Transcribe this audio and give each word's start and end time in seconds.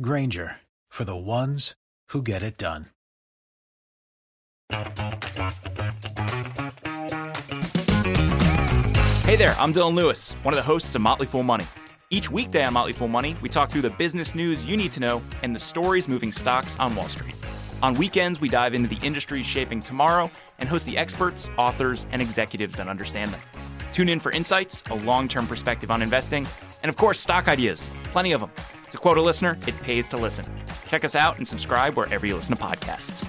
Grainger 0.00 0.56
for 0.88 1.04
the 1.04 1.14
ones 1.14 1.74
who 2.08 2.22
get 2.22 2.42
it 2.42 2.56
done. 2.56 2.86
Hey 9.24 9.36
there, 9.36 9.54
I'm 9.58 9.74
Dylan 9.74 9.94
Lewis, 9.94 10.32
one 10.44 10.54
of 10.54 10.56
the 10.56 10.62
hosts 10.62 10.94
of 10.94 11.02
Motley 11.02 11.26
Fool 11.26 11.42
Money. 11.42 11.66
Each 12.08 12.30
weekday 12.30 12.64
on 12.64 12.72
Motley 12.72 12.94
Fool 12.94 13.08
Money, 13.08 13.36
we 13.42 13.50
talk 13.50 13.68
through 13.68 13.82
the 13.82 13.90
business 13.90 14.34
news 14.34 14.66
you 14.66 14.78
need 14.78 14.92
to 14.92 15.00
know 15.00 15.22
and 15.42 15.54
the 15.54 15.60
stories 15.60 16.08
moving 16.08 16.32
stocks 16.32 16.78
on 16.78 16.96
Wall 16.96 17.08
Street. 17.10 17.34
On 17.82 17.92
weekends, 17.92 18.40
we 18.40 18.48
dive 18.48 18.72
into 18.72 18.88
the 18.88 19.06
industries 19.06 19.44
shaping 19.44 19.82
tomorrow 19.82 20.30
and 20.58 20.70
host 20.70 20.86
the 20.86 20.96
experts, 20.96 21.50
authors, 21.58 22.06
and 22.12 22.22
executives 22.22 22.76
that 22.76 22.88
understand 22.88 23.30
them. 23.30 23.40
Tune 23.92 24.08
in 24.08 24.20
for 24.20 24.32
insights, 24.32 24.82
a 24.90 24.94
long 24.94 25.28
term 25.28 25.46
perspective 25.46 25.90
on 25.90 26.00
investing, 26.00 26.48
and 26.82 26.88
of 26.88 26.96
course, 26.96 27.20
stock 27.20 27.46
ideas. 27.46 27.90
Plenty 28.04 28.32
of 28.32 28.40
them. 28.40 28.50
To 28.92 28.98
quote 28.98 29.16
a 29.16 29.22
listener, 29.22 29.56
it 29.66 29.74
pays 29.80 30.06
to 30.08 30.18
listen. 30.18 30.44
Check 30.86 31.02
us 31.02 31.16
out 31.16 31.38
and 31.38 31.48
subscribe 31.48 31.96
wherever 31.96 32.26
you 32.26 32.34
listen 32.34 32.54
to 32.54 32.62
podcasts. 32.62 33.24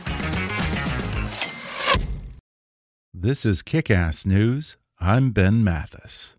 This 3.13 3.45
is 3.45 3.61
Kick 3.61 3.89
Ass 3.89 4.25
News. 4.25 4.75
I'm 4.99 5.31
Ben 5.31 5.63
Mathis. 5.63 6.35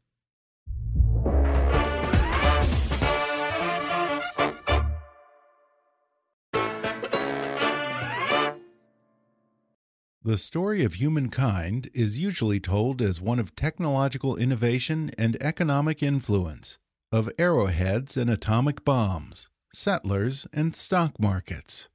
The 10.22 10.36
story 10.36 10.84
of 10.84 10.94
humankind 10.94 11.88
is 11.94 12.18
usually 12.18 12.60
told 12.60 13.00
as 13.00 13.22
one 13.22 13.38
of 13.38 13.56
technological 13.56 14.36
innovation 14.36 15.10
and 15.16 15.42
economic 15.42 16.02
influence, 16.02 16.78
of 17.14 17.30
arrowheads 17.38 18.16
and 18.16 18.28
atomic 18.28 18.84
bombs, 18.84 19.48
settlers 19.72 20.48
and 20.52 20.74
stock 20.74 21.12
markets. 21.20 21.88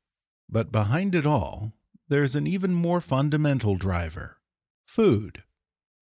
But 0.47 0.71
behind 0.71 1.13
it 1.13 1.25
all, 1.25 1.73
there's 2.07 2.37
an 2.37 2.47
even 2.47 2.73
more 2.73 3.01
fundamental 3.01 3.75
driver 3.75 4.37
food. 4.87 5.43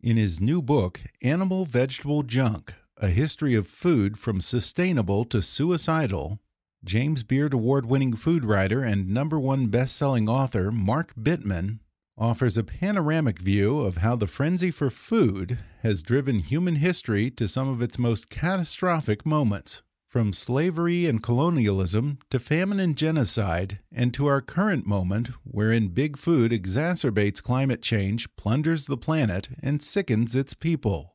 In 0.01 0.17
his 0.17 0.41
new 0.41 0.63
book, 0.63 1.03
Animal 1.25 1.65
Vegetable 1.65 2.23
Junk 2.23 2.73
A 2.99 3.09
History 3.09 3.57
of 3.57 3.67
Food 3.67 4.17
from 4.17 4.41
Sustainable 4.41 5.25
to 5.25 5.43
Suicidal, 5.43 6.39
James 6.85 7.25
Beard 7.25 7.53
Award 7.53 7.87
winning 7.87 8.15
food 8.15 8.45
writer 8.45 8.85
and 8.85 9.09
number 9.09 9.41
one 9.41 9.67
best 9.67 9.97
selling 9.97 10.29
author 10.29 10.71
Mark 10.71 11.17
Bittman 11.17 11.81
offers 12.21 12.59
a 12.59 12.63
panoramic 12.63 13.39
view 13.39 13.81
of 13.81 13.97
how 13.97 14.15
the 14.15 14.27
frenzy 14.27 14.71
for 14.71 14.91
food 14.91 15.59
has 15.83 16.03
driven 16.03 16.39
human 16.39 16.77
history 16.77 17.31
to 17.31 17.49
some 17.49 17.67
of 17.67 17.81
its 17.81 17.99
most 17.99 18.29
catastrophic 18.29 19.25
moments, 19.25 19.81
from 20.07 20.35
slavery 20.35 21.07
and 21.07 21.23
colonialism 21.23 22.19
to 22.29 22.39
famine 22.39 22.79
and 22.79 22.95
genocide, 22.95 23.79
and 23.91 24.13
to 24.13 24.27
our 24.27 24.43
current 24.43 24.87
moment 24.87 25.31
wherein 25.45 25.89
big 25.89 26.19
food 26.19 26.53
exacerbates 26.53 27.43
climate 27.43 27.81
change, 27.81 28.29
plunders 28.37 28.87
the 28.87 28.99
planet, 28.99 29.49
and 29.63 29.83
sickens 29.83 30.37
its 30.37 30.53
people. 30.53 31.15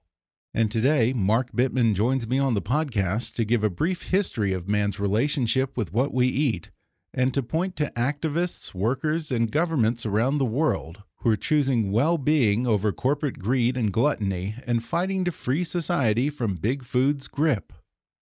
And 0.56 0.72
today, 0.72 1.14
Mark 1.14 1.52
Bittman 1.52 1.94
joins 1.94 2.28
me 2.28 2.40
on 2.40 2.56
the 2.56 2.62
podcast 2.62 3.36
to 3.36 3.46
give 3.46 3.64
a 3.64 3.70
brief 3.70 4.10
history 4.10 4.54
of 4.54 4.68
man's 4.68 5.00
relationship 5.00 5.78
with 5.78 5.94
what 5.94 6.14
we 6.14 6.26
eat 6.26 6.72
and 7.16 7.34
to 7.34 7.42
point 7.42 7.76
to 7.78 7.92
activists, 7.96 8.76
workers, 8.76 9.32
and 9.32 9.52
governments 9.52 10.06
around 10.06 10.38
the 10.38 10.46
world 10.46 11.02
who 11.20 11.32
are 11.32 11.38
choosing 11.38 11.92
well 11.92 12.20
being 12.20 12.68
over 12.68 12.92
corporate 12.92 13.40
greed 13.40 13.76
and 13.76 13.92
gluttony 13.92 14.56
and 14.68 14.84
fighting 14.84 15.24
to 15.24 15.32
free 15.32 15.64
society 15.64 16.30
from 16.30 16.56
big 16.56 16.84
food's 16.84 17.28
grip. 17.28 17.74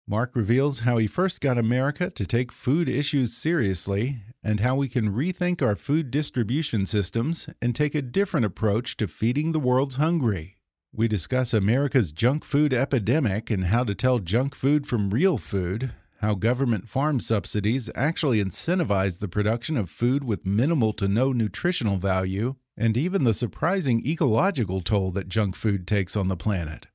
Mark 0.06 0.36
reveals 0.36 0.80
how 0.80 0.98
he 0.98 1.06
first 1.06 1.40
got 1.40 1.56
America 1.56 2.10
to 2.10 2.26
take 2.26 2.52
food 2.52 2.88
issues 2.88 3.36
seriously 3.36 4.20
and 4.44 4.60
how 4.60 4.76
we 4.76 4.88
can 4.88 5.12
rethink 5.12 5.62
our 5.62 5.74
food 5.74 6.10
distribution 6.10 6.84
systems 6.86 7.48
and 7.62 7.74
take 7.74 7.94
a 7.94 8.02
different 8.02 8.44
approach 8.44 8.96
to 8.96 9.08
feeding 9.08 9.52
the 9.52 9.60
world's 9.60 9.96
hungry. 9.96 10.58
We 10.92 11.08
discuss 11.08 11.54
America's 11.54 12.12
junk 12.12 12.44
food 12.44 12.74
epidemic 12.74 13.50
and 13.50 13.64
how 13.64 13.84
to 13.84 13.94
tell 13.94 14.18
junk 14.18 14.54
food 14.54 14.86
from 14.86 15.10
real 15.10 15.38
food, 15.38 15.92
how 16.22 16.34
government 16.34 16.88
farm 16.88 17.18
subsidies 17.18 17.90
actually 17.96 18.42
incentivize 18.42 19.18
the 19.18 19.26
production 19.26 19.76
of 19.76 19.90
food 19.90 20.22
with 20.22 20.46
minimal 20.46 20.92
to 20.92 21.08
no 21.08 21.32
nutritional 21.32 21.96
value, 21.96 22.54
and 22.76 22.96
even 22.96 23.24
the 23.24 23.34
surprising 23.34 24.00
ecological 24.06 24.80
toll 24.80 25.10
that 25.10 25.28
junk 25.28 25.56
food 25.56 25.84
takes 25.84 26.16
on 26.16 26.28
the 26.28 26.36
planet. 26.36 26.86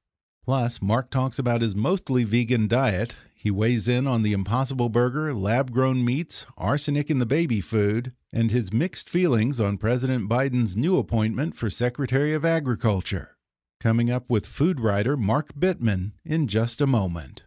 Plus, 0.45 0.81
Mark 0.81 1.11
talks 1.11 1.37
about 1.37 1.61
his 1.61 1.75
mostly 1.75 2.23
vegan 2.23 2.69
diet. 2.69 3.17
He 3.35 3.51
weighs 3.51 3.89
in 3.89 4.07
on 4.07 4.23
the 4.23 4.31
Impossible 4.31 4.87
Burger, 4.87 5.33
lab 5.33 5.71
grown 5.71 6.05
meats, 6.05 6.45
arsenic 6.57 7.09
in 7.09 7.19
the 7.19 7.25
baby 7.25 7.59
food, 7.59 8.13
and 8.31 8.49
his 8.49 8.71
mixed 8.71 9.09
feelings 9.09 9.59
on 9.59 9.77
President 9.77 10.29
Biden's 10.29 10.77
new 10.77 10.97
appointment 10.97 11.57
for 11.57 11.69
Secretary 11.69 12.33
of 12.33 12.45
Agriculture. 12.45 13.35
Coming 13.81 14.09
up 14.09 14.29
with 14.29 14.45
food 14.45 14.79
writer 14.79 15.17
Mark 15.17 15.53
Bittman 15.53 16.13
in 16.23 16.47
just 16.47 16.79
a 16.79 16.87
moment. 16.87 17.43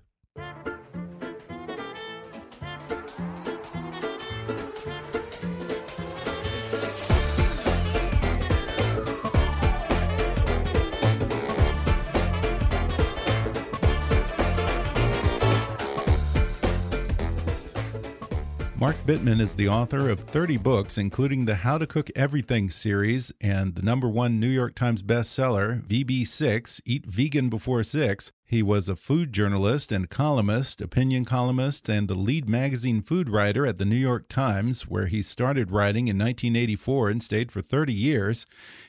Mark 18.80 18.96
Bittman 19.04 19.40
is 19.40 19.54
the 19.54 19.68
author 19.68 20.08
of 20.08 20.20
30 20.20 20.56
books, 20.56 20.96
including 20.96 21.44
the 21.44 21.56
How 21.56 21.76
to 21.76 21.86
Cook 21.86 22.08
Everything 22.16 22.70
series 22.70 23.30
and 23.38 23.74
the 23.74 23.82
number 23.82 24.08
one 24.08 24.40
New 24.40 24.48
York 24.48 24.74
Times 24.74 25.02
bestseller, 25.02 25.82
VB6 25.82 26.80
Eat 26.86 27.04
Vegan 27.04 27.50
Before 27.50 27.82
Six. 27.82 28.32
He 28.46 28.62
was 28.62 28.88
a 28.88 28.96
food 28.96 29.34
journalist 29.34 29.92
and 29.92 30.08
columnist, 30.08 30.80
opinion 30.80 31.26
columnist, 31.26 31.90
and 31.90 32.08
the 32.08 32.14
lead 32.14 32.48
magazine 32.48 33.02
food 33.02 33.28
writer 33.28 33.66
at 33.66 33.76
the 33.76 33.84
New 33.84 33.96
York 33.96 34.30
Times, 34.30 34.88
where 34.88 35.08
he 35.08 35.20
started 35.20 35.70
writing 35.70 36.08
in 36.08 36.16
1984 36.16 37.10
and 37.10 37.22
stayed 37.22 37.52
for 37.52 37.60
30 37.60 37.92
years. 37.92 38.46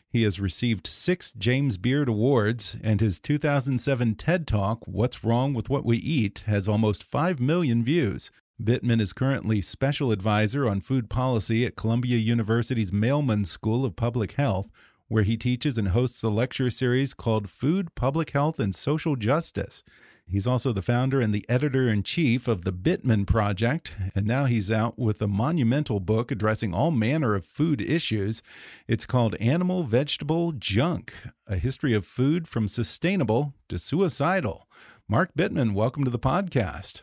He 0.10 0.24
has 0.24 0.40
received 0.40 0.88
six 0.88 1.34
James 1.34 1.76
Beard 1.78 2.08
Awards, 2.08 2.78
and 2.82 3.02
his 3.02 3.20
2007 3.20 4.16
TED 4.16 4.48
Talk, 4.48 4.88
What's 4.88 5.22
Wrong 5.22 5.54
with 5.54 5.70
What 5.70 5.84
We 5.84 5.98
Eat, 5.98 6.46
has 6.48 6.70
almost 6.70 7.04
5 7.04 7.42
million 7.42 7.84
views. 7.84 8.32
Bittman 8.62 9.02
is 9.02 9.12
currently 9.12 9.60
special 9.60 10.12
advisor 10.12 10.70
on 10.70 10.82
food 10.82 11.10
policy 11.10 11.66
at 11.66 11.76
Columbia 11.76 12.18
University's 12.18 12.94
Mailman 12.94 13.44
School 13.44 13.84
of 13.84 13.96
Public 13.96 14.34
Health, 14.34 14.70
where 15.08 15.24
he 15.24 15.36
teaches 15.36 15.80
and 15.80 15.88
hosts 15.88 16.22
a 16.22 16.30
lecture 16.30 16.70
series 16.70 17.16
called 17.16 17.50
Food, 17.50 17.96
Public 17.96 18.30
Health, 18.32 18.60
and 18.60 18.76
Social 18.76 19.16
Justice. 19.16 19.84
He's 20.28 20.46
also 20.46 20.72
the 20.72 20.84
founder 20.84 21.20
and 21.20 21.34
the 21.34 21.44
editor 21.50 21.88
in 21.88 22.04
chief 22.04 22.48
of 22.48 22.64
the 22.64 22.72
Bittman 22.72 23.26
Project, 23.26 23.96
and 24.14 24.28
now 24.28 24.46
he's 24.46 24.70
out 24.70 25.00
with 25.00 25.24
a 25.24 25.28
monumental 25.28 26.00
book 26.00 26.30
addressing 26.30 26.72
all 26.72 26.92
manner 26.92 27.34
of 27.34 27.44
food 27.44 27.82
issues. 27.82 28.44
It's 28.88 29.08
called 29.08 29.36
Animal 29.38 29.86
Vegetable 29.86 30.52
Junk 30.52 31.14
A 31.48 31.58
History 31.58 31.96
of 31.96 32.06
Food 32.06 32.48
from 32.48 32.68
Sustainable 32.68 33.56
to 33.70 33.80
Suicidal. 33.80 34.68
Mark 35.10 35.34
Bittman, 35.34 35.74
welcome 35.74 36.04
to 36.04 36.12
the 36.12 36.20
podcast. 36.20 37.02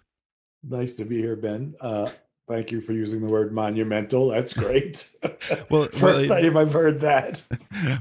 Nice 0.68 0.94
to 0.94 1.04
be 1.04 1.18
here, 1.18 1.36
Ben. 1.36 1.74
Uh, 1.80 2.10
thank 2.46 2.70
you 2.70 2.80
for 2.80 2.92
using 2.92 3.26
the 3.26 3.32
word 3.32 3.52
monumental. 3.52 4.28
That's 4.28 4.52
great. 4.52 5.08
well, 5.70 5.86
first 5.86 6.28
well, 6.28 6.40
time 6.40 6.56
I've 6.56 6.72
heard 6.72 7.00
that. 7.00 7.42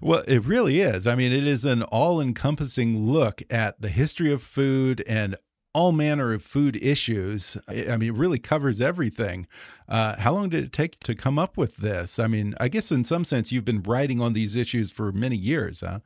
Well, 0.01 0.23
it 0.27 0.43
really 0.45 0.79
is. 0.79 1.05
I 1.05 1.13
mean, 1.13 1.31
it 1.31 1.45
is 1.45 1.63
an 1.63 1.83
all-encompassing 1.83 2.97
look 3.05 3.43
at 3.49 3.79
the 3.79 3.89
history 3.89 4.31
of 4.31 4.41
food 4.41 5.03
and 5.07 5.35
all 5.73 5.91
manner 5.91 6.33
of 6.33 6.41
food 6.41 6.75
issues. 6.77 7.57
I 7.67 7.95
mean, 7.97 8.09
it 8.09 8.15
really 8.15 8.39
covers 8.39 8.81
everything. 8.81 9.45
Uh, 9.87 10.15
how 10.15 10.33
long 10.33 10.49
did 10.49 10.63
it 10.63 10.73
take 10.73 10.99
to 11.01 11.13
come 11.13 11.37
up 11.37 11.57
with 11.57 11.77
this? 11.77 12.17
I 12.17 12.25
mean, 12.25 12.55
I 12.59 12.69
guess 12.69 12.91
in 12.91 13.03
some 13.03 13.23
sense 13.23 13.51
you've 13.51 13.65
been 13.65 13.83
writing 13.83 14.19
on 14.19 14.33
these 14.33 14.55
issues 14.55 14.91
for 14.91 15.11
many 15.11 15.35
years, 15.35 15.81
huh? 15.81 15.99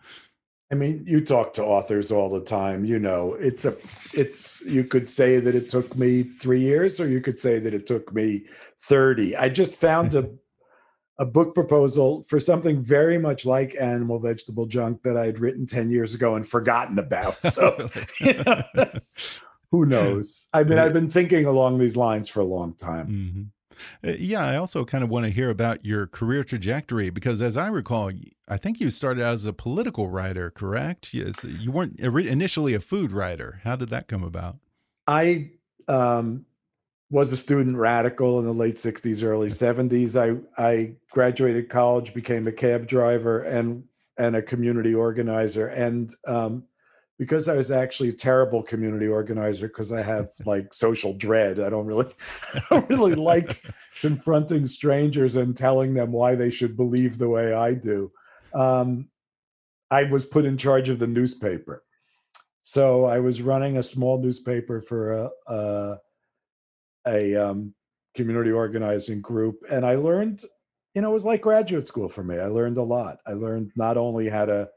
I 0.72 0.76
mean, 0.76 1.04
you 1.06 1.20
talk 1.20 1.54
to 1.56 1.64
authors 1.66 2.12
all 2.12 2.30
the 2.30 2.40
time. 2.40 2.86
You 2.86 2.98
know, 2.98 3.34
it's 3.34 3.66
a, 3.66 3.76
it's. 4.14 4.66
You 4.66 4.86
could 4.86 5.10
say 5.10 5.38
that 5.40 5.54
it 5.54 5.70
took 5.70 5.98
me 5.98 6.24
three 6.24 6.62
years, 6.62 7.02
or 7.02 7.10
you 7.10 7.20
could 7.20 7.38
say 7.38 7.60
that 7.60 7.74
it 7.74 7.86
took 7.86 8.14
me 8.14 8.46
thirty. 8.82 9.36
I 9.36 9.50
just 9.50 9.82
found 9.82 10.16
a, 10.16 10.30
a 11.20 11.26
book 11.26 11.54
proposal 11.54 12.24
for 12.24 12.40
something 12.40 12.82
very 12.82 13.18
much 13.18 13.46
like 13.46 13.76
animal 13.80 14.20
vegetable 14.20 14.66
junk 14.66 15.04
that 15.04 15.18
I 15.18 15.26
had 15.26 15.40
written 15.40 15.66
ten 15.66 15.92
years 15.92 16.16
ago 16.16 16.36
and 16.36 16.48
forgotten 16.48 16.98
about. 17.00 17.38
So, 17.42 17.90
you 18.22 18.34
know, 18.36 18.64
who 19.72 19.86
knows? 19.86 20.48
I 20.54 20.64
mean, 20.64 20.80
I've 20.80 20.94
been 20.94 21.10
thinking 21.10 21.46
along 21.46 21.80
these 21.80 21.98
lines 21.98 22.30
for 22.30 22.40
a 22.40 22.46
long 22.46 22.74
time. 22.74 23.08
Mm-hmm. 23.08 23.44
Uh, 24.06 24.12
yeah, 24.18 24.46
I 24.46 24.58
also 24.58 24.86
kind 24.86 25.04
of 25.04 25.10
want 25.10 25.26
to 25.26 25.32
hear 25.32 25.50
about 25.50 25.86
your 25.86 26.08
career 26.08 26.44
trajectory 26.44 27.10
because, 27.10 27.42
as 27.42 27.58
I 27.58 27.68
recall, 27.68 28.12
I 28.48 28.58
think 28.58 28.80
you 28.80 28.90
started 28.90 29.24
out 29.24 29.34
as 29.34 29.46
a 29.46 29.54
political 29.54 30.10
writer, 30.10 30.50
correct? 30.50 31.14
Yes, 31.14 31.44
you 31.44 31.72
weren't 31.72 32.00
initially 32.00 32.74
a 32.74 32.80
food 32.80 33.12
writer. 33.12 33.62
How 33.64 33.76
did 33.76 33.90
that 33.90 34.08
come 34.08 34.24
about? 34.24 34.58
I 35.08 35.52
um, 35.88 36.46
was 37.10 37.34
a 37.34 37.38
student 37.38 37.78
radical 37.78 38.40
in 38.40 38.46
the 38.46 38.54
late 38.54 38.76
'60s, 38.76 39.24
early 39.24 39.50
'70s. 39.50 40.16
I 40.16 40.62
I 40.62 40.94
graduated 41.12 41.70
college, 41.70 42.14
became 42.14 42.48
a 42.48 42.52
cab 42.52 42.88
driver, 42.88 43.42
and 43.44 43.84
and 44.18 44.36
a 44.36 44.42
community 44.42 44.94
organizer, 44.94 45.68
and 45.68 46.14
um, 46.28 46.64
because 47.22 47.48
I 47.48 47.54
was 47.56 47.70
actually 47.70 48.10
a 48.10 48.14
terrible 48.14 48.64
community 48.64 49.08
organizer 49.08 49.68
because 49.68 49.94
I 49.94 50.02
have 50.02 50.32
like 50.48 50.74
social 50.74 51.14
dread. 51.14 51.60
I 51.60 51.70
don't 51.70 51.86
really, 51.86 52.12
I 52.56 52.62
don't 52.68 52.90
really 52.90 53.14
like 53.14 53.64
confronting 54.00 54.66
strangers 54.66 55.36
and 55.36 55.56
telling 55.56 55.94
them 55.94 56.12
why 56.12 56.34
they 56.34 56.50
should 56.50 56.76
believe 56.76 57.20
the 57.20 57.30
way 57.30 57.54
I 57.54 57.76
do. 57.76 58.12
Um, 58.56 59.10
I 59.92 60.06
was 60.06 60.26
put 60.26 60.46
in 60.46 60.58
charge 60.58 60.90
of 60.90 60.98
the 60.98 61.06
newspaper, 61.06 61.84
so 62.64 63.06
I 63.06 63.20
was 63.20 63.44
running 63.44 63.78
a 63.78 63.84
small 63.84 64.20
newspaper 64.20 64.82
for 64.82 65.14
a 65.14 65.30
a, 65.48 65.98
a 67.08 67.36
um, 67.36 67.76
community 68.16 68.50
organizing 68.50 69.22
group, 69.22 69.60
and 69.70 69.86
I 69.86 69.94
learned, 69.94 70.42
you 70.96 71.04
know, 71.04 71.12
it 71.12 71.14
was 71.14 71.26
like 71.26 71.42
graduate 71.42 71.88
school 71.88 72.10
for 72.10 72.24
me. 72.24 72.40
I 72.40 72.48
learned 72.48 72.80
a 72.80 72.84
lot. 72.84 73.20
I 73.28 73.34
learned 73.34 73.74
not 73.76 73.96
only 73.96 74.28
how 74.28 74.46
to 74.46 74.70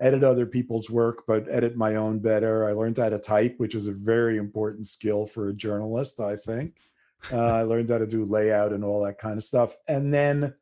edit 0.00 0.22
other 0.22 0.46
people's 0.46 0.88
work, 0.88 1.24
but 1.26 1.46
edit 1.50 1.76
my 1.76 1.96
own 1.96 2.20
better. 2.20 2.68
I 2.68 2.72
learned 2.72 2.98
how 2.98 3.08
to 3.08 3.18
type, 3.18 3.54
which 3.58 3.74
is 3.74 3.86
a 3.86 3.92
very 3.92 4.36
important 4.36 4.86
skill 4.86 5.26
for 5.26 5.48
a 5.48 5.54
journalist, 5.54 6.20
I 6.20 6.36
think. 6.36 6.76
Uh, 7.32 7.36
I 7.38 7.62
learned 7.62 7.90
how 7.90 7.98
to 7.98 8.06
do 8.06 8.24
layout 8.24 8.72
and 8.72 8.84
all 8.84 9.04
that 9.04 9.18
kind 9.18 9.36
of 9.36 9.42
stuff. 9.42 9.76
And 9.88 10.14
then 10.14 10.54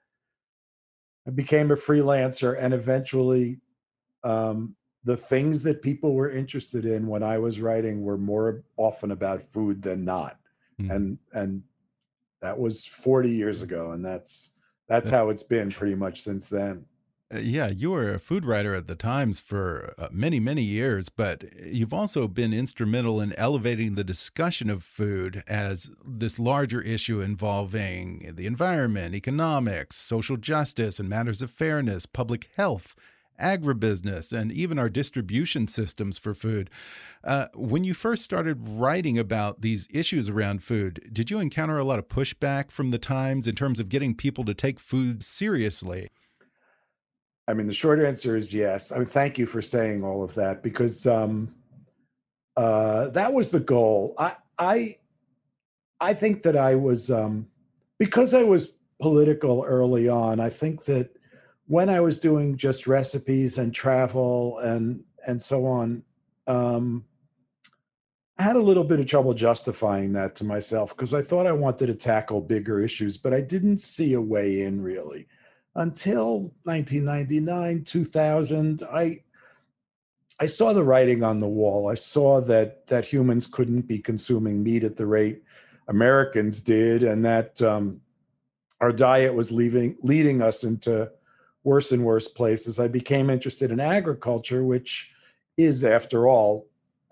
I 1.27 1.31
became 1.31 1.71
a 1.71 1.77
freelancer 1.77 2.56
and 2.59 2.73
eventually 2.73 3.59
um, 4.25 4.75
the 5.05 5.17
things 5.17 5.62
that 5.65 5.83
people 5.83 6.15
were 6.15 6.31
interested 6.31 6.85
in 6.85 7.06
when 7.06 7.23
I 7.23 7.38
was 7.38 7.61
writing 7.61 8.03
were 8.03 8.19
more 8.19 8.62
often 8.77 9.11
about 9.11 9.43
food 9.43 9.83
than 9.83 10.05
not. 10.05 10.38
Mm. 10.81 10.91
And 10.94 11.19
and 11.33 11.62
that 12.41 12.59
was 12.59 12.87
40 12.87 13.31
years 13.31 13.62
ago 13.62 13.93
and 13.93 14.05
that's 14.05 14.56
that's 14.88 15.11
how 15.11 15.31
it's 15.31 15.43
been 15.43 15.71
pretty 15.71 15.94
much 15.94 16.23
since 16.23 16.49
then. 16.49 16.85
Uh, 17.34 17.38
yeah, 17.38 17.69
you 17.69 17.90
were 17.90 18.14
a 18.14 18.20
food 18.20 18.44
writer 18.44 18.73
at 18.73 18.87
the 18.87 18.94
Times 18.94 19.40
for 19.40 19.94
uh, 19.99 20.08
many, 20.12 20.38
many 20.38 20.62
years, 20.62 21.08
but 21.08 21.44
you've 21.64 21.93
also 21.93 22.28
been 22.28 22.52
instrumental 22.52 23.20
in 23.20 23.32
elevating 23.32 23.94
the 23.94 24.05
discussion 24.05 24.70
of 24.70 24.84
food 24.84 25.43
as 25.49 25.90
this 26.06 26.38
larger 26.38 26.81
issue 26.81 27.20
involving 27.20 28.32
the 28.37 28.46
environment, 28.46 29.12
economics, 29.12 29.96
social 29.96 30.37
justice, 30.37 31.00
and 31.00 31.08
matters 31.08 31.43
of 31.43 31.50
fairness, 31.50 32.06
public 32.06 32.49
health, 32.56 32.94
agribusiness, 33.40 34.32
and 34.32 34.52
even 34.52 34.78
our 34.78 34.88
distribution 34.88 35.67
systems 35.67 36.19
for 36.19 36.32
food. 36.32 36.70
Uh, 37.25 37.49
when 37.56 37.82
you 37.82 37.93
first 37.93 38.23
started 38.23 38.69
writing 38.69 39.19
about 39.19 39.62
these 39.62 39.88
issues 39.93 40.31
around 40.31 40.62
food, 40.62 41.11
did 41.12 41.28
you 41.28 41.40
encounter 41.40 41.76
a 41.76 41.84
lot 41.84 41.99
of 41.99 42.06
pushback 42.06 42.70
from 42.70 42.93
the 42.93 42.99
Times 42.99 43.49
in 43.49 43.56
terms 43.56 43.81
of 43.81 43.88
getting 43.88 44.14
people 44.14 44.44
to 44.44 44.55
take 44.55 44.78
food 44.78 45.25
seriously? 45.25 46.08
I 47.48 47.54
mean, 47.54 47.66
the 47.66 47.75
short 47.75 48.00
answer 48.00 48.37
is 48.37 48.52
yes. 48.52 48.90
I 48.90 48.98
mean, 48.98 49.06
thank 49.06 49.38
you 49.38 49.46
for 49.46 49.62
saying 49.62 50.04
all 50.04 50.25
of 50.25 50.34
that 50.34 50.62
because 50.62 51.06
um, 51.06 51.54
uh, 52.56 53.08
that 53.08 53.32
was 53.32 53.50
the 53.50 53.60
goal. 53.60 54.14
I 54.19 54.34
I 54.58 54.96
I 56.00 56.14
think 56.14 56.43
that 56.43 56.56
I 56.56 56.75
was 56.75 57.10
um, 57.10 57.46
because 57.98 58.34
I 58.34 58.43
was 58.43 58.78
political 59.00 59.64
early 59.64 60.08
on. 60.08 60.40
I 60.40 60.50
think 60.50 60.84
that 60.84 61.10
when 61.66 61.88
I 61.88 62.00
was 62.00 62.19
doing 62.19 62.56
just 62.56 62.87
recipes 62.87 63.58
and 63.58 63.72
travel 63.72 64.58
and 64.58 65.04
and 65.26 65.40
so 65.40 65.66
on, 65.66 66.02
um, 66.49 67.04
I 68.38 68.42
had 68.42 68.56
a 68.56 68.60
little 68.60 68.84
bit 68.84 69.00
of 69.00 69.06
trouble 69.06 69.34
justifying 69.34 70.12
that 70.14 70.34
to 70.37 70.44
myself 70.44 70.96
because 70.96 71.14
I 71.14 71.22
thought 71.22 71.46
I 71.46 71.52
wanted 71.52 71.87
to 71.87 71.94
tackle 71.94 72.40
bigger 72.40 72.81
issues, 72.81 73.16
but 73.16 73.32
I 73.32 73.40
didn't 73.40 73.78
see 73.78 74.14
a 74.14 74.20
way 74.20 74.62
in 74.62 74.82
really 74.82 75.28
until 75.76 76.55
1999 76.64 77.84
2000 77.84 78.82
i 78.93 79.20
i 80.40 80.46
saw 80.46 80.73
the 80.73 80.82
writing 80.82 81.23
on 81.23 81.40
the 81.40 81.46
wall. 81.46 81.88
I 81.88 81.94
saw 81.94 82.40
that 82.43 82.87
that 82.88 83.05
humans 83.05 83.46
couldn't 83.46 83.82
be 83.82 83.99
consuming 83.99 84.62
meat 84.62 84.84
at 84.84 84.96
the 84.96 85.06
rate 85.06 85.43
americans 85.87 86.61
did 86.61 87.02
and 87.02 87.25
that 87.25 87.61
um, 87.62 88.00
our 88.81 88.90
diet 88.90 89.34
was 89.34 89.52
leaving 89.52 89.96
leading 90.02 90.43
us 90.43 90.64
into 90.64 91.11
worse 91.62 91.93
and 91.93 92.05
worse 92.05 92.28
places. 92.28 92.78
I 92.78 92.88
became 92.88 93.28
interested 93.28 93.70
in 93.70 93.78
agriculture 93.78 94.64
which 94.64 95.12
is 95.58 95.84
after 95.84 96.26
all 96.26 96.69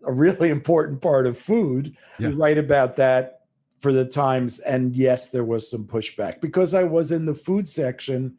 a 0.06 0.12
really 0.12 0.49
important 0.58 1.02
part 1.02 1.26
of 1.26 1.37
food. 1.37 1.96
Yeah. 2.19 2.28
you 2.28 2.37
write 2.37 2.58
about 2.58 2.96
that 2.96 3.43
for 3.82 3.93
the 3.93 4.06
times 4.06 4.58
and 4.61 4.96
yes 4.96 5.28
there 5.28 5.44
was 5.44 5.70
some 5.70 5.84
pushback. 5.84 6.40
Because 6.40 6.72
i 6.72 6.82
was 6.82 7.12
in 7.12 7.26
the 7.26 7.34
food 7.34 7.69
section 7.69 8.38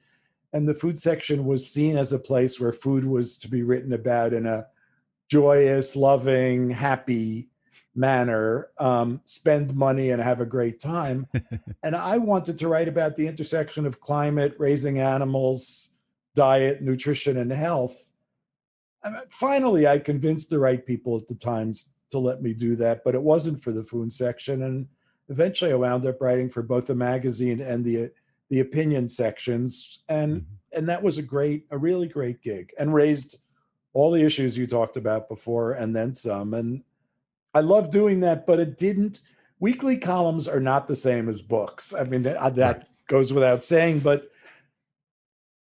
and 0.56 0.70
the 0.70 0.74
food 0.74 0.98
section 0.98 1.44
was 1.44 1.70
seen 1.70 1.98
as 1.98 2.14
a 2.14 2.18
place 2.18 2.62
where 2.62 2.72
food 2.72 3.04
was 3.04 3.38
to 3.40 3.50
be 3.50 3.62
written 3.62 3.92
about 3.92 4.32
in 4.32 4.46
a 4.46 4.66
joyous, 5.30 5.98
loving, 5.98 6.70
happy 6.70 7.50
manner, 7.94 8.70
um, 8.78 9.20
spend 9.26 9.76
money 9.76 10.12
and 10.12 10.22
have 10.22 10.40
a 10.40 10.46
great 10.46 10.80
time. 10.80 11.28
and 11.84 11.94
I 11.94 12.20
wanted 12.20 12.58
to 12.60 12.70
write 12.70 12.88
about 12.88 13.18
the 13.18 13.28
intersection 13.28 13.86
of 13.86 14.00
climate, 14.00 14.56
raising 14.58 14.98
animals, 14.98 15.90
diet, 16.36 16.82
nutrition, 16.82 17.36
and 17.36 17.52
health. 17.52 18.12
And 19.04 19.18
finally, 19.30 19.86
I 19.86 20.00
convinced 20.00 20.50
the 20.50 20.60
right 20.60 20.86
people 20.86 21.18
at 21.18 21.28
the 21.28 21.36
Times 21.36 21.92
to 22.12 22.18
let 22.18 22.42
me 22.42 22.54
do 22.54 22.78
that, 22.78 23.04
but 23.04 23.14
it 23.14 23.22
wasn't 23.22 23.62
for 23.62 23.74
the 23.74 23.84
food 23.84 24.14
section. 24.14 24.64
And 24.64 24.88
eventually, 25.28 25.74
I 25.74 25.76
wound 25.76 26.06
up 26.06 26.22
writing 26.22 26.50
for 26.50 26.64
both 26.64 26.88
the 26.88 26.96
magazine 26.96 27.60
and 27.60 27.84
the 27.84 28.12
the 28.50 28.60
opinion 28.60 29.08
sections 29.08 30.04
and 30.10 30.42
mm-hmm. 30.42 30.78
and 30.78 30.90
that 30.90 31.04
was 31.04 31.18
a 31.18 31.22
great 31.22 31.66
a 31.72 31.78
really 31.78 32.08
great 32.08 32.42
gig 32.42 32.72
and 32.78 32.94
raised 32.94 33.38
all 33.94 34.12
the 34.12 34.24
issues 34.24 34.58
you 34.58 34.68
talked 34.68 34.98
about 34.98 35.28
before 35.30 35.72
and 35.74 35.96
then 35.96 36.14
some 36.14 36.54
and 36.54 36.84
i 37.54 37.60
love 37.60 37.90
doing 37.90 38.20
that 38.20 38.46
but 38.46 38.60
it 38.60 38.78
didn't 38.78 39.22
weekly 39.60 39.98
columns 39.98 40.48
are 40.48 40.60
not 40.60 40.88
the 40.88 40.96
same 40.96 41.30
as 41.30 41.42
books. 41.42 41.94
I 41.94 42.04
mean 42.04 42.24
that, 42.24 42.56
that 42.56 42.90
goes 43.08 43.32
without 43.32 43.64
saying 43.64 44.00
but 44.00 44.30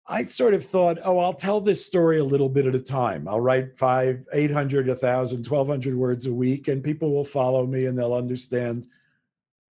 i 0.07 0.25
sort 0.25 0.55
of 0.55 0.65
thought 0.65 0.99
oh 1.05 1.19
i'll 1.19 1.33
tell 1.33 1.61
this 1.61 1.85
story 1.85 2.19
a 2.19 2.25
little 2.25 2.49
bit 2.49 2.67
at 2.67 2.75
a 2.75 2.81
time. 2.81 3.29
I'll 3.29 3.41
write 3.41 3.77
five 3.77 4.27
800 4.33 4.87
1000 4.89 5.39
1200 5.39 5.95
words 5.95 6.27
a 6.27 6.33
week 6.33 6.69
and 6.69 6.83
people 6.83 7.13
will 7.13 7.25
follow 7.25 7.67
me 7.67 7.87
and 7.87 7.99
they'll 7.99 8.15
understand 8.15 8.87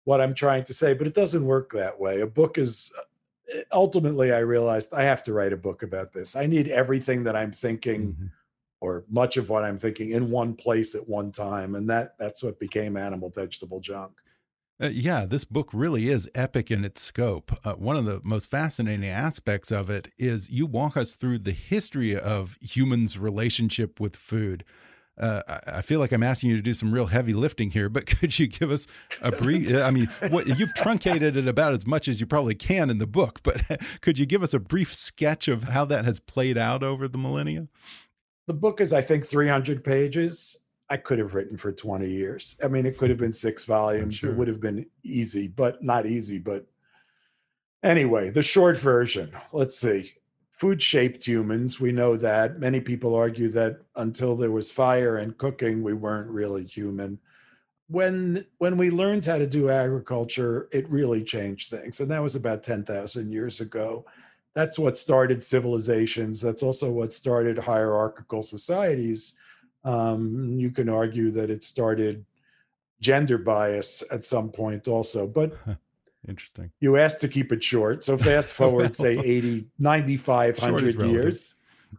what 0.08 0.22
I'm 0.22 0.32
trying 0.32 0.64
to 0.64 0.72
say, 0.72 0.94
but 0.94 1.06
it 1.06 1.12
doesn't 1.12 1.44
work 1.44 1.72
that 1.72 2.00
way. 2.00 2.22
A 2.22 2.26
book 2.26 2.56
is 2.56 2.90
uh, 3.54 3.60
ultimately, 3.72 4.32
I 4.32 4.38
realized 4.38 4.94
I 4.94 5.02
have 5.02 5.22
to 5.24 5.34
write 5.34 5.52
a 5.52 5.56
book 5.58 5.82
about 5.82 6.14
this. 6.14 6.34
I 6.34 6.46
need 6.46 6.66
everything 6.68 7.24
that 7.24 7.36
I'm 7.36 7.52
thinking. 7.52 8.12
Mm-hmm. 8.12 8.26
Or 8.80 9.04
much 9.10 9.36
of 9.36 9.50
what 9.50 9.64
I'm 9.64 9.76
thinking 9.76 10.12
in 10.12 10.30
one 10.30 10.54
place 10.54 10.94
at 10.94 11.08
one 11.08 11.32
time, 11.32 11.74
and 11.74 11.90
that 11.90 12.16
that's 12.16 12.44
what 12.44 12.60
became 12.60 12.96
Animal 12.96 13.28
Vegetable 13.28 13.80
Junk. 13.80 14.12
Uh, 14.80 14.86
yeah, 14.86 15.26
this 15.26 15.44
book 15.44 15.70
really 15.72 16.08
is 16.08 16.30
epic 16.32 16.70
in 16.70 16.84
its 16.84 17.02
scope. 17.02 17.50
Uh, 17.64 17.72
one 17.72 17.96
of 17.96 18.04
the 18.04 18.20
most 18.22 18.48
fascinating 18.48 19.10
aspects 19.10 19.72
of 19.72 19.90
it 19.90 20.12
is 20.16 20.48
you 20.48 20.64
walk 20.64 20.96
us 20.96 21.16
through 21.16 21.40
the 21.40 21.50
history 21.50 22.16
of 22.16 22.56
humans' 22.60 23.18
relationship 23.18 23.98
with 23.98 24.14
food 24.14 24.62
uh, 25.18 25.42
I 25.66 25.82
feel 25.82 26.00
like 26.00 26.12
I'm 26.12 26.22
asking 26.22 26.50
you 26.50 26.56
to 26.56 26.62
do 26.62 26.72
some 26.72 26.92
real 26.92 27.06
heavy 27.06 27.34
lifting 27.34 27.70
here, 27.70 27.88
but 27.88 28.06
could 28.18 28.38
you 28.38 28.46
give 28.46 28.70
us 28.70 28.86
a 29.20 29.32
brief? 29.32 29.74
I 29.74 29.90
mean, 29.90 30.06
what, 30.28 30.46
you've 30.58 30.74
truncated 30.74 31.36
it 31.36 31.48
about 31.48 31.72
as 31.72 31.86
much 31.86 32.08
as 32.08 32.20
you 32.20 32.26
probably 32.26 32.54
can 32.54 32.90
in 32.90 32.98
the 32.98 33.06
book, 33.06 33.40
but 33.42 33.62
could 34.00 34.18
you 34.18 34.26
give 34.26 34.42
us 34.42 34.54
a 34.54 34.60
brief 34.60 34.94
sketch 34.94 35.48
of 35.48 35.64
how 35.64 35.84
that 35.86 36.04
has 36.04 36.20
played 36.20 36.56
out 36.56 36.82
over 36.82 37.08
the 37.08 37.18
millennia? 37.18 37.68
The 38.46 38.54
book 38.54 38.80
is, 38.80 38.92
I 38.92 39.02
think, 39.02 39.26
300 39.26 39.84
pages. 39.84 40.58
I 40.90 40.96
could 40.96 41.18
have 41.18 41.34
written 41.34 41.56
for 41.58 41.70
20 41.70 42.08
years. 42.08 42.56
I 42.64 42.68
mean, 42.68 42.86
it 42.86 42.96
could 42.96 43.10
have 43.10 43.18
been 43.18 43.32
six 43.32 43.64
volumes. 43.64 44.16
Sure. 44.16 44.30
It 44.30 44.36
would 44.36 44.48
have 44.48 44.60
been 44.60 44.86
easy, 45.04 45.48
but 45.48 45.82
not 45.82 46.06
easy. 46.06 46.38
But 46.38 46.66
anyway, 47.82 48.30
the 48.30 48.42
short 48.42 48.78
version. 48.78 49.32
Let's 49.52 49.76
see. 49.76 50.12
Food 50.58 50.82
shaped 50.82 51.24
humans. 51.24 51.80
We 51.80 51.92
know 51.92 52.16
that. 52.16 52.58
Many 52.58 52.80
people 52.80 53.14
argue 53.14 53.48
that 53.50 53.80
until 53.96 54.36
there 54.36 54.50
was 54.50 54.70
fire 54.70 55.16
and 55.16 55.38
cooking, 55.38 55.82
we 55.82 55.94
weren't 55.94 56.30
really 56.30 56.64
human. 56.64 57.18
When 57.88 58.44
when 58.58 58.76
we 58.76 58.90
learned 58.90 59.24
how 59.24 59.38
to 59.38 59.46
do 59.46 59.70
agriculture, 59.70 60.68
it 60.72 60.88
really 60.90 61.24
changed 61.24 61.70
things. 61.70 62.00
And 62.00 62.10
that 62.10 62.22
was 62.22 62.34
about 62.34 62.62
10,000 62.62 63.32
years 63.32 63.60
ago. 63.60 64.04
That's 64.54 64.78
what 64.78 64.98
started 64.98 65.42
civilizations. 65.42 66.40
That's 66.40 66.62
also 66.62 66.90
what 66.90 67.14
started 67.14 67.58
hierarchical 67.58 68.42
societies. 68.42 69.34
Um, 69.84 70.58
you 70.58 70.70
can 70.70 70.88
argue 70.88 71.30
that 71.30 71.50
it 71.50 71.62
started 71.62 72.26
gender 73.00 73.38
bias 73.38 74.02
at 74.10 74.24
some 74.24 74.50
point 74.50 74.88
also. 74.88 75.26
But 75.26 75.56
Interesting. 76.28 76.70
You 76.80 76.96
asked 76.96 77.20
to 77.22 77.28
keep 77.28 77.52
it 77.52 77.64
short. 77.64 78.04
So 78.04 78.18
fast 78.18 78.52
forward, 78.54 78.94
say 78.94 79.18
80, 79.18 79.66
9,500 79.78 81.00
years. 81.02 81.54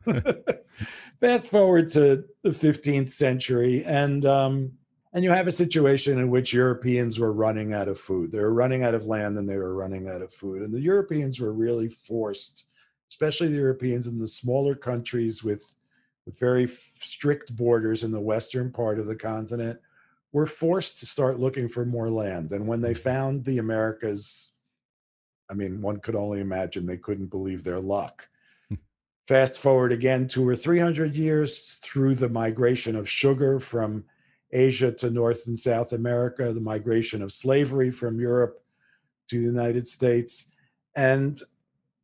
fast 1.19 1.47
forward 1.47 1.89
to 1.89 2.23
the 2.43 2.51
15th 2.51 3.11
century, 3.11 3.83
and 3.83 4.23
um, 4.25 4.73
and 5.13 5.23
you 5.23 5.31
have 5.31 5.47
a 5.47 5.51
situation 5.51 6.19
in 6.19 6.29
which 6.29 6.53
Europeans 6.53 7.19
were 7.19 7.33
running 7.33 7.73
out 7.73 7.87
of 7.87 7.99
food. 7.99 8.31
They 8.31 8.39
were 8.39 8.53
running 8.53 8.83
out 8.83 8.93
of 8.93 9.07
land 9.07 9.37
and 9.39 9.49
they 9.49 9.57
were 9.57 9.73
running 9.73 10.07
out 10.07 10.21
of 10.21 10.31
food. 10.31 10.61
And 10.61 10.71
the 10.71 10.79
Europeans 10.79 11.39
were 11.39 11.51
really 11.51 11.89
forced, 11.89 12.67
especially 13.09 13.47
the 13.47 13.55
Europeans 13.55 14.05
in 14.05 14.19
the 14.19 14.27
smaller 14.27 14.75
countries 14.75 15.43
with 15.43 15.75
with 16.27 16.39
very 16.39 16.67
strict 16.67 17.55
borders 17.55 18.03
in 18.03 18.11
the 18.11 18.21
western 18.21 18.71
part 18.71 18.99
of 18.99 19.07
the 19.07 19.15
continent, 19.15 19.79
were 20.31 20.45
forced 20.45 20.99
to 20.99 21.05
start 21.05 21.39
looking 21.39 21.67
for 21.67 21.85
more 21.85 22.09
land. 22.09 22.51
And 22.51 22.67
when 22.67 22.81
they 22.81 22.91
mm-hmm. 22.91 23.09
found 23.09 23.45
the 23.45 23.57
Americas, 23.57 24.51
I 25.49 25.53
mean, 25.53 25.81
one 25.81 25.99
could 25.99 26.15
only 26.15 26.39
imagine 26.39 26.85
they 26.85 26.97
couldn't 26.97 27.27
believe 27.27 27.63
their 27.63 27.79
luck. 27.79 28.29
Hmm. 28.69 28.75
Fast 29.27 29.59
forward 29.59 29.91
again 29.91 30.27
two 30.27 30.47
or 30.47 30.55
300 30.55 31.15
years 31.15 31.79
through 31.83 32.15
the 32.15 32.29
migration 32.29 32.95
of 32.95 33.09
sugar 33.09 33.59
from 33.59 34.03
Asia 34.51 34.91
to 34.91 35.09
North 35.09 35.47
and 35.47 35.59
South 35.59 35.93
America, 35.93 36.53
the 36.53 36.59
migration 36.59 37.21
of 37.21 37.31
slavery 37.31 37.91
from 37.91 38.19
Europe 38.19 38.63
to 39.29 39.39
the 39.39 39.45
United 39.45 39.87
States. 39.87 40.51
And 40.95 41.39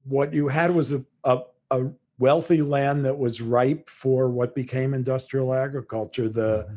what 0.04 0.34
you 0.34 0.48
had 0.48 0.72
was 0.72 0.94
a, 0.94 1.04
a, 1.24 1.42
a 1.72 1.90
wealthy 2.20 2.62
land 2.62 3.06
that 3.06 3.18
was 3.18 3.42
ripe 3.42 3.90
for 3.90 4.30
what 4.30 4.56
became 4.56 4.94
industrial 4.94 5.54
agriculture. 5.54 6.30
The 6.30 6.66
mm-hmm 6.68 6.76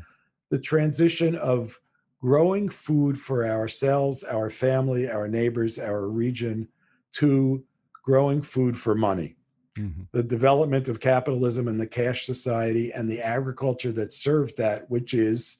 the 0.50 0.58
transition 0.58 1.34
of 1.34 1.78
growing 2.20 2.68
food 2.68 3.18
for 3.18 3.46
ourselves, 3.46 4.24
our 4.24 4.50
family, 4.50 5.08
our 5.08 5.28
neighbors, 5.28 5.78
our 5.78 6.08
region, 6.08 6.68
to 7.12 7.64
growing 8.04 8.42
food 8.42 8.76
for 8.76 8.94
money. 8.94 9.36
Mm-hmm. 9.76 10.02
The 10.12 10.22
development 10.22 10.88
of 10.88 11.00
capitalism 11.00 11.68
and 11.68 11.80
the 11.80 11.86
cash 11.86 12.24
society 12.24 12.92
and 12.92 13.08
the 13.08 13.20
agriculture 13.20 13.92
that 13.92 14.12
served 14.12 14.56
that, 14.56 14.90
which 14.90 15.14
is 15.14 15.58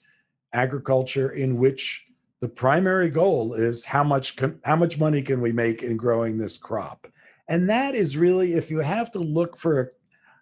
agriculture 0.52 1.30
in 1.30 1.59
which 1.59 2.07
the 2.40 2.49
primary 2.49 3.11
goal 3.11 3.54
is 3.54 3.85
how 3.85 4.04
much 4.04 4.37
how 4.64 4.76
much 4.76 4.99
money 4.99 5.23
can 5.23 5.40
we 5.40 5.52
make 5.52 5.83
in 5.83 5.97
growing 5.97 6.38
this 6.38 6.57
crop 6.57 7.07
and 7.49 7.68
that 7.68 7.95
is 7.95 8.16
really 8.16 8.54
if 8.54 8.71
you 8.71 8.78
have 8.78 9.11
to 9.11 9.18
look 9.18 9.57
for 9.57 9.92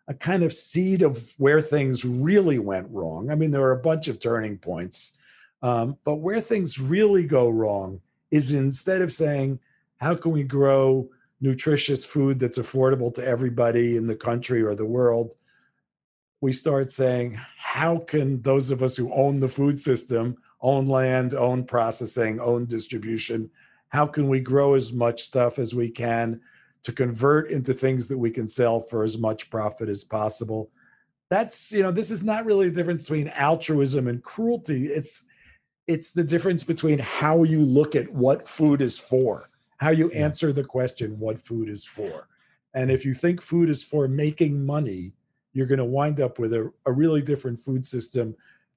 a 0.09 0.15
kind 0.15 0.43
of 0.43 0.53
seed 0.53 1.03
of 1.03 1.35
where 1.39 1.61
things 1.61 2.05
really 2.05 2.59
went 2.59 2.89
wrong. 2.91 3.31
I 3.31 3.35
mean, 3.35 3.51
there 3.51 3.63
are 3.63 3.73
a 3.73 3.83
bunch 3.83 4.09
of 4.09 4.19
turning 4.19 4.59
points, 4.59 5.19
um, 5.63 5.97
but 6.05 6.17
where 6.17 6.41
things 6.41 6.81
really 6.81 7.27
go 7.27 7.49
wrong 7.49 8.01
is 8.31 8.53
instead 8.53 9.03
of 9.03 9.13
saying, 9.13 9.59
how 9.97 10.15
can 10.15 10.31
we 10.31 10.45
grow 10.45 11.09
nutritious 11.41 12.05
food 12.05 12.39
that's 12.39 12.59
affordable 12.59 13.13
to 13.15 13.25
everybody 13.25 13.97
in 13.97 14.07
the 14.07 14.17
country 14.17 14.63
or 14.63 14.75
the 14.75 14.85
world? 14.85 15.35
We 16.41 16.53
start 16.53 16.93
saying, 16.93 17.41
how 17.57 17.99
can 17.99 18.43
those 18.43 18.71
of 18.71 18.83
us 18.83 18.97
who 18.97 19.13
own 19.13 19.41
the 19.41 19.49
food 19.49 19.81
system, 19.81 20.37
own 20.61 20.87
land, 20.87 21.35
own 21.35 21.65
processing, 21.65 22.39
own 22.39 22.67
distribution, 22.67 23.51
how 23.89 24.07
can 24.07 24.29
we 24.29 24.41
grow 24.41 24.75
as 24.75 24.93
much 24.93 25.23
stuff 25.23 25.59
as 25.59 25.75
we 25.75 25.91
can 25.91 26.41
to 26.87 26.93
convert 26.93 27.51
into 27.51 27.75
things 27.75 28.07
that 28.07 28.17
we 28.17 28.31
can 28.31 28.47
sell 28.47 28.81
for 28.81 29.03
as 29.03 29.19
much 29.19 29.51
profit 29.51 29.89
as 29.89 30.05
possible. 30.05 30.71
That's, 31.31 31.73
you 31.73 31.83
know, 31.83 31.91
this 31.91 32.13
is 32.13 32.23
not 32.23 32.45
really 32.45 32.69
the 32.69 32.77
difference 32.77 33.03
between 33.03 33.27
altruism 33.35 34.07
and 34.07 34.23
cruelty. 34.23 34.87
It's 34.87 35.27
it's 35.89 36.13
the 36.13 36.23
difference 36.23 36.63
between 36.63 37.01
how 37.01 37.43
you 37.43 37.61
look 37.61 37.97
at 37.97 38.13
what 38.13 38.49
food 38.49 38.81
is 38.81 39.01
for, 39.01 39.51
how 39.79 39.91
you 39.91 40.13
answer 40.13 40.53
the 40.53 40.63
question 40.63 41.19
what 41.19 41.41
food 41.41 41.69
is 41.69 41.85
for. 41.85 42.29
And 42.75 42.89
if 42.89 43.05
you 43.05 43.15
think 43.15 43.43
food 43.43 43.69
is 43.69 43.83
for 43.83 44.07
making 44.07 44.65
money, 44.65 45.13
you're 45.53 45.67
going 45.67 45.79
to 45.79 45.85
wind 45.85 46.21
up 46.21 46.39
with 46.39 46.53
a, 46.53 46.73
a 46.87 46.93
really 46.93 47.23
different 47.23 47.59
food 47.59 47.85
system 47.85 48.37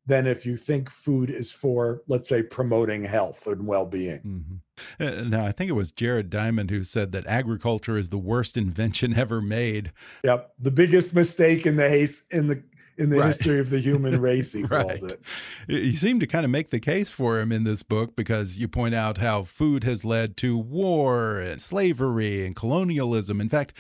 than 0.10 0.26
if 0.26 0.46
you 0.46 0.58
think 0.58 0.90
food 0.90 1.30
is 1.30 1.52
for, 1.52 2.02
let's 2.08 2.28
say, 2.28 2.42
promoting 2.42 3.04
health 3.04 3.46
and 3.48 3.66
well 3.66 3.86
being. 3.86 4.20
Mm 4.26 4.46
-hmm. 4.46 5.30
now, 5.30 5.46
I 5.46 5.52
think 5.52 5.70
it 5.70 5.76
was 5.76 5.92
Jared 5.92 6.30
Diamond 6.30 6.72
who 6.72 6.84
said 6.84 7.12
that 7.12 7.28
agriculture 7.28 8.00
is 8.00 8.10
the 8.10 8.18
worst 8.18 8.58
invention 8.58 9.14
ever 9.24 9.42
made. 9.42 9.92
Yep, 10.24 10.52
the 10.60 10.72
biggest 10.72 11.14
mistake 11.14 11.70
in 11.70 11.78
the 11.78 11.90
haste 11.90 12.24
in 12.32 12.48
the 12.48 12.64
in 13.00 13.10
the 13.10 13.18
right. 13.18 13.28
history 13.28 13.60
of 13.60 13.70
the 13.70 13.80
human 13.80 14.20
race, 14.30 14.52
he 14.52 14.64
right. 14.64 15.00
called 15.00 15.14
it. 15.14 15.22
You 15.68 15.98
seem 15.98 16.20
to 16.20 16.28
kind 16.28 16.44
of 16.44 16.52
make 16.52 16.70
the 16.70 16.82
case 16.82 17.10
for 17.10 17.40
him 17.40 17.52
in 17.52 17.64
this 17.64 17.82
book 17.82 18.16
because 18.16 18.60
you 18.60 18.68
point 18.68 18.94
out 18.94 19.20
how 19.20 19.44
food 19.44 19.86
has 19.86 20.04
led 20.04 20.36
to 20.38 20.58
war 20.58 21.40
and 21.40 21.62
slavery 21.62 22.46
and 22.46 22.56
colonialism. 22.56 23.40
In 23.40 23.48
fact, 23.48 23.74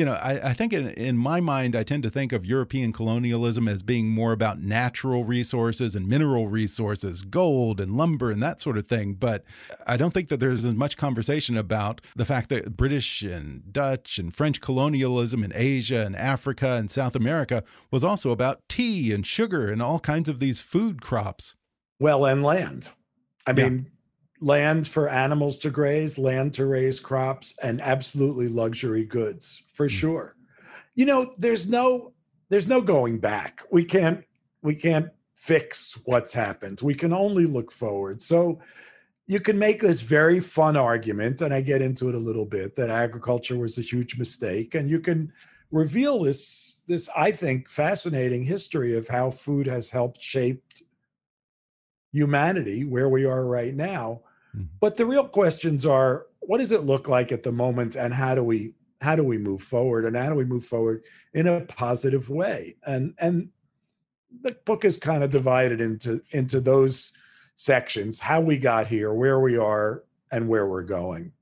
you 0.00 0.06
know, 0.06 0.14
I, 0.14 0.48
I 0.48 0.52
think 0.54 0.72
in, 0.72 0.88
in, 0.92 1.18
my 1.18 1.40
mind, 1.40 1.76
I 1.76 1.82
tend 1.82 2.04
to 2.04 2.10
think 2.10 2.32
of 2.32 2.46
European 2.46 2.90
colonialism 2.90 3.68
as 3.68 3.82
being 3.82 4.08
more 4.08 4.32
about 4.32 4.58
natural 4.58 5.24
resources 5.26 5.94
and 5.94 6.08
mineral 6.08 6.48
resources, 6.48 7.20
gold 7.20 7.82
and 7.82 7.92
lumber 7.92 8.30
and 8.30 8.42
that 8.42 8.62
sort 8.62 8.78
of 8.78 8.86
thing. 8.86 9.12
But 9.12 9.44
I 9.86 9.98
don't 9.98 10.14
think 10.14 10.30
that 10.30 10.40
there's 10.40 10.64
as 10.64 10.74
much 10.74 10.96
conversation 10.96 11.54
about 11.54 12.00
the 12.16 12.24
fact 12.24 12.48
that 12.48 12.78
British 12.78 13.20
and 13.20 13.70
Dutch 13.70 14.18
and 14.18 14.34
French 14.34 14.62
colonialism 14.62 15.44
in 15.44 15.52
Asia 15.54 16.06
and 16.06 16.16
Africa 16.16 16.76
and 16.78 16.90
South 16.90 17.14
America 17.14 17.62
was 17.90 18.02
also 18.02 18.30
about 18.30 18.66
tea 18.70 19.12
and 19.12 19.26
sugar 19.26 19.70
and 19.70 19.82
all 19.82 20.00
kinds 20.00 20.30
of 20.30 20.40
these 20.40 20.62
food 20.62 21.02
crops. 21.02 21.56
Well, 21.98 22.24
and 22.24 22.42
land. 22.42 22.88
I 23.46 23.52
mean, 23.52 23.90
land 24.40 24.88
for 24.88 25.08
animals 25.08 25.58
to 25.58 25.70
graze, 25.70 26.18
land 26.18 26.54
to 26.54 26.66
raise 26.66 26.98
crops, 26.98 27.54
and 27.62 27.80
absolutely 27.80 28.48
luxury 28.48 29.04
goods 29.04 29.62
for 29.72 29.86
mm. 29.86 29.90
sure. 29.90 30.36
You 30.94 31.06
know, 31.06 31.34
there's 31.38 31.68
no 31.68 32.12
there's 32.48 32.66
no 32.66 32.80
going 32.80 33.18
back. 33.18 33.62
We 33.70 33.84
can't 33.84 34.24
we 34.62 34.74
can't 34.74 35.10
fix 35.34 36.00
what's 36.04 36.34
happened. 36.34 36.80
We 36.82 36.94
can 36.94 37.12
only 37.12 37.46
look 37.46 37.72
forward. 37.72 38.22
So 38.22 38.60
you 39.26 39.40
can 39.40 39.58
make 39.58 39.80
this 39.80 40.02
very 40.02 40.40
fun 40.40 40.76
argument, 40.76 41.40
and 41.40 41.54
I 41.54 41.60
get 41.60 41.80
into 41.80 42.08
it 42.08 42.14
a 42.14 42.18
little 42.18 42.44
bit, 42.44 42.74
that 42.74 42.90
agriculture 42.90 43.56
was 43.56 43.78
a 43.78 43.82
huge 43.82 44.18
mistake. 44.18 44.74
And 44.74 44.90
you 44.90 45.00
can 45.00 45.32
reveal 45.70 46.24
this, 46.24 46.82
this, 46.88 47.08
I 47.16 47.30
think, 47.30 47.68
fascinating 47.68 48.42
history 48.42 48.96
of 48.96 49.06
how 49.08 49.30
food 49.30 49.66
has 49.68 49.88
helped 49.88 50.20
shape 50.20 50.64
humanity 52.12 52.84
where 52.84 53.08
we 53.08 53.24
are 53.24 53.44
right 53.44 53.74
now 53.74 54.22
Mm-hmm. 54.56 54.66
But 54.80 54.96
the 54.96 55.06
real 55.06 55.28
questions 55.28 55.86
are 55.86 56.26
what 56.40 56.58
does 56.58 56.72
it 56.72 56.84
look 56.84 57.08
like 57.08 57.32
at 57.32 57.42
the 57.42 57.52
moment 57.52 57.94
and 57.94 58.12
how 58.12 58.34
do 58.34 58.42
we 58.42 58.74
how 59.00 59.16
do 59.16 59.24
we 59.24 59.38
move 59.38 59.62
forward 59.62 60.04
and 60.04 60.16
how 60.16 60.28
do 60.28 60.34
we 60.34 60.44
move 60.44 60.64
forward 60.64 61.02
in 61.32 61.46
a 61.46 61.60
positive 61.62 62.28
way? 62.28 62.76
And 62.84 63.14
and 63.18 63.50
the 64.42 64.56
book 64.64 64.84
is 64.84 64.96
kind 64.96 65.24
of 65.24 65.30
divided 65.30 65.80
into 65.80 66.22
into 66.30 66.60
those 66.60 67.12
sections, 67.56 68.20
how 68.20 68.40
we 68.40 68.58
got 68.58 68.86
here, 68.86 69.12
where 69.12 69.40
we 69.40 69.56
are, 69.56 70.04
and 70.30 70.48
where 70.48 70.66
we're 70.66 70.82
going. 70.82 71.32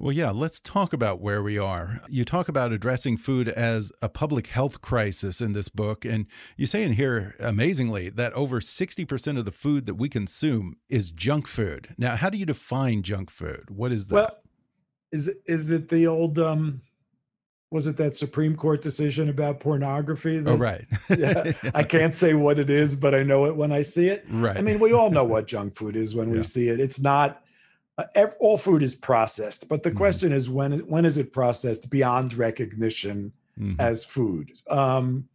Well, 0.00 0.14
yeah, 0.14 0.30
let's 0.30 0.60
talk 0.60 0.92
about 0.92 1.20
where 1.20 1.42
we 1.42 1.58
are. 1.58 2.00
You 2.08 2.24
talk 2.24 2.48
about 2.48 2.70
addressing 2.70 3.16
food 3.16 3.48
as 3.48 3.90
a 4.00 4.08
public 4.08 4.46
health 4.46 4.80
crisis 4.80 5.40
in 5.40 5.54
this 5.54 5.68
book. 5.68 6.04
And 6.04 6.26
you 6.56 6.66
say 6.66 6.84
in 6.84 6.92
here, 6.92 7.34
amazingly, 7.40 8.08
that 8.10 8.32
over 8.34 8.60
60% 8.60 9.38
of 9.38 9.44
the 9.44 9.50
food 9.50 9.86
that 9.86 9.96
we 9.96 10.08
consume 10.08 10.76
is 10.88 11.10
junk 11.10 11.48
food. 11.48 11.96
Now, 11.98 12.14
how 12.14 12.30
do 12.30 12.38
you 12.38 12.46
define 12.46 13.02
junk 13.02 13.28
food? 13.28 13.70
What 13.70 13.90
is 13.90 14.06
that? 14.06 14.14
Well, 14.14 14.38
is 15.10 15.26
it, 15.26 15.38
is 15.46 15.72
it 15.72 15.88
the 15.88 16.06
old, 16.06 16.38
um, 16.38 16.82
was 17.72 17.88
it 17.88 17.96
that 17.96 18.14
Supreme 18.14 18.54
Court 18.54 18.80
decision 18.80 19.28
about 19.28 19.58
pornography? 19.58 20.38
That, 20.38 20.50
oh, 20.52 20.56
right. 20.56 20.84
yeah, 21.18 21.52
I 21.74 21.82
can't 21.82 22.14
say 22.14 22.34
what 22.34 22.60
it 22.60 22.70
is, 22.70 22.94
but 22.94 23.16
I 23.16 23.24
know 23.24 23.46
it 23.46 23.56
when 23.56 23.72
I 23.72 23.82
see 23.82 24.06
it. 24.06 24.24
Right. 24.30 24.56
I 24.56 24.60
mean, 24.60 24.78
we 24.78 24.92
all 24.92 25.10
know 25.10 25.24
what 25.24 25.48
junk 25.48 25.74
food 25.74 25.96
is 25.96 26.14
when 26.14 26.28
yeah. 26.28 26.36
we 26.36 26.42
see 26.44 26.68
it. 26.68 26.78
It's 26.78 27.00
not 27.00 27.42
uh, 27.98 28.26
all 28.38 28.56
food 28.56 28.82
is 28.82 28.94
processed, 28.94 29.68
but 29.68 29.82
the 29.82 29.90
mm-hmm. 29.90 29.98
question 29.98 30.32
is 30.32 30.48
when 30.48 30.80
when 30.86 31.04
is 31.04 31.18
it 31.18 31.32
processed 31.32 31.90
beyond 31.90 32.34
recognition 32.34 33.32
mm-hmm. 33.58 33.80
as 33.80 34.04
food? 34.04 34.52
Um, 34.70 35.28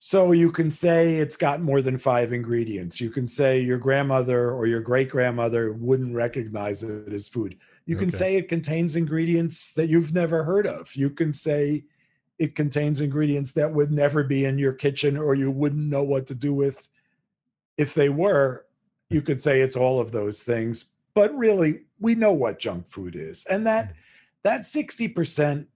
so 0.00 0.30
you 0.30 0.52
can 0.52 0.70
say 0.70 1.16
it's 1.16 1.36
got 1.36 1.60
more 1.60 1.82
than 1.82 1.98
five 1.98 2.32
ingredients. 2.32 3.00
You 3.00 3.10
can 3.10 3.26
say 3.26 3.60
your 3.60 3.78
grandmother 3.78 4.52
or 4.52 4.66
your 4.66 4.80
great 4.80 5.10
grandmother 5.10 5.72
wouldn't 5.72 6.14
recognize 6.14 6.84
it 6.84 7.12
as 7.12 7.28
food. 7.28 7.56
You 7.84 7.96
can 7.96 8.08
okay. 8.08 8.16
say 8.16 8.36
it 8.36 8.48
contains 8.48 8.94
ingredients 8.94 9.72
that 9.72 9.88
you've 9.88 10.12
never 10.12 10.44
heard 10.44 10.66
of. 10.66 10.94
You 10.94 11.10
can 11.10 11.32
say 11.32 11.84
it 12.38 12.54
contains 12.54 13.00
ingredients 13.00 13.52
that 13.52 13.72
would 13.72 13.90
never 13.90 14.22
be 14.22 14.44
in 14.44 14.58
your 14.58 14.72
kitchen 14.72 15.16
or 15.16 15.34
you 15.34 15.50
wouldn't 15.50 15.88
know 15.88 16.04
what 16.04 16.26
to 16.28 16.34
do 16.34 16.54
with 16.54 16.88
if 17.76 17.94
they 17.94 18.08
were 18.08 18.66
you 19.10 19.22
could 19.22 19.40
say 19.40 19.60
it's 19.60 19.76
all 19.76 20.00
of 20.00 20.12
those 20.12 20.42
things 20.42 20.94
but 21.14 21.36
really 21.36 21.82
we 22.00 22.14
know 22.14 22.32
what 22.32 22.58
junk 22.58 22.88
food 22.88 23.16
is 23.16 23.44
and 23.46 23.66
that 23.66 23.94
that 24.44 24.62
60% 24.62 25.66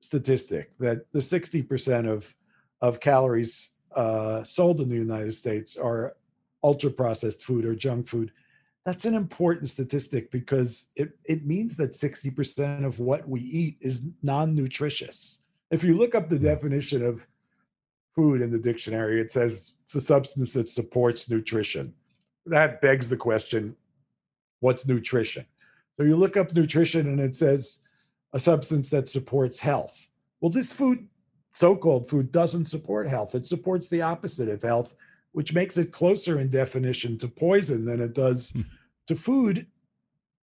statistic 0.00 0.76
that 0.78 1.10
the 1.12 1.20
60% 1.20 2.10
of 2.10 2.34
of 2.80 3.00
calories 3.00 3.74
uh, 3.94 4.42
sold 4.44 4.80
in 4.80 4.88
the 4.88 4.96
united 4.96 5.34
states 5.34 5.76
are 5.76 6.16
ultra 6.62 6.90
processed 6.90 7.44
food 7.44 7.64
or 7.64 7.74
junk 7.74 8.08
food 8.08 8.32
that's 8.84 9.04
an 9.04 9.14
important 9.14 9.68
statistic 9.68 10.30
because 10.30 10.86
it, 10.96 11.10
it 11.24 11.46
means 11.46 11.76
that 11.76 11.92
60% 11.92 12.84
of 12.84 12.98
what 12.98 13.28
we 13.28 13.40
eat 13.40 13.76
is 13.80 14.06
non-nutritious. 14.22 15.42
If 15.70 15.84
you 15.84 15.96
look 15.96 16.14
up 16.14 16.28
the 16.28 16.38
definition 16.38 17.04
of 17.04 17.26
food 18.14 18.40
in 18.40 18.50
the 18.50 18.58
dictionary 18.58 19.20
it 19.20 19.30
says 19.30 19.76
it's 19.84 19.94
a 19.94 20.00
substance 20.00 20.54
that 20.54 20.68
supports 20.68 21.30
nutrition. 21.30 21.94
That 22.46 22.80
begs 22.80 23.08
the 23.08 23.16
question 23.16 23.76
what's 24.60 24.86
nutrition? 24.86 25.44
So 25.96 26.04
you 26.04 26.16
look 26.16 26.36
up 26.36 26.54
nutrition 26.54 27.08
and 27.08 27.20
it 27.20 27.36
says 27.36 27.80
a 28.32 28.38
substance 28.38 28.88
that 28.90 29.10
supports 29.10 29.60
health. 29.60 30.08
Well 30.40 30.50
this 30.50 30.72
food 30.72 31.08
so-called 31.52 32.08
food 32.08 32.30
doesn't 32.30 32.66
support 32.66 33.08
health. 33.08 33.34
It 33.34 33.46
supports 33.46 33.88
the 33.88 34.02
opposite 34.02 34.48
of 34.48 34.62
health 34.62 34.94
which 35.32 35.54
makes 35.54 35.78
it 35.78 35.92
closer 35.92 36.40
in 36.40 36.48
definition 36.50 37.16
to 37.16 37.28
poison 37.28 37.84
than 37.84 38.00
it 38.00 38.14
does 38.14 38.50
hmm. 38.50 38.62
to 39.06 39.14
food. 39.14 39.66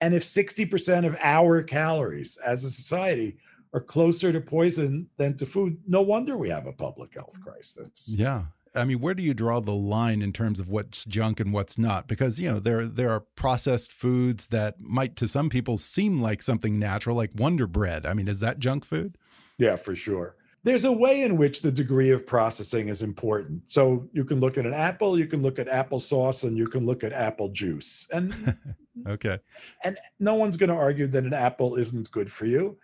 And 0.00 0.12
if 0.12 0.22
60% 0.22 1.06
of 1.06 1.16
our 1.20 1.62
calories 1.62 2.36
as 2.44 2.64
a 2.64 2.70
society 2.70 3.38
are 3.72 3.80
closer 3.80 4.30
to 4.32 4.40
poison 4.40 5.08
than 5.16 5.36
to 5.36 5.46
food 5.46 5.78
no 5.86 6.02
wonder 6.02 6.36
we 6.36 6.48
have 6.48 6.66
a 6.66 6.72
public 6.72 7.14
health 7.14 7.40
crisis. 7.42 8.08
Yeah 8.08 8.44
I 8.74 8.84
mean, 8.84 9.00
where 9.00 9.14
do 9.14 9.22
you 9.22 9.34
draw 9.34 9.60
the 9.60 9.74
line 9.74 10.22
in 10.22 10.32
terms 10.32 10.58
of 10.58 10.68
what's 10.68 11.04
junk 11.04 11.40
and 11.40 11.52
what's 11.52 11.78
not? 11.78 12.08
Because 12.08 12.40
you 12.40 12.50
know 12.50 12.58
there 12.58 12.86
there 12.86 13.10
are 13.10 13.20
processed 13.20 13.92
foods 13.92 14.48
that 14.48 14.80
might 14.80 15.16
to 15.16 15.28
some 15.28 15.48
people 15.48 15.78
seem 15.78 16.20
like 16.20 16.42
something 16.42 16.78
natural, 16.78 17.16
like 17.16 17.30
Wonder 17.36 17.66
Bread. 17.66 18.04
I 18.06 18.14
mean, 18.14 18.28
is 18.28 18.40
that 18.40 18.58
junk 18.58 18.84
food? 18.84 19.16
Yeah, 19.58 19.76
for 19.76 19.94
sure. 19.94 20.36
There's 20.64 20.86
a 20.86 20.92
way 20.92 21.22
in 21.22 21.36
which 21.36 21.60
the 21.60 21.70
degree 21.70 22.10
of 22.10 22.26
processing 22.26 22.88
is 22.88 23.02
important. 23.02 23.68
So 23.70 24.08
you 24.12 24.24
can 24.24 24.40
look 24.40 24.56
at 24.56 24.64
an 24.64 24.72
apple, 24.72 25.18
you 25.18 25.26
can 25.26 25.42
look 25.42 25.58
at 25.58 25.68
applesauce, 25.68 26.42
and 26.42 26.56
you 26.56 26.66
can 26.66 26.86
look 26.86 27.04
at 27.04 27.12
apple 27.12 27.50
juice. 27.50 28.08
And 28.10 28.56
okay, 29.06 29.38
and 29.84 29.98
no 30.18 30.34
one's 30.34 30.56
going 30.56 30.70
to 30.70 30.76
argue 30.76 31.06
that 31.08 31.24
an 31.24 31.34
apple 31.34 31.76
isn't 31.76 32.10
good 32.10 32.32
for 32.32 32.46
you, 32.46 32.78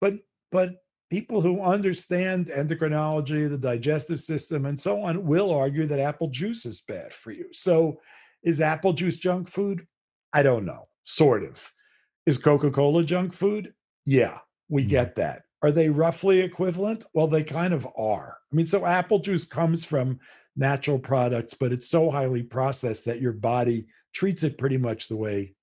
but 0.00 0.14
but 0.52 0.82
people 1.10 1.40
who 1.40 1.62
understand 1.62 2.46
endocrinology, 2.46 3.48
the 3.48 3.58
digestive 3.58 4.20
system, 4.20 4.66
and 4.66 4.78
so 4.78 5.02
on 5.02 5.24
will 5.24 5.50
argue 5.52 5.86
that 5.86 6.00
apple 6.00 6.28
juice 6.28 6.66
is 6.66 6.80
bad 6.82 7.12
for 7.12 7.30
you. 7.30 7.46
So, 7.52 8.00
is 8.42 8.60
apple 8.60 8.92
juice 8.92 9.16
junk 9.16 9.48
food? 9.48 9.86
I 10.32 10.42
don't 10.42 10.64
know. 10.64 10.88
Sort 11.04 11.42
of. 11.42 11.72
Is 12.26 12.38
Coca 12.38 12.70
Cola 12.70 13.04
junk 13.04 13.32
food? 13.32 13.72
Yeah, 14.04 14.38
we 14.68 14.84
mm. 14.84 14.88
get 14.88 15.16
that. 15.16 15.42
Are 15.62 15.72
they 15.72 15.88
roughly 15.88 16.40
equivalent? 16.40 17.04
Well, 17.14 17.26
they 17.26 17.42
kind 17.42 17.74
of 17.74 17.86
are. 17.96 18.36
I 18.52 18.56
mean, 18.56 18.66
so 18.66 18.86
apple 18.86 19.18
juice 19.18 19.44
comes 19.44 19.84
from 19.84 20.20
natural 20.56 20.98
products, 20.98 21.54
but 21.54 21.72
it's 21.72 21.88
so 21.88 22.10
highly 22.10 22.42
processed 22.42 23.06
that 23.06 23.20
your 23.20 23.32
body 23.32 23.86
treats 24.12 24.44
it 24.44 24.58
pretty 24.58 24.76
much 24.76 25.08
the 25.08 25.16
way 25.16 25.54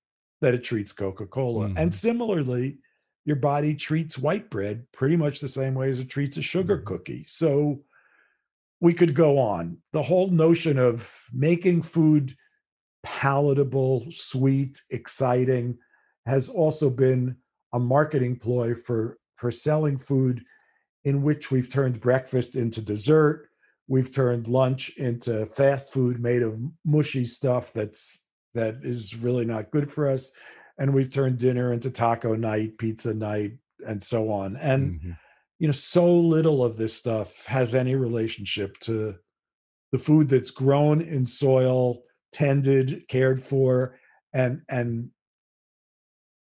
that 0.42 0.54
it 0.54 0.64
treats 0.64 0.92
Coca 0.92 1.26
Cola. 1.26 1.68
Mm-hmm. 1.68 1.78
And 1.78 1.94
similarly, 1.94 2.78
your 3.26 3.36
body 3.36 3.74
treats 3.74 4.16
white 4.16 4.48
bread 4.48 4.86
pretty 4.92 5.16
much 5.16 5.40
the 5.40 5.48
same 5.48 5.74
way 5.74 5.90
as 5.90 5.98
it 6.00 6.08
treats 6.08 6.38
a 6.38 6.42
sugar 6.42 6.76
mm-hmm. 6.78 6.86
cookie. 6.86 7.24
So 7.26 7.80
we 8.80 8.94
could 8.94 9.14
go 9.14 9.38
on. 9.38 9.78
The 9.92 10.02
whole 10.02 10.30
notion 10.30 10.78
of 10.78 11.12
making 11.32 11.82
food 11.82 12.36
palatable, 13.02 14.06
sweet, 14.10 14.80
exciting 14.90 15.76
has 16.24 16.48
also 16.48 16.88
been 16.88 17.36
a 17.72 17.78
marketing 17.78 18.38
ploy 18.38 18.74
for 18.74 19.18
for 19.36 19.50
selling 19.50 19.98
food 19.98 20.42
in 21.04 21.22
which 21.22 21.50
we've 21.50 21.70
turned 21.70 22.00
breakfast 22.00 22.56
into 22.56 22.80
dessert, 22.80 23.48
we've 23.86 24.10
turned 24.10 24.48
lunch 24.48 24.96
into 24.96 25.46
fast 25.46 25.92
food 25.92 26.18
made 26.20 26.42
of 26.42 26.58
mushy 26.84 27.24
stuff 27.24 27.72
that's 27.72 28.24
that 28.54 28.76
is 28.82 29.14
really 29.14 29.44
not 29.44 29.70
good 29.70 29.90
for 29.90 30.08
us 30.08 30.32
and 30.78 30.92
we've 30.94 31.10
turned 31.10 31.38
dinner 31.38 31.72
into 31.72 31.90
taco 31.90 32.34
night, 32.34 32.78
pizza 32.78 33.14
night, 33.14 33.52
and 33.86 34.02
so 34.02 34.30
on. 34.30 34.56
And 34.56 35.00
mm-hmm. 35.00 35.10
you 35.58 35.68
know, 35.68 35.72
so 35.72 36.18
little 36.18 36.64
of 36.64 36.76
this 36.76 36.94
stuff 36.94 37.46
has 37.46 37.74
any 37.74 37.94
relationship 37.94 38.78
to 38.80 39.16
the 39.92 39.98
food 39.98 40.28
that's 40.28 40.50
grown 40.50 41.00
in 41.00 41.24
soil, 41.24 42.02
tended, 42.32 43.06
cared 43.08 43.42
for, 43.42 43.98
and 44.32 44.62
and 44.68 45.10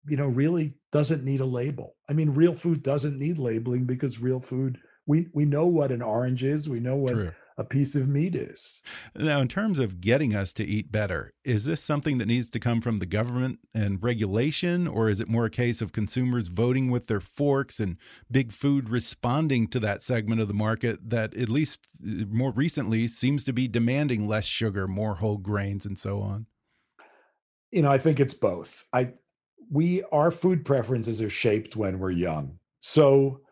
you 0.06 0.16
know, 0.16 0.26
really 0.26 0.74
doesn't 0.92 1.24
need 1.24 1.40
a 1.40 1.46
label. 1.46 1.94
I 2.08 2.14
mean, 2.14 2.30
real 2.30 2.54
food 2.54 2.82
doesn't 2.82 3.18
need 3.18 3.38
labeling 3.38 3.84
because 3.84 4.20
real 4.20 4.40
food 4.40 4.78
we 5.06 5.28
we 5.32 5.44
know 5.44 5.66
what 5.66 5.92
an 5.92 6.02
orange 6.02 6.44
is, 6.44 6.68
we 6.68 6.80
know 6.80 6.96
what 6.96 7.12
True 7.12 7.32
a 7.60 7.64
piece 7.64 7.94
of 7.94 8.08
meat 8.08 8.34
is. 8.34 8.82
Now, 9.14 9.42
in 9.42 9.48
terms 9.48 9.78
of 9.78 10.00
getting 10.00 10.34
us 10.34 10.50
to 10.54 10.64
eat 10.64 10.90
better, 10.90 11.34
is 11.44 11.66
this 11.66 11.82
something 11.82 12.16
that 12.16 12.26
needs 12.26 12.48
to 12.48 12.58
come 12.58 12.80
from 12.80 12.98
the 12.98 13.06
government 13.06 13.58
and 13.74 14.02
regulation, 14.02 14.88
or 14.88 15.10
is 15.10 15.20
it 15.20 15.28
more 15.28 15.44
a 15.44 15.50
case 15.50 15.82
of 15.82 15.92
consumers 15.92 16.48
voting 16.48 16.90
with 16.90 17.06
their 17.06 17.20
forks 17.20 17.78
and 17.78 17.98
big 18.30 18.50
food 18.50 18.88
responding 18.88 19.66
to 19.68 19.78
that 19.80 20.02
segment 20.02 20.40
of 20.40 20.48
the 20.48 20.54
market 20.54 21.10
that, 21.10 21.36
at 21.36 21.50
least 21.50 21.86
uh, 22.02 22.24
more 22.30 22.50
recently, 22.50 23.06
seems 23.06 23.44
to 23.44 23.52
be 23.52 23.68
demanding 23.68 24.26
less 24.26 24.46
sugar, 24.46 24.88
more 24.88 25.16
whole 25.16 25.36
grains, 25.36 25.84
and 25.84 25.98
so 25.98 26.20
on? 26.22 26.46
You 27.70 27.82
know, 27.82 27.92
I 27.92 27.98
think 27.98 28.18
it's 28.20 28.34
both. 28.34 28.86
I 28.94 29.12
we 29.70 30.02
our 30.10 30.30
food 30.30 30.64
preferences 30.64 31.20
are 31.20 31.30
shaped 31.30 31.76
when 31.76 31.98
we're 31.98 32.10
young. 32.10 32.58
So 32.80 33.42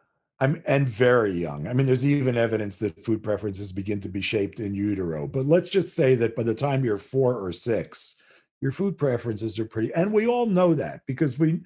I'm 0.40 0.62
and 0.66 0.88
very 0.88 1.32
young. 1.32 1.66
I 1.66 1.72
mean, 1.72 1.86
there's 1.86 2.06
even 2.06 2.36
evidence 2.36 2.76
that 2.76 3.04
food 3.04 3.22
preferences 3.22 3.72
begin 3.72 4.00
to 4.02 4.08
be 4.08 4.20
shaped 4.20 4.60
in 4.60 4.74
utero. 4.74 5.26
But 5.26 5.46
let's 5.46 5.68
just 5.68 5.94
say 5.96 6.14
that 6.16 6.36
by 6.36 6.44
the 6.44 6.54
time 6.54 6.84
you're 6.84 6.98
four 6.98 7.38
or 7.38 7.50
six, 7.50 8.14
your 8.60 8.70
food 8.70 8.98
preferences 8.98 9.58
are 9.58 9.64
pretty. 9.64 9.92
And 9.94 10.12
we 10.12 10.26
all 10.26 10.46
know 10.46 10.74
that 10.74 11.00
because 11.06 11.38
we, 11.38 11.60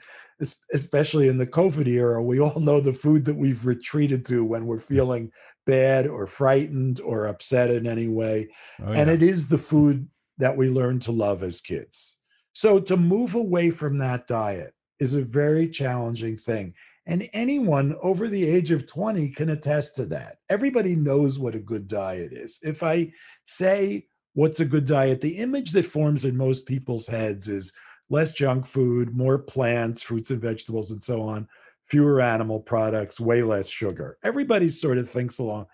especially 0.73 1.29
in 1.29 1.39
the 1.39 1.47
COVID 1.47 1.87
era, 1.87 2.23
we 2.23 2.41
all 2.41 2.61
know 2.61 2.81
the 2.81 2.93
food 2.93 3.25
that 3.27 3.37
we've 3.37 3.65
retreated 3.67 4.25
to 4.27 4.45
when 4.45 4.67
we're 4.67 4.79
feeling 4.79 5.33
bad 5.67 6.07
or 6.07 6.27
frightened 6.27 7.01
or 7.01 7.27
upset 7.27 7.71
in 7.71 7.87
any 7.87 8.09
way. 8.09 8.49
Oh, 8.81 8.93
yeah. 8.93 9.01
And 9.01 9.11
it 9.11 9.23
is 9.23 9.49
the 9.49 9.59
food 9.59 10.09
that 10.39 10.57
we 10.57 10.69
learn 10.69 10.99
to 11.01 11.13
love 11.13 11.43
as 11.43 11.61
kids. 11.61 12.19
So 12.55 12.79
to 12.81 12.97
move 12.97 13.35
away 13.35 13.71
from 13.71 13.99
that 13.99 14.27
diet 14.27 14.75
is 14.99 15.15
a 15.15 15.23
very 15.23 15.69
challenging 15.69 16.37
thing. 16.37 16.75
And 17.07 17.29
anyone 17.33 17.97
over 18.01 18.29
the 18.29 18.49
age 18.49 18.71
of 18.71 18.87
20 18.87 19.31
can 19.31 19.51
attest 19.51 19.97
to 19.97 20.07
that. 20.07 20.37
Everybody 20.49 20.95
knows 20.95 21.39
what 21.39 21.57
a 21.57 21.61
good 21.61 21.89
diet 21.89 22.33
is. 22.33 22.61
If 22.63 22.83
I 22.83 23.13
say, 23.45 24.07
What's 24.35 24.61
a 24.61 24.65
good 24.65 24.87
diet? 24.87 25.21
The 25.21 25.39
image 25.39 25.73
that 25.73 25.85
forms 25.85 26.25
in 26.25 26.37
most 26.37 26.67
people's 26.67 27.07
heads 27.07 27.49
is 27.49 27.73
less 28.09 28.33
junk 28.33 28.67
food, 28.67 29.15
more 29.15 29.39
plants, 29.39 30.03
fruits 30.03 30.31
and 30.31 30.41
vegetables, 30.41 30.91
and 30.91 31.03
so 31.03 31.23
on, 31.23 31.49
fewer 31.89 32.21
animal 32.21 32.61
products, 32.61 33.21
way 33.21 33.43
less 33.43 33.69
sugar. 33.69 34.17
Everybody 34.23 34.71
sort 34.71 34.99
of 34.99 35.11
thinks 35.11 35.39
along. 35.39 35.67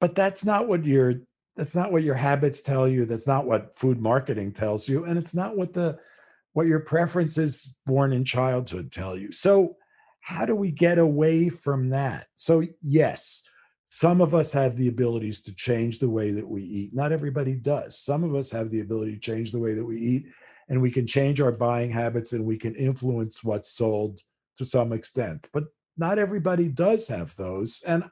But 0.00 0.14
that's 0.14 0.44
not 0.44 0.66
what 0.66 0.84
your 0.84 1.14
that's 1.56 1.74
not 1.74 1.90
what 1.90 2.04
your 2.04 2.14
habits 2.14 2.62
tell 2.62 2.88
you. 2.88 3.04
That's 3.04 3.26
not 3.26 3.44
what 3.44 3.74
food 3.74 4.00
marketing 4.00 4.52
tells 4.52 4.88
you. 4.88 5.04
And 5.04 5.18
it's 5.18 5.34
not 5.34 5.56
what 5.56 5.72
the 5.72 5.98
what 6.52 6.68
your 6.68 6.80
preferences 6.80 7.76
born 7.84 8.12
in 8.12 8.24
childhood 8.24 8.90
tell 8.92 9.16
you. 9.16 9.32
So 9.32 9.76
how 10.28 10.44
do 10.44 10.54
we 10.54 10.70
get 10.70 10.98
away 10.98 11.48
from 11.48 11.88
that? 11.88 12.26
So, 12.34 12.62
yes, 12.82 13.42
some 13.88 14.20
of 14.20 14.34
us 14.34 14.52
have 14.52 14.76
the 14.76 14.88
abilities 14.88 15.40
to 15.40 15.54
change 15.54 16.00
the 16.00 16.10
way 16.10 16.32
that 16.32 16.46
we 16.46 16.62
eat. 16.62 16.94
Not 16.94 17.12
everybody 17.12 17.54
does. 17.54 17.98
Some 17.98 18.22
of 18.22 18.34
us 18.34 18.50
have 18.50 18.68
the 18.68 18.80
ability 18.80 19.14
to 19.14 19.20
change 19.20 19.52
the 19.52 19.58
way 19.58 19.72
that 19.72 19.86
we 19.86 19.96
eat, 19.96 20.26
and 20.68 20.82
we 20.82 20.90
can 20.90 21.06
change 21.06 21.40
our 21.40 21.52
buying 21.52 21.88
habits 21.88 22.34
and 22.34 22.44
we 22.44 22.58
can 22.58 22.74
influence 22.74 23.42
what's 23.42 23.70
sold 23.70 24.20
to 24.58 24.66
some 24.66 24.92
extent. 24.92 25.46
But 25.50 25.64
not 25.96 26.18
everybody 26.18 26.68
does 26.68 27.08
have 27.08 27.34
those. 27.36 27.82
And 27.86 28.04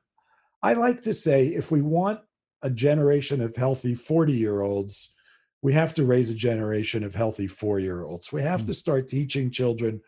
I 0.62 0.72
like 0.72 1.02
to 1.02 1.12
say 1.12 1.48
if 1.48 1.70
we 1.70 1.82
want 1.82 2.20
a 2.62 2.70
generation 2.70 3.42
of 3.42 3.56
healthy 3.56 3.94
40 3.94 4.32
year 4.32 4.62
olds, 4.62 5.14
we 5.60 5.74
have 5.74 5.92
to 5.92 6.06
raise 6.06 6.30
a 6.30 6.34
generation 6.34 7.04
of 7.04 7.14
healthy 7.14 7.46
four 7.46 7.78
year 7.78 8.04
olds. 8.04 8.32
We 8.32 8.40
have 8.40 8.62
mm. 8.62 8.68
to 8.68 8.74
start 8.74 9.06
teaching 9.06 9.50
children 9.50 10.00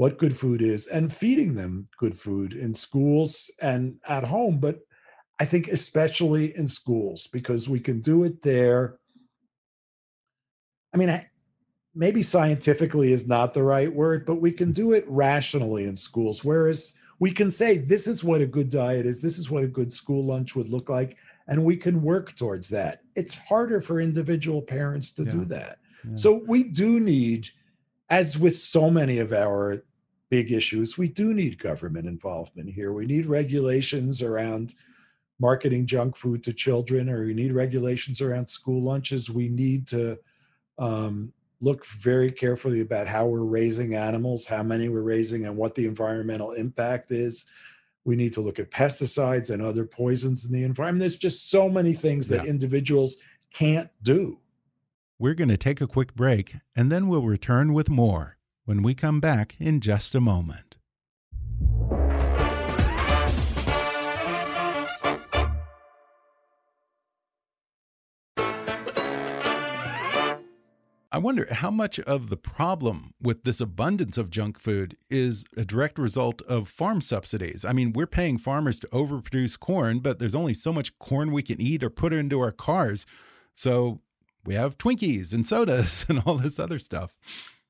what 0.00 0.16
good 0.16 0.34
food 0.34 0.62
is 0.62 0.86
and 0.86 1.12
feeding 1.12 1.54
them 1.54 1.86
good 1.98 2.16
food 2.16 2.54
in 2.54 2.72
schools 2.72 3.50
and 3.60 3.96
at 4.08 4.24
home. 4.24 4.58
But 4.58 4.78
I 5.38 5.44
think 5.44 5.68
especially 5.68 6.56
in 6.56 6.66
schools 6.68 7.26
because 7.26 7.68
we 7.68 7.80
can 7.80 8.00
do 8.00 8.24
it 8.24 8.40
there. 8.40 8.98
I 10.94 10.96
mean, 10.96 11.20
maybe 11.94 12.22
scientifically 12.22 13.12
is 13.12 13.28
not 13.28 13.52
the 13.52 13.62
right 13.62 13.94
word, 13.94 14.24
but 14.24 14.36
we 14.36 14.52
can 14.52 14.72
do 14.72 14.94
it 14.94 15.04
rationally 15.06 15.84
in 15.84 15.96
schools. 15.96 16.42
Whereas 16.42 16.94
we 17.18 17.30
can 17.30 17.50
say 17.50 17.76
this 17.76 18.06
is 18.06 18.24
what 18.24 18.40
a 18.40 18.46
good 18.46 18.70
diet 18.70 19.04
is, 19.04 19.20
this 19.20 19.36
is 19.36 19.50
what 19.50 19.64
a 19.64 19.68
good 19.68 19.92
school 19.92 20.24
lunch 20.24 20.56
would 20.56 20.70
look 20.70 20.88
like, 20.88 21.18
and 21.46 21.62
we 21.62 21.76
can 21.76 22.00
work 22.00 22.34
towards 22.36 22.70
that. 22.70 23.02
It's 23.16 23.34
harder 23.34 23.82
for 23.82 24.00
individual 24.00 24.62
parents 24.62 25.12
to 25.12 25.24
yeah. 25.24 25.30
do 25.30 25.44
that. 25.44 25.76
Yeah. 26.08 26.14
So 26.14 26.42
we 26.46 26.64
do 26.64 27.00
need, 27.00 27.50
as 28.08 28.38
with 28.38 28.56
so 28.56 28.90
many 28.90 29.18
of 29.18 29.34
our 29.34 29.84
big 30.30 30.52
issues, 30.52 30.96
we 30.96 31.08
do 31.08 31.34
need 31.34 31.58
government 31.58 32.06
involvement 32.06 32.70
here. 32.70 32.92
We 32.92 33.06
need 33.06 33.26
regulations 33.26 34.22
around 34.22 34.74
marketing 35.40 35.86
junk 35.86 36.16
food 36.16 36.42
to 36.44 36.52
children, 36.52 37.08
or 37.08 37.24
we 37.24 37.34
need 37.34 37.52
regulations 37.52 38.20
around 38.20 38.48
school 38.48 38.82
lunches. 38.82 39.30
We 39.30 39.48
need 39.48 39.86
to 39.88 40.18
um, 40.78 41.32
look 41.60 41.84
very 41.84 42.30
carefully 42.30 42.80
about 42.80 43.06
how 43.06 43.26
we're 43.26 43.44
raising 43.44 43.94
animals, 43.94 44.46
how 44.46 44.62
many 44.62 44.88
we're 44.88 45.02
raising, 45.02 45.46
and 45.46 45.56
what 45.56 45.74
the 45.74 45.86
environmental 45.86 46.52
impact 46.52 47.10
is. 47.10 47.46
We 48.04 48.16
need 48.16 48.32
to 48.34 48.40
look 48.40 48.58
at 48.58 48.70
pesticides 48.70 49.50
and 49.50 49.62
other 49.62 49.84
poisons 49.84 50.46
in 50.46 50.52
the 50.52 50.64
environment. 50.64 51.00
There's 51.00 51.16
just 51.16 51.50
so 51.50 51.68
many 51.68 51.92
things 51.92 52.28
that 52.28 52.44
yeah. 52.44 52.50
individuals 52.50 53.16
can't 53.52 53.90
do. 54.02 54.38
We're 55.18 55.34
going 55.34 55.48
to 55.48 55.58
take 55.58 55.82
a 55.82 55.86
quick 55.86 56.14
break 56.14 56.56
and 56.74 56.90
then 56.90 57.08
we'll 57.08 57.22
return 57.22 57.74
with 57.74 57.90
more 57.90 58.38
when 58.64 58.82
we 58.82 58.94
come 58.94 59.20
back 59.20 59.56
in 59.58 59.80
just 59.80 60.14
a 60.14 60.20
moment. 60.20 60.70
I 71.12 71.18
wonder 71.18 71.52
how 71.52 71.72
much 71.72 71.98
of 72.00 72.30
the 72.30 72.36
problem 72.36 73.14
with 73.20 73.42
this 73.42 73.60
abundance 73.60 74.16
of 74.16 74.30
junk 74.30 74.60
food 74.60 74.96
is 75.10 75.44
a 75.56 75.64
direct 75.64 75.98
result 75.98 76.40
of 76.42 76.68
farm 76.68 77.00
subsidies. 77.00 77.64
I 77.64 77.72
mean, 77.72 77.92
we're 77.92 78.06
paying 78.06 78.38
farmers 78.38 78.78
to 78.80 78.86
overproduce 78.88 79.58
corn, 79.58 79.98
but 79.98 80.20
there's 80.20 80.36
only 80.36 80.54
so 80.54 80.72
much 80.72 80.96
corn 81.00 81.32
we 81.32 81.42
can 81.42 81.60
eat 81.60 81.82
or 81.82 81.90
put 81.90 82.12
into 82.12 82.38
our 82.38 82.52
cars. 82.52 83.06
So 83.54 84.00
we 84.46 84.54
have 84.54 84.78
Twinkies 84.78 85.34
and 85.34 85.44
sodas 85.44 86.06
and 86.08 86.22
all 86.24 86.36
this 86.36 86.60
other 86.60 86.78
stuff. 86.78 87.12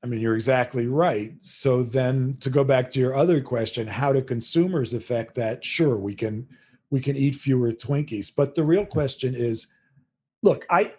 I 0.03 0.07
mean, 0.07 0.19
you're 0.19 0.35
exactly 0.35 0.87
right. 0.87 1.33
So 1.39 1.83
then 1.83 2.35
to 2.41 2.49
go 2.49 2.63
back 2.63 2.89
to 2.91 2.99
your 2.99 3.15
other 3.15 3.39
question, 3.39 3.87
how 3.87 4.11
do 4.11 4.21
consumers 4.21 4.93
affect 4.93 5.35
that? 5.35 5.63
Sure, 5.63 5.95
we 5.95 6.15
can 6.15 6.47
we 6.89 6.99
can 6.99 7.15
eat 7.15 7.35
fewer 7.35 7.71
Twinkies, 7.71 8.31
but 8.35 8.55
the 8.55 8.63
real 8.63 8.85
question 8.85 9.35
is 9.35 9.67
look, 10.43 10.65
I 10.69 10.93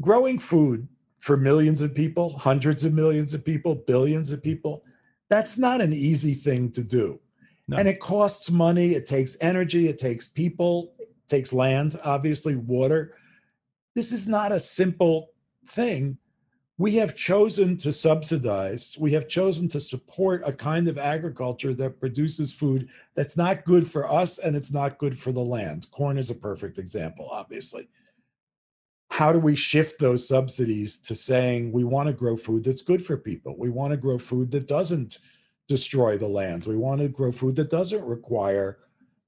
growing 0.00 0.38
food 0.38 0.88
for 1.18 1.36
millions 1.36 1.80
of 1.80 1.94
people, 1.94 2.36
hundreds 2.36 2.84
of 2.84 2.92
millions 2.92 3.32
of 3.34 3.44
people, 3.44 3.74
billions 3.74 4.32
of 4.32 4.42
people. 4.42 4.82
That's 5.30 5.56
not 5.56 5.80
an 5.80 5.92
easy 5.92 6.34
thing 6.34 6.72
to 6.72 6.82
do. 6.82 7.20
No. 7.68 7.76
And 7.76 7.86
it 7.86 8.00
costs 8.00 8.50
money, 8.50 8.94
it 8.94 9.06
takes 9.06 9.36
energy, 9.40 9.88
it 9.88 9.98
takes 9.98 10.26
people, 10.26 10.94
it 10.98 11.08
takes 11.28 11.52
land, 11.52 11.98
obviously, 12.02 12.56
water. 12.56 13.14
This 13.94 14.10
is 14.10 14.26
not 14.26 14.50
a 14.50 14.58
simple 14.58 15.30
thing. 15.68 16.18
We 16.78 16.96
have 16.96 17.14
chosen 17.14 17.76
to 17.78 17.92
subsidize, 17.92 18.96
we 18.98 19.12
have 19.12 19.28
chosen 19.28 19.68
to 19.68 19.80
support 19.80 20.42
a 20.44 20.52
kind 20.52 20.88
of 20.88 20.98
agriculture 20.98 21.74
that 21.74 22.00
produces 22.00 22.52
food 22.52 22.88
that's 23.14 23.36
not 23.36 23.64
good 23.64 23.86
for 23.86 24.10
us 24.10 24.38
and 24.38 24.56
it's 24.56 24.72
not 24.72 24.98
good 24.98 25.18
for 25.18 25.32
the 25.32 25.40
land. 25.40 25.86
Corn 25.90 26.18
is 26.18 26.30
a 26.30 26.34
perfect 26.34 26.78
example, 26.78 27.28
obviously 27.30 27.88
how 29.12 29.30
do 29.30 29.38
we 29.38 29.54
shift 29.54 30.00
those 30.00 30.26
subsidies 30.26 30.96
to 30.96 31.14
saying 31.14 31.70
we 31.70 31.84
want 31.84 32.06
to 32.06 32.14
grow 32.14 32.34
food 32.34 32.64
that's 32.64 32.80
good 32.80 33.04
for 33.04 33.18
people? 33.18 33.54
We 33.58 33.68
want 33.68 33.90
to 33.90 33.98
grow 33.98 34.16
food 34.16 34.50
that 34.52 34.66
doesn't 34.66 35.18
destroy 35.68 36.16
the 36.16 36.28
lands. 36.28 36.66
We 36.66 36.78
want 36.78 37.02
to 37.02 37.08
grow 37.08 37.30
food 37.30 37.56
that 37.56 37.68
doesn't 37.68 38.02
require 38.02 38.78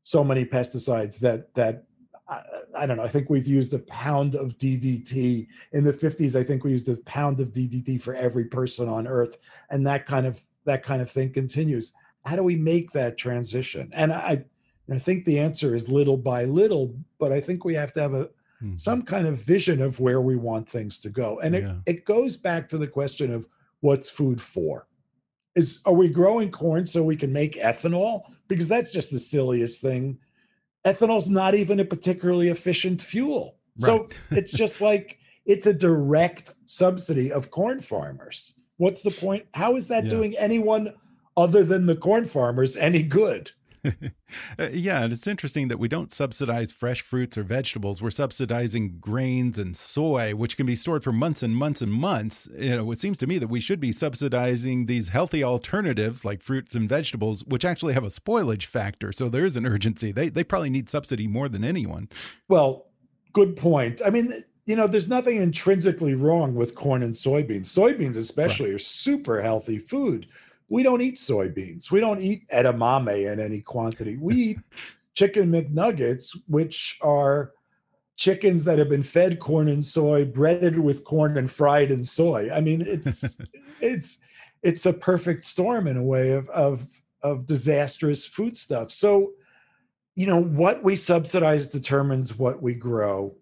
so 0.02 0.24
many 0.24 0.46
pesticides 0.46 1.20
that 1.20 1.54
that 1.54 1.84
I, 2.28 2.42
I, 2.76 2.86
don't 2.86 2.96
know. 2.96 3.02
I 3.02 3.08
think 3.08 3.28
we've 3.28 3.46
used 3.46 3.74
a 3.74 3.80
pound 3.80 4.34
of 4.34 4.56
DDT 4.56 5.46
in 5.72 5.84
the 5.84 5.92
50s. 5.92 6.38
I 6.38 6.42
think 6.42 6.64
we 6.64 6.70
used 6.70 6.88
a 6.88 6.96
pound 7.02 7.40
of 7.40 7.52
DDT 7.52 8.00
for 8.00 8.14
every 8.14 8.46
person 8.46 8.88
on 8.88 9.06
Earth, 9.06 9.36
and 9.70 9.86
that 9.86 10.06
kind 10.06 10.26
of 10.26 10.40
that 10.64 10.82
kind 10.82 11.02
of 11.02 11.10
thing 11.10 11.32
continues. 11.32 11.92
How 12.24 12.36
do 12.36 12.42
we 12.42 12.56
make 12.56 12.90
that 12.92 13.18
transition? 13.18 13.90
And 13.92 14.12
I, 14.12 14.44
I 14.90 14.98
think 14.98 15.24
the 15.24 15.38
answer 15.38 15.74
is 15.74 15.90
little 15.90 16.16
by 16.16 16.44
little, 16.44 16.94
but 17.18 17.32
I 17.32 17.40
think 17.40 17.64
we 17.64 17.74
have 17.74 17.92
to 17.92 18.00
have 18.00 18.14
a 18.14 18.24
mm-hmm. 18.24 18.76
some 18.76 19.02
kind 19.02 19.26
of 19.26 19.42
vision 19.42 19.80
of 19.80 20.00
where 20.00 20.20
we 20.20 20.36
want 20.36 20.68
things 20.68 21.00
to 21.00 21.10
go. 21.10 21.40
And 21.40 21.54
it, 21.54 21.64
yeah. 21.64 21.74
it 21.86 22.04
goes 22.04 22.36
back 22.36 22.68
to 22.68 22.78
the 22.78 22.86
question 22.86 23.32
of 23.32 23.46
what's 23.80 24.10
food 24.10 24.40
for? 24.40 24.86
Is 25.54 25.80
are 25.84 25.92
we 25.92 26.08
growing 26.08 26.50
corn 26.50 26.86
so 26.86 27.02
we 27.02 27.16
can 27.16 27.32
make 27.32 27.54
ethanol? 27.54 28.22
Because 28.48 28.68
that's 28.68 28.90
just 28.90 29.10
the 29.10 29.18
silliest 29.18 29.80
thing. 29.80 30.18
Ethanol's 30.84 31.30
not 31.30 31.54
even 31.54 31.80
a 31.80 31.84
particularly 31.84 32.48
efficient 32.48 33.02
fuel. 33.02 33.56
Right. 33.80 33.86
So 33.86 34.08
it's 34.30 34.52
just 34.52 34.80
like 34.80 35.18
it's 35.46 35.66
a 35.66 35.74
direct 35.74 36.52
subsidy 36.66 37.32
of 37.32 37.50
corn 37.50 37.80
farmers. 37.80 38.54
What's 38.76 39.02
the 39.02 39.10
point? 39.10 39.46
How 39.54 39.76
is 39.76 39.88
that 39.88 40.04
yeah. 40.04 40.10
doing 40.10 40.34
anyone 40.38 40.94
other 41.36 41.62
than 41.62 41.86
the 41.86 41.96
corn 41.96 42.24
farmers 42.24 42.76
any 42.76 43.02
good? 43.02 43.52
Uh, 44.58 44.68
yeah, 44.72 45.02
and 45.02 45.12
it's 45.12 45.26
interesting 45.26 45.68
that 45.68 45.78
we 45.78 45.88
don't 45.88 46.12
subsidize 46.12 46.72
fresh 46.72 47.00
fruits 47.00 47.38
or 47.38 47.42
vegetables. 47.42 48.02
We're 48.02 48.10
subsidizing 48.10 48.98
grains 49.00 49.58
and 49.58 49.76
soy, 49.76 50.34
which 50.34 50.56
can 50.56 50.66
be 50.66 50.76
stored 50.76 51.02
for 51.02 51.12
months 51.12 51.42
and 51.42 51.56
months 51.56 51.80
and 51.80 51.92
months. 51.92 52.48
You 52.56 52.76
know, 52.76 52.92
it 52.92 53.00
seems 53.00 53.18
to 53.18 53.26
me 53.26 53.38
that 53.38 53.48
we 53.48 53.60
should 53.60 53.80
be 53.80 53.90
subsidizing 53.92 54.86
these 54.86 55.08
healthy 55.08 55.42
alternatives 55.42 56.24
like 56.24 56.42
fruits 56.42 56.74
and 56.74 56.88
vegetables, 56.88 57.44
which 57.44 57.64
actually 57.64 57.94
have 57.94 58.04
a 58.04 58.08
spoilage 58.08 58.66
factor. 58.66 59.12
So 59.12 59.28
there 59.28 59.44
is 59.44 59.56
an 59.56 59.66
urgency. 59.66 60.12
They 60.12 60.28
they 60.28 60.44
probably 60.44 60.70
need 60.70 60.88
subsidy 60.88 61.26
more 61.26 61.48
than 61.48 61.64
anyone. 61.64 62.08
Well, 62.48 62.86
good 63.32 63.56
point. 63.56 64.02
I 64.04 64.10
mean, 64.10 64.32
you 64.66 64.76
know, 64.76 64.86
there's 64.86 65.08
nothing 65.08 65.38
intrinsically 65.38 66.14
wrong 66.14 66.54
with 66.54 66.74
corn 66.74 67.02
and 67.02 67.14
soybeans. 67.14 67.66
Soybeans, 67.66 68.16
especially, 68.16 68.70
right. 68.70 68.76
are 68.76 68.78
super 68.78 69.42
healthy 69.42 69.78
food 69.78 70.26
we 70.74 70.82
don't 70.82 71.00
eat 71.00 71.14
soybeans. 71.14 71.92
We 71.92 72.00
don't 72.00 72.20
eat 72.20 72.48
edamame 72.48 73.32
in 73.32 73.38
any 73.38 73.60
quantity. 73.60 74.16
We 74.16 74.34
eat 74.50 74.58
chicken 75.14 75.52
McNuggets, 75.52 76.36
which 76.48 76.98
are 77.00 77.52
chickens 78.16 78.64
that 78.64 78.80
have 78.80 78.88
been 78.88 79.04
fed 79.04 79.38
corn 79.38 79.68
and 79.68 79.84
soy, 79.84 80.24
breaded 80.24 80.76
with 80.80 81.04
corn 81.04 81.38
and 81.38 81.48
fried 81.48 81.92
in 81.92 82.02
soy. 82.02 82.50
I 82.52 82.60
mean, 82.60 82.80
it's 82.80 83.38
it's 83.80 84.20
it's 84.64 84.84
a 84.84 84.92
perfect 84.92 85.44
storm 85.44 85.86
in 85.86 85.96
a 85.96 86.02
way 86.02 86.32
of 86.32 86.48
of 86.48 86.84
of 87.22 87.46
disastrous 87.46 88.26
food 88.26 88.56
stuff. 88.56 88.90
So, 88.90 89.30
you 90.16 90.26
know, 90.26 90.42
what 90.42 90.82
we 90.82 90.96
subsidize 90.96 91.68
determines 91.68 92.36
what 92.36 92.60
we 92.60 92.74
grow. 92.74 93.36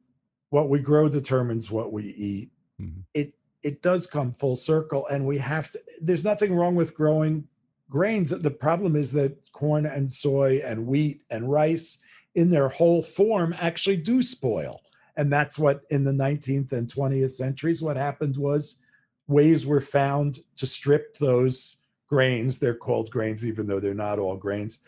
What 0.51 0.69
we 0.69 0.81
grow 0.81 1.09
determines 1.09 1.71
what 1.71 1.93
we 1.95 2.05
eat. 2.05 2.51
Mm-hmm. 2.79 3.01
It 3.15 3.33
it 3.63 3.83
does 3.83 4.07
come 4.07 4.33
full 4.33 4.57
circle 4.57 5.07
and 5.07 5.27
we 5.27 5.39
have 5.39 5.71
to 5.71 5.81
there's 6.01 6.25
nothing 6.25 6.55
wrong 6.55 6.75
with 6.75 6.95
growing 6.95 7.47
grains. 7.89 8.31
The 8.31 8.51
problem 8.51 8.97
is 8.97 9.13
that 9.13 9.53
corn 9.53 9.87
and 9.87 10.11
soy 10.11 10.63
and 10.65 10.87
wheat 10.87 11.23
and 11.31 11.51
rice 11.51 12.03
in 12.35 12.49
their 12.49 12.69
whole 12.69 13.03
form 13.03 13.55
actually 13.59 13.99
do 13.99 14.23
spoil. 14.23 14.81
And 15.17 15.31
that's 15.31 15.59
what 15.59 15.83
in 15.91 16.05
the 16.05 16.13
19th 16.13 16.73
and 16.73 16.89
20th 16.89 17.33
centuries 17.33 17.83
what 17.83 17.99
happened 17.99 18.39
was 18.39 18.81
ways 19.29 19.67
were 19.67 19.81
found 19.81 20.39
to 20.57 20.67
strip 20.67 21.17
those 21.19 21.77
grains 22.09 22.59
they're 22.59 22.75
called 22.75 23.11
grains 23.11 23.47
even 23.47 23.67
though 23.67 23.81
they're 23.81 23.95
not 23.95 24.19
all 24.19 24.37
grains 24.37 24.81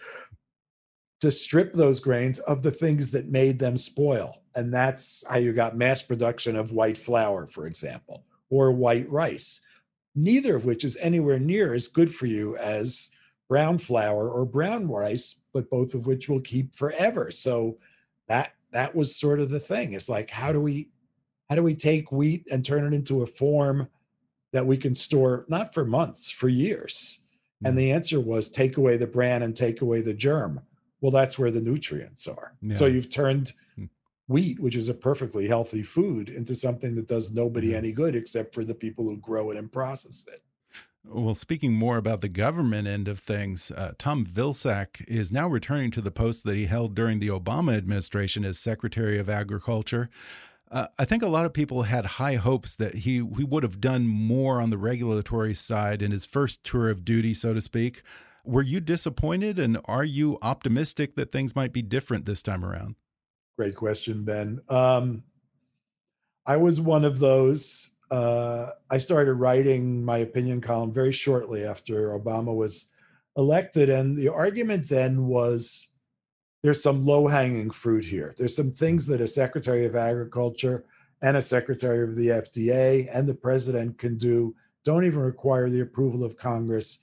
to 1.20 1.30
strip 1.30 1.72
those 1.72 2.00
grains 2.00 2.38
of 2.40 2.62
the 2.62 2.70
things 2.70 3.12
that 3.12 3.28
made 3.28 3.58
them 3.58 3.78
spoil. 3.78 4.42
And 4.54 4.74
that's 4.74 5.24
how 5.28 5.36
you 5.38 5.54
got 5.54 5.76
mass 5.76 6.02
production 6.02 6.56
of 6.56 6.72
white 6.72 6.98
flour 6.98 7.46
for 7.46 7.66
example 7.66 8.24
or 8.50 8.70
white 8.70 9.08
rice, 9.10 9.60
neither 10.14 10.56
of 10.56 10.64
which 10.64 10.84
is 10.84 10.96
anywhere 11.00 11.38
near 11.38 11.74
as 11.74 11.88
good 11.88 12.14
for 12.14 12.26
you 12.26 12.56
as 12.56 13.10
brown 13.48 13.78
flour 13.78 14.28
or 14.30 14.44
brown 14.44 14.88
rice, 14.88 15.40
but 15.52 15.70
both 15.70 15.94
of 15.94 16.06
which 16.06 16.28
will 16.28 16.40
keep 16.40 16.74
forever. 16.74 17.30
So 17.30 17.78
that 18.28 18.52
that 18.72 18.94
was 18.94 19.16
sort 19.16 19.40
of 19.40 19.50
the 19.50 19.60
thing. 19.60 19.92
It's 19.92 20.08
like 20.08 20.30
how 20.30 20.52
do 20.52 20.60
we 20.60 20.88
how 21.48 21.56
do 21.56 21.62
we 21.62 21.74
take 21.74 22.10
wheat 22.10 22.46
and 22.50 22.64
turn 22.64 22.84
it 22.84 22.96
into 22.96 23.22
a 23.22 23.26
form 23.26 23.88
that 24.52 24.66
we 24.66 24.76
can 24.76 24.94
store 24.94 25.44
not 25.48 25.74
for 25.74 25.84
months, 25.84 26.30
for 26.30 26.48
years? 26.48 27.20
And 27.64 27.74
hmm. 27.74 27.78
the 27.78 27.92
answer 27.92 28.20
was 28.20 28.50
take 28.50 28.76
away 28.76 28.96
the 28.96 29.06
bran 29.06 29.42
and 29.42 29.56
take 29.56 29.80
away 29.80 30.00
the 30.00 30.14
germ. 30.14 30.60
Well, 31.00 31.10
that's 31.10 31.38
where 31.38 31.50
the 31.50 31.60
nutrients 31.60 32.26
are. 32.26 32.54
Yeah. 32.62 32.74
So 32.76 32.86
you've 32.86 33.10
turned 33.10 33.52
hmm 33.76 33.84
wheat, 34.26 34.60
which 34.60 34.76
is 34.76 34.88
a 34.88 34.94
perfectly 34.94 35.48
healthy 35.48 35.82
food, 35.82 36.28
into 36.28 36.54
something 36.54 36.94
that 36.94 37.08
does 37.08 37.32
nobody 37.32 37.74
any 37.74 37.92
good 37.92 38.16
except 38.16 38.54
for 38.54 38.64
the 38.64 38.74
people 38.74 39.04
who 39.04 39.18
grow 39.18 39.50
it 39.50 39.56
and 39.56 39.72
process 39.72 40.26
it. 40.32 40.40
Well, 41.06 41.34
speaking 41.34 41.74
more 41.74 41.98
about 41.98 42.22
the 42.22 42.30
government 42.30 42.88
end 42.88 43.08
of 43.08 43.18
things, 43.20 43.70
uh, 43.70 43.92
Tom 43.98 44.24
Vilsack 44.24 45.04
is 45.06 45.30
now 45.30 45.46
returning 45.46 45.90
to 45.92 46.00
the 46.00 46.10
post 46.10 46.44
that 46.44 46.56
he 46.56 46.64
held 46.64 46.94
during 46.94 47.18
the 47.18 47.28
Obama 47.28 47.76
administration 47.76 48.42
as 48.44 48.58
Secretary 48.58 49.18
of 49.18 49.28
Agriculture. 49.28 50.08
Uh, 50.70 50.86
I 50.98 51.04
think 51.04 51.22
a 51.22 51.28
lot 51.28 51.44
of 51.44 51.52
people 51.52 51.82
had 51.82 52.06
high 52.06 52.36
hopes 52.36 52.74
that 52.76 52.94
he 52.94 53.16
he 53.16 53.44
would 53.44 53.62
have 53.62 53.82
done 53.82 54.08
more 54.08 54.62
on 54.62 54.70
the 54.70 54.78
regulatory 54.78 55.54
side 55.54 56.00
in 56.00 56.10
his 56.10 56.24
first 56.24 56.64
tour 56.64 56.88
of 56.88 57.04
duty, 57.04 57.34
so 57.34 57.52
to 57.52 57.60
speak. 57.60 58.02
Were 58.44 58.62
you 58.62 58.80
disappointed 58.80 59.58
and 59.58 59.78
are 59.84 60.04
you 60.04 60.38
optimistic 60.40 61.16
that 61.16 61.32
things 61.32 61.54
might 61.54 61.72
be 61.72 61.82
different 61.82 62.24
this 62.24 62.42
time 62.42 62.64
around? 62.64 62.96
Great 63.56 63.76
question, 63.76 64.24
Ben. 64.24 64.60
Um, 64.68 65.22
I 66.46 66.56
was 66.56 66.80
one 66.80 67.04
of 67.04 67.18
those. 67.18 67.90
Uh, 68.10 68.70
I 68.90 68.98
started 68.98 69.34
writing 69.34 70.04
my 70.04 70.18
opinion 70.18 70.60
column 70.60 70.92
very 70.92 71.12
shortly 71.12 71.64
after 71.64 72.18
Obama 72.18 72.54
was 72.54 72.90
elected. 73.36 73.90
And 73.90 74.16
the 74.16 74.28
argument 74.28 74.88
then 74.88 75.26
was 75.26 75.88
there's 76.62 76.82
some 76.82 77.04
low 77.06 77.28
hanging 77.28 77.70
fruit 77.70 78.04
here. 78.04 78.34
There's 78.36 78.56
some 78.56 78.70
things 78.70 79.06
that 79.06 79.20
a 79.20 79.26
Secretary 79.26 79.86
of 79.86 79.96
Agriculture 79.96 80.84
and 81.22 81.36
a 81.36 81.42
Secretary 81.42 82.04
of 82.04 82.16
the 82.16 82.28
FDA 82.28 83.08
and 83.12 83.26
the 83.26 83.34
President 83.34 83.98
can 83.98 84.16
do, 84.16 84.54
don't 84.84 85.04
even 85.04 85.20
require 85.20 85.70
the 85.70 85.80
approval 85.80 86.24
of 86.24 86.36
Congress. 86.36 86.98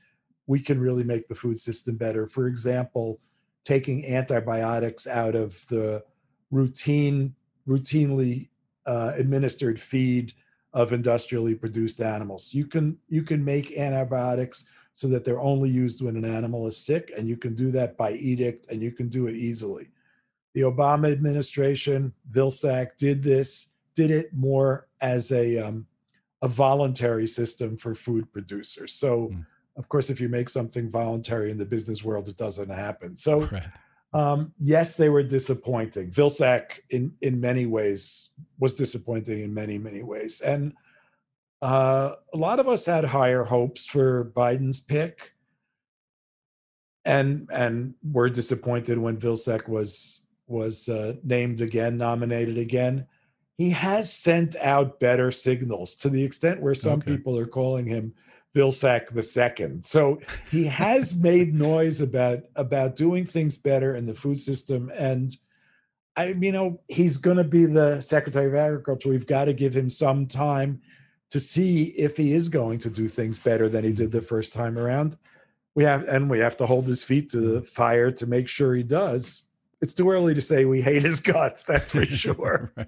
We 0.48 0.60
can 0.60 0.80
really 0.80 1.04
make 1.04 1.28
the 1.28 1.36
food 1.36 1.60
system 1.60 1.96
better. 1.96 2.28
For 2.28 2.48
example, 2.48 3.20
taking 3.64 4.06
antibiotics 4.06 5.08
out 5.08 5.36
of 5.36 5.54
the 5.70 6.04
routine, 6.52 7.34
routinely 7.68 8.50
uh, 8.86 9.14
administered 9.18 9.80
feed 9.80 10.34
of 10.74 10.94
industrially 10.94 11.56
produced 11.56 12.02
animals. 12.02 12.54
You 12.54 12.66
can 12.66 12.98
you 13.10 13.24
can 13.24 13.44
make 13.44 13.78
antibiotics 13.78 14.68
so 14.94 15.08
that 15.08 15.24
they're 15.24 15.40
only 15.40 15.70
used 15.70 16.04
when 16.04 16.18
an 16.18 16.26
animal 16.26 16.68
is 16.68 16.78
sick, 16.78 17.12
and 17.18 17.28
you 17.28 17.38
can 17.38 17.56
do 17.56 17.72
that 17.72 17.98
by 17.98 18.14
edict, 18.14 18.68
and 18.70 18.82
you 18.82 18.92
can 18.92 19.10
do 19.10 19.28
it 19.28 19.36
easily. 19.36 19.90
The 20.54 20.62
Obama 20.62 21.12
administration, 21.12 22.14
Vilsack, 22.32 22.98
did 22.98 23.24
this, 23.24 23.74
did 23.96 24.12
it 24.12 24.34
more 24.34 24.88
as 25.00 25.32
a 25.32 25.58
um, 25.58 25.88
a 26.42 26.48
voluntary 26.48 27.28
system 27.28 27.78
for 27.78 27.94
food 27.94 28.32
producers. 28.34 28.94
So, 28.94 29.30
mm. 29.30 29.46
of 29.78 29.88
course, 29.90 30.10
if 30.10 30.20
you 30.20 30.28
make 30.28 30.50
something 30.50 30.90
voluntary 30.90 31.52
in 31.52 31.58
the 31.58 31.66
business 31.66 32.04
world, 32.04 32.28
it 32.28 32.38
doesn't 32.38 32.70
happen. 32.70 33.16
So. 33.16 33.42
Right 33.42 33.64
um, 34.14 34.54
yes, 34.60 34.96
they 34.98 35.10
were 35.10 35.24
disappointing. 35.24 36.12
Vilsack, 36.12 36.80
in 36.90 37.14
in 37.22 37.40
many 37.40 37.66
ways, 37.66 38.32
was 38.60 38.76
disappointing 38.76 39.40
in 39.40 39.54
many 39.54 39.78
many 39.78 40.04
ways, 40.04 40.42
and 40.42 40.74
uh, 41.62 42.16
a 42.34 42.38
lot 42.38 42.60
of 42.60 42.68
us 42.68 42.86
had 42.86 43.06
higher 43.06 43.44
hopes 43.44 43.88
for 43.88 44.26
Biden's 44.36 44.80
pick, 44.80 45.34
and 47.06 47.48
and 47.54 47.94
were 48.04 48.30
disappointed 48.30 48.98
when 48.98 49.18
Vilsack 49.18 49.70
was 49.70 50.22
was 50.48 50.90
uh, 50.90 51.14
named 51.24 51.62
again, 51.62 51.98
nominated 51.98 52.58
again. 52.58 53.08
He 53.58 53.70
has 53.70 54.12
sent 54.12 54.56
out 54.58 55.00
better 55.00 55.32
signals 55.32 55.96
to 55.98 56.10
the 56.10 56.24
extent 56.24 56.62
where 56.62 56.74
some 56.74 57.00
okay. 57.00 57.12
people 57.12 57.38
are 57.38 57.46
calling 57.46 57.86
him 57.86 58.14
Vilsack 58.56 59.08
the 59.08 59.24
second. 59.24 59.86
So 59.86 60.20
he 60.50 60.66
has 60.66 61.16
made 61.16 61.54
noise 61.54 62.02
about 62.02 62.40
about 62.56 62.96
doing 62.96 63.26
things 63.26 63.58
better 63.58 63.96
in 63.96 64.06
the 64.06 64.14
food 64.14 64.40
system. 64.40 64.92
And 64.96 65.36
I 66.18 66.36
you 66.40 66.52
know, 66.52 66.82
he's 66.90 67.18
gonna 67.18 67.46
be 67.46 67.66
the 67.66 68.02
Secretary 68.02 68.48
of 68.48 68.56
Agriculture. 68.56 69.10
We've 69.10 69.28
got 69.28 69.46
to 69.46 69.54
give 69.54 69.76
him 69.76 69.90
some 69.90 70.28
time 70.28 70.82
to 71.30 71.40
see 71.40 71.86
if 71.98 72.18
he 72.18 72.34
is 72.34 72.50
going 72.50 72.80
to 72.80 72.90
do 72.90 73.08
things 73.08 73.40
better 73.40 73.70
than 73.70 73.86
he 73.86 73.94
did 73.94 74.12
the 74.12 74.22
first 74.22 74.52
time 74.52 74.78
around. 74.78 75.18
We 75.74 75.86
have 75.86 76.06
and 76.10 76.30
we 76.30 76.40
have 76.40 76.58
to 76.58 76.66
hold 76.66 76.88
his 76.88 77.04
feet 77.04 77.30
to 77.32 77.40
the 77.40 77.62
fire 77.62 78.12
to 78.12 78.28
make 78.28 78.50
sure 78.50 78.76
he 78.76 78.84
does 78.84 79.44
it's 79.82 79.96
too 79.96 80.10
early 80.10 80.36
to 80.36 80.42
say 80.42 80.66
we 80.66 80.82
hate 80.82 81.02
his 81.02 81.20
guts. 81.20 81.64
That's 81.64 81.92
for 81.92 82.06
sure. 82.06 82.72
right. 82.76 82.88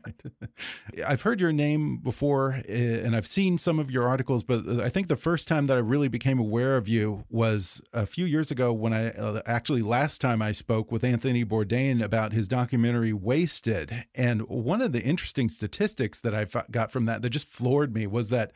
I've 1.08 1.23
heard 1.23 1.41
your 1.41 1.51
name 1.51 1.97
before, 1.97 2.62
eh, 2.67 2.99
and 3.03 3.15
I've 3.15 3.25
seen 3.25 3.58
some 3.58 3.79
of 3.79 3.89
your 3.89 4.08
articles, 4.08 4.43
but 4.43 4.67
I 4.79 4.89
think 4.89 5.08
the 5.08 5.15
first 5.15 5.47
time 5.47 5.65
that 5.67 5.77
I 5.77 5.79
really 5.79 6.08
became 6.08 6.38
aware 6.38 6.77
of 6.77 6.88
you 6.88 7.25
was 7.29 7.82
a 7.93 8.06
few 8.06 8.25
years 8.25 8.51
ago 8.51 8.71
when 8.71 8.93
I 8.93 9.10
uh, 9.10 9.41
actually 9.47 9.82
last 9.82 10.21
time 10.21 10.41
I 10.41 10.51
spoke 10.51 10.91
with 10.91 11.03
Anthony 11.03 11.43
Bourdain 11.43 12.01
about 12.01 12.32
his 12.32 12.47
documentary 12.47 13.13
Wasted. 13.13 14.06
And 14.13 14.43
one 14.47 14.82
of 14.82 14.91
the 14.91 15.03
interesting 15.03 15.49
statistics 15.49 16.21
that 16.21 16.36
I 16.36 16.45
got 16.69 16.91
from 16.91 17.06
that 17.06 17.23
that 17.23 17.32
just 17.32 17.49
floored 17.49 17.95
me 17.95 18.06
was 18.06 18.29
that 18.29 18.51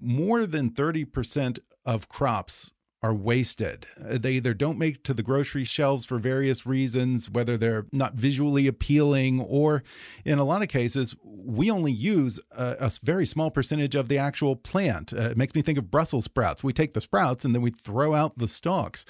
more 0.00 0.46
than 0.46 0.70
30% 0.70 1.60
of 1.84 2.08
crops 2.08 2.72
are 3.02 3.14
wasted. 3.14 3.86
Uh, 3.98 4.18
they 4.18 4.32
either 4.32 4.54
don't 4.54 4.78
make 4.78 5.04
to 5.04 5.14
the 5.14 5.22
grocery 5.22 5.64
shelves 5.64 6.04
for 6.04 6.18
various 6.18 6.66
reasons, 6.66 7.30
whether 7.30 7.56
they're 7.56 7.86
not 7.92 8.14
visually 8.14 8.66
appealing, 8.66 9.40
or 9.40 9.84
in 10.24 10.38
a 10.38 10.44
lot 10.44 10.62
of 10.62 10.68
cases, 10.68 11.14
we 11.22 11.70
only 11.70 11.92
use 11.92 12.40
a, 12.56 12.76
a 12.80 12.92
very 13.02 13.24
small 13.26 13.50
percentage 13.50 13.94
of 13.94 14.08
the 14.08 14.18
actual 14.18 14.56
plant. 14.56 15.12
Uh, 15.12 15.30
it 15.30 15.36
makes 15.36 15.54
me 15.54 15.62
think 15.62 15.78
of 15.78 15.90
Brussels 15.90 16.24
sprouts. 16.24 16.64
We 16.64 16.72
take 16.72 16.94
the 16.94 17.00
sprouts 17.00 17.44
and 17.44 17.54
then 17.54 17.62
we 17.62 17.70
throw 17.70 18.14
out 18.14 18.38
the 18.38 18.48
stalks. 18.48 19.04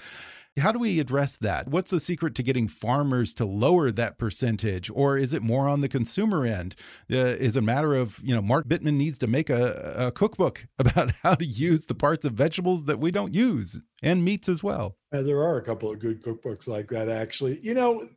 How 0.59 0.73
do 0.73 0.79
we 0.79 1.01
address 1.01 1.37
that? 1.39 1.69
What's 1.69 1.91
the 1.91 2.01
secret 2.01 2.35
to 2.37 2.43
getting 2.43 2.69
farmers 2.69 3.33
to 3.35 3.45
lower 3.45 3.91
that 3.91 4.19
percentage, 4.19 4.91
or 4.91 5.17
is 5.17 5.35
it 5.35 5.43
more 5.43 5.69
on 5.69 5.81
the 5.81 5.89
consumer 5.89 6.45
end? 6.45 6.75
Uh, 7.11 7.17
is 7.17 7.57
a 7.57 7.63
matter 7.63 7.95
of 7.95 8.21
you 8.23 8.35
know 8.35 8.43
Mark 8.43 8.69
Bittman 8.69 8.97
needs 8.97 9.19
to 9.19 9.27
make 9.27 9.51
a, 9.51 9.95
a 9.97 10.13
cookbook 10.13 10.67
about 10.79 11.13
how 11.23 11.35
to 11.35 11.45
use 11.45 11.87
the 11.87 11.95
parts 11.95 12.25
of 12.25 12.33
vegetables 12.33 12.85
that 12.85 12.99
we 12.99 13.11
don't 13.11 13.35
use 13.35 13.79
and 14.03 14.25
meats 14.25 14.49
as 14.49 14.63
well. 14.63 14.97
Uh, 15.13 15.23
there 15.23 15.43
are 15.43 15.57
a 15.57 15.63
couple 15.63 15.91
of 15.91 15.99
good 15.99 16.23
cookbooks 16.23 16.69
like 16.69 16.89
that, 16.89 17.09
actually. 17.09 17.59
You 17.63 17.75
know, 17.75 18.09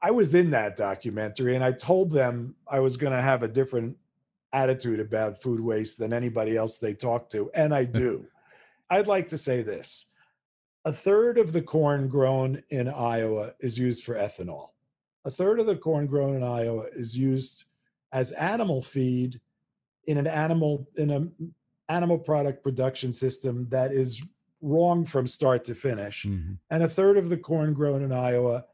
I 0.00 0.10
was 0.10 0.34
in 0.34 0.50
that 0.50 0.76
documentary, 0.76 1.54
and 1.54 1.64
I 1.64 1.72
told 1.72 2.10
them 2.10 2.54
I 2.70 2.80
was 2.80 2.96
going 2.96 3.12
to 3.12 3.22
have 3.22 3.42
a 3.42 3.48
different 3.48 3.96
attitude 4.52 5.00
about 5.00 5.42
food 5.42 5.60
waste 5.60 5.98
than 5.98 6.12
anybody 6.12 6.56
else 6.56 6.78
they 6.78 6.94
talked 6.94 7.32
to, 7.32 7.50
and 7.54 7.74
I 7.74 7.84
do. 8.04 8.26
I'd 8.88 9.08
like 9.08 9.28
to 9.28 9.38
say 9.38 9.62
this 9.62 10.06
a 10.86 10.92
third 10.92 11.36
of 11.36 11.52
the 11.52 11.60
corn 11.60 12.06
grown 12.06 12.62
in 12.70 12.88
Iowa 12.88 13.54
is 13.58 13.76
used 13.76 14.04
for 14.04 14.14
ethanol. 14.14 14.70
A 15.24 15.30
third 15.32 15.58
of 15.58 15.66
the 15.66 15.74
corn 15.74 16.06
grown 16.06 16.36
in 16.36 16.44
Iowa 16.44 16.84
is 16.92 17.18
used 17.18 17.64
as 18.12 18.30
animal 18.30 18.80
feed 18.80 19.40
in 20.04 20.16
an 20.16 20.28
animal 20.28 20.86
in 20.96 21.10
an 21.10 21.54
animal 21.88 22.18
product 22.18 22.62
production 22.62 23.12
system 23.12 23.66
that 23.70 23.90
is 23.90 24.24
wrong 24.62 25.04
from 25.04 25.26
start 25.26 25.64
to 25.64 25.74
finish. 25.74 26.24
Mm-hmm. 26.24 26.54
And 26.70 26.82
a 26.84 26.88
third 26.88 27.16
of 27.16 27.30
the 27.30 27.36
corn 27.36 27.74
grown 27.74 28.04
in 28.04 28.12
Iowa 28.12 28.64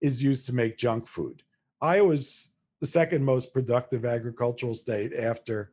is 0.00 0.22
used 0.22 0.46
to 0.46 0.54
make 0.54 0.78
junk 0.78 1.08
food. 1.08 1.42
Iowa's 1.80 2.54
the 2.80 2.86
second 2.86 3.24
most 3.24 3.52
productive 3.52 4.04
agricultural 4.04 4.74
state 4.74 5.12
after 5.12 5.72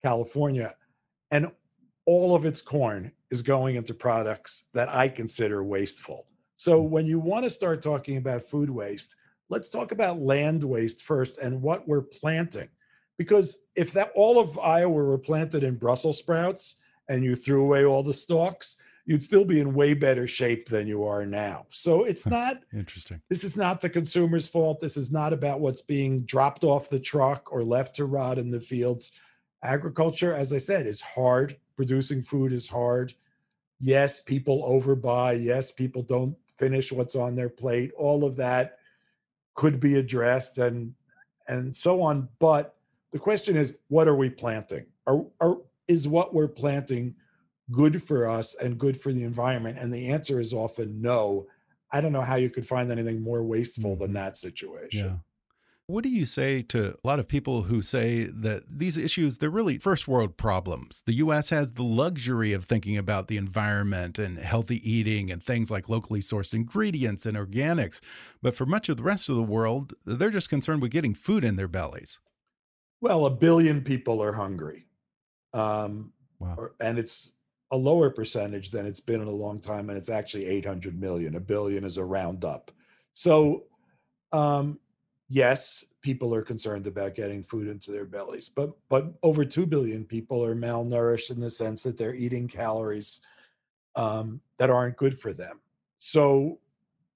California. 0.00 0.76
And 1.32 1.50
all 2.06 2.36
of 2.36 2.44
its 2.44 2.62
corn 2.62 3.12
is 3.30 3.42
going 3.42 3.76
into 3.76 3.94
products 3.94 4.68
that 4.74 4.88
I 4.88 5.08
consider 5.08 5.62
wasteful. 5.62 6.26
So 6.56 6.82
hmm. 6.82 6.90
when 6.90 7.06
you 7.06 7.18
want 7.18 7.44
to 7.44 7.50
start 7.50 7.82
talking 7.82 8.16
about 8.16 8.42
food 8.42 8.70
waste, 8.70 9.16
let's 9.48 9.70
talk 9.70 9.92
about 9.92 10.20
land 10.20 10.64
waste 10.64 11.02
first 11.02 11.38
and 11.38 11.62
what 11.62 11.88
we're 11.88 12.02
planting. 12.02 12.68
Because 13.16 13.62
if 13.74 13.92
that 13.92 14.12
all 14.14 14.38
of 14.38 14.58
Iowa 14.58 14.92
were 14.92 15.18
planted 15.18 15.64
in 15.64 15.76
Brussels 15.76 16.18
sprouts 16.18 16.76
and 17.08 17.24
you 17.24 17.34
threw 17.34 17.64
away 17.64 17.84
all 17.84 18.02
the 18.02 18.14
stalks, 18.14 18.80
you'd 19.06 19.22
still 19.22 19.44
be 19.44 19.58
in 19.58 19.74
way 19.74 19.94
better 19.94 20.28
shape 20.28 20.68
than 20.68 20.86
you 20.86 21.02
are 21.02 21.26
now. 21.26 21.66
So 21.68 22.04
it's 22.04 22.26
not 22.38 22.58
interesting. 22.72 23.20
This 23.28 23.42
is 23.42 23.56
not 23.56 23.80
the 23.80 23.88
consumer's 23.88 24.46
fault. 24.46 24.80
This 24.80 24.96
is 24.96 25.10
not 25.10 25.32
about 25.32 25.60
what's 25.60 25.82
being 25.82 26.22
dropped 26.22 26.62
off 26.62 26.90
the 26.90 27.00
truck 27.00 27.50
or 27.50 27.64
left 27.64 27.96
to 27.96 28.04
rot 28.04 28.38
in 28.38 28.50
the 28.50 28.60
fields. 28.60 29.10
Agriculture, 29.64 30.34
as 30.34 30.52
I 30.52 30.58
said, 30.58 30.86
is 30.86 31.00
hard 31.00 31.56
producing 31.78 32.20
food 32.20 32.52
is 32.52 32.66
hard. 32.66 33.14
Yes, 33.78 34.20
people 34.20 34.64
overbuy. 34.68 35.44
Yes, 35.44 35.70
people 35.70 36.02
don't 36.02 36.36
finish 36.58 36.90
what's 36.90 37.14
on 37.14 37.36
their 37.36 37.48
plate. 37.48 37.92
All 37.96 38.24
of 38.24 38.34
that 38.34 38.78
could 39.54 39.78
be 39.78 39.94
addressed 39.94 40.58
and 40.58 40.94
and 41.46 41.76
so 41.76 42.02
on. 42.02 42.28
But 42.40 42.74
the 43.12 43.20
question 43.20 43.56
is, 43.56 43.78
what 43.86 44.08
are 44.08 44.16
we 44.16 44.28
planting? 44.28 44.86
Are, 45.06 45.24
are 45.40 45.58
is 45.86 46.08
what 46.08 46.34
we're 46.34 46.48
planting 46.48 47.14
good 47.70 48.02
for 48.02 48.28
us 48.28 48.56
and 48.56 48.76
good 48.76 49.00
for 49.00 49.12
the 49.12 49.22
environment? 49.22 49.78
And 49.78 49.94
the 49.94 50.08
answer 50.08 50.40
is 50.40 50.52
often 50.52 51.00
no. 51.00 51.46
I 51.92 52.00
don't 52.00 52.12
know 52.12 52.22
how 52.22 52.34
you 52.34 52.50
could 52.50 52.66
find 52.66 52.90
anything 52.90 53.22
more 53.22 53.44
wasteful 53.44 53.94
than 53.94 54.08
mm-hmm. 54.08 54.14
that 54.14 54.36
situation. 54.36 55.06
Yeah. 55.06 55.16
What 55.90 56.04
do 56.04 56.10
you 56.10 56.26
say 56.26 56.60
to 56.64 56.90
a 57.02 57.06
lot 57.06 57.18
of 57.18 57.28
people 57.28 57.62
who 57.62 57.80
say 57.80 58.24
that 58.24 58.68
these 58.68 58.98
issues, 58.98 59.38
they're 59.38 59.48
really 59.48 59.78
first 59.78 60.06
world 60.06 60.36
problems? 60.36 61.02
The 61.06 61.14
U.S. 61.14 61.48
has 61.48 61.72
the 61.72 61.82
luxury 61.82 62.52
of 62.52 62.66
thinking 62.66 62.98
about 62.98 63.28
the 63.28 63.38
environment 63.38 64.18
and 64.18 64.36
healthy 64.36 64.86
eating 64.88 65.30
and 65.30 65.42
things 65.42 65.70
like 65.70 65.88
locally 65.88 66.20
sourced 66.20 66.52
ingredients 66.52 67.24
and 67.24 67.38
organics. 67.38 68.00
But 68.42 68.54
for 68.54 68.66
much 68.66 68.90
of 68.90 68.98
the 68.98 69.02
rest 69.02 69.30
of 69.30 69.36
the 69.36 69.42
world, 69.42 69.94
they're 70.04 70.28
just 70.28 70.50
concerned 70.50 70.82
with 70.82 70.90
getting 70.90 71.14
food 71.14 71.42
in 71.42 71.56
their 71.56 71.68
bellies. 71.68 72.20
Well, 73.00 73.24
a 73.24 73.30
billion 73.30 73.80
people 73.80 74.22
are 74.22 74.34
hungry. 74.34 74.88
Um, 75.54 76.12
wow. 76.38 76.54
Or, 76.58 76.74
and 76.80 76.98
it's 76.98 77.32
a 77.70 77.78
lower 77.78 78.10
percentage 78.10 78.72
than 78.72 78.84
it's 78.84 79.00
been 79.00 79.22
in 79.22 79.26
a 79.26 79.30
long 79.30 79.58
time. 79.58 79.88
And 79.88 79.96
it's 79.96 80.10
actually 80.10 80.44
800 80.48 81.00
million. 81.00 81.34
A 81.34 81.40
billion 81.40 81.82
is 81.82 81.96
a 81.96 82.04
roundup. 82.04 82.72
So, 83.14 83.64
um, 84.32 84.80
yes, 85.28 85.84
people 86.00 86.34
are 86.34 86.42
concerned 86.42 86.86
about 86.86 87.14
getting 87.14 87.42
food 87.42 87.68
into 87.68 87.90
their 87.90 88.04
bellies, 88.04 88.48
but 88.48 88.70
but 88.88 89.12
over 89.22 89.44
two 89.44 89.66
billion 89.66 90.04
people 90.04 90.44
are 90.44 90.56
malnourished 90.56 91.30
in 91.30 91.40
the 91.40 91.50
sense 91.50 91.82
that 91.82 91.96
they're 91.96 92.14
eating 92.14 92.48
calories 92.48 93.20
um, 93.96 94.40
that 94.58 94.70
aren't 94.70 94.96
good 94.96 95.18
for 95.18 95.32
them. 95.32 95.60
so 95.98 96.58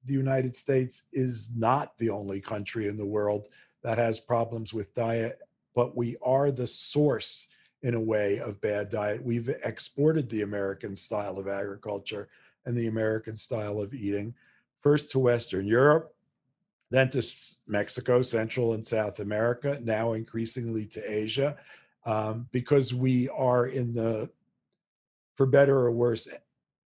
the 0.04 0.12
United 0.12 0.56
States 0.56 1.04
is 1.12 1.52
not 1.56 1.96
the 1.98 2.10
only 2.10 2.40
country 2.40 2.88
in 2.88 2.96
the 2.96 3.06
world 3.06 3.48
that 3.82 3.98
has 3.98 4.20
problems 4.20 4.74
with 4.74 4.94
diet, 4.94 5.40
but 5.74 5.96
we 5.96 6.16
are 6.22 6.50
the 6.50 6.66
source 6.66 7.48
in 7.82 7.94
a 7.94 8.00
way 8.00 8.38
of 8.38 8.60
bad 8.60 8.90
diet. 8.90 9.22
We've 9.22 9.48
exported 9.64 10.28
the 10.28 10.42
American 10.42 10.94
style 10.94 11.38
of 11.38 11.48
agriculture 11.48 12.28
and 12.64 12.76
the 12.76 12.86
American 12.86 13.36
style 13.36 13.80
of 13.80 13.92
eating 13.92 14.34
first 14.80 15.10
to 15.10 15.18
Western 15.18 15.66
Europe, 15.66 16.14
then 16.92 17.08
to 17.10 17.22
Mexico, 17.66 18.22
Central 18.22 18.74
and 18.74 18.86
South 18.86 19.18
America, 19.20 19.78
now 19.82 20.12
increasingly 20.12 20.86
to 20.86 21.00
Asia, 21.10 21.56
um, 22.04 22.46
because 22.52 22.92
we 22.94 23.28
are 23.30 23.66
in 23.66 23.94
the, 23.94 24.28
for 25.36 25.46
better 25.46 25.76
or 25.76 25.90
worse, 25.90 26.28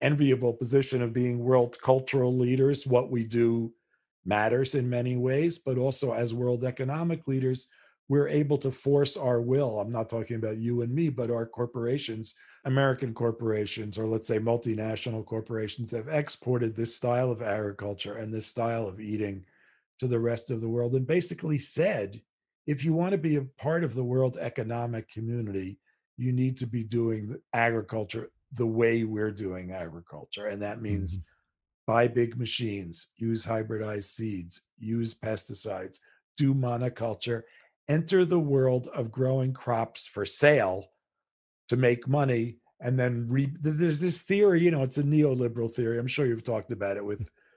enviable 0.00 0.52
position 0.52 1.02
of 1.02 1.12
being 1.12 1.40
world 1.40 1.76
cultural 1.82 2.37
leaders. 2.37 2.87
What 2.87 3.11
we 3.11 3.24
do 3.24 3.72
matters 4.24 4.76
in 4.76 4.88
many 4.88 5.16
ways, 5.16 5.58
but 5.58 5.78
also 5.78 6.12
as 6.12 6.32
world 6.32 6.64
economic 6.64 7.26
leaders, 7.26 7.66
we're 8.08 8.28
able 8.28 8.56
to 8.58 8.70
force 8.70 9.16
our 9.16 9.40
will. 9.40 9.80
I'm 9.80 9.92
not 9.92 10.08
talking 10.08 10.37
about 10.37 10.58
you 10.58 10.82
and 10.82 10.94
me, 10.94 11.08
but 11.08 11.30
our 11.30 11.44
corporations, 11.44 12.34
American 12.64 13.12
corporations, 13.12 13.98
or 13.98 14.06
let's 14.06 14.26
say 14.26 14.38
multinational 14.38 15.26
corporations, 15.26 15.90
have 15.90 16.08
exported 16.08 16.74
this 16.74 16.94
style 16.94 17.30
of 17.30 17.42
agriculture 17.42 18.14
and 18.14 18.32
this 18.32 18.46
style 18.46 18.87
of 18.87 19.00
eating 19.00 19.44
to 19.98 20.06
the 20.06 20.20
rest 20.20 20.50
of 20.50 20.61
the 20.61 20.68
world 20.68 20.94
and 20.94 21.06
basically 21.06 21.58
said, 21.58 22.20
if 22.66 22.84
you 22.84 22.92
want 22.92 23.12
to 23.12 23.18
be 23.18 23.37
a 23.37 23.42
part 23.42 23.82
of 23.82 23.94
the 23.94 24.04
world 24.04 24.37
economic 24.38 25.11
community, 25.11 25.78
you 26.16 26.32
need 26.32 26.58
to 26.58 26.66
be 26.66 26.84
doing 26.84 27.37
agriculture 27.52 28.30
the 28.52 28.66
way 28.66 29.04
we're 29.04 29.30
doing 29.30 29.72
agriculture. 29.72 30.46
And 30.46 30.62
that 30.62 30.82
means 30.82 31.18
mm-hmm. 31.18 31.92
buy 31.92 32.08
big 32.08 32.38
machines, 32.38 33.08
use 33.16 33.46
hybridized 33.46 34.04
seeds, 34.04 34.62
use 34.78 35.14
pesticides, 35.14 35.98
do 36.37 36.54
monoculture, 36.54 37.42
enter 37.88 38.24
the 38.24 38.40
world 38.40 38.88
of 38.94 39.12
growing 39.12 39.52
crops 39.52 40.06
for 40.06 40.24
sale 40.24 40.90
to 41.68 41.76
make 41.76 42.08
money. 42.08 42.56
And 42.80 42.98
then 42.98 43.26
re- 43.28 43.52
there's 43.61 44.00
this 44.00 44.22
theory, 44.22 44.62
you 44.62 44.70
know, 44.70 44.82
it's 44.82 44.98
a 44.98 45.02
neoliberal 45.02 45.72
theory. 45.72 45.98
I'm 45.98 46.06
sure 46.06 46.26
you've 46.26 46.44
talked 46.44 46.72
about 46.72 46.96
it 46.96 47.04
with 47.04 47.30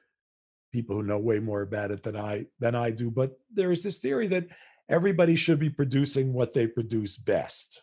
people 0.71 0.95
who 0.95 1.03
know 1.03 1.19
way 1.19 1.39
more 1.39 1.61
about 1.61 1.91
it 1.91 2.03
than 2.03 2.15
I 2.15 2.45
than 2.59 2.75
I 2.75 2.91
do. 2.91 3.11
But 3.11 3.39
there 3.53 3.71
is 3.71 3.83
this 3.83 3.99
theory 3.99 4.27
that 4.27 4.47
everybody 4.89 5.35
should 5.35 5.59
be 5.59 5.69
producing 5.69 6.33
what 6.33 6.53
they 6.53 6.67
produce 6.67 7.17
best. 7.17 7.81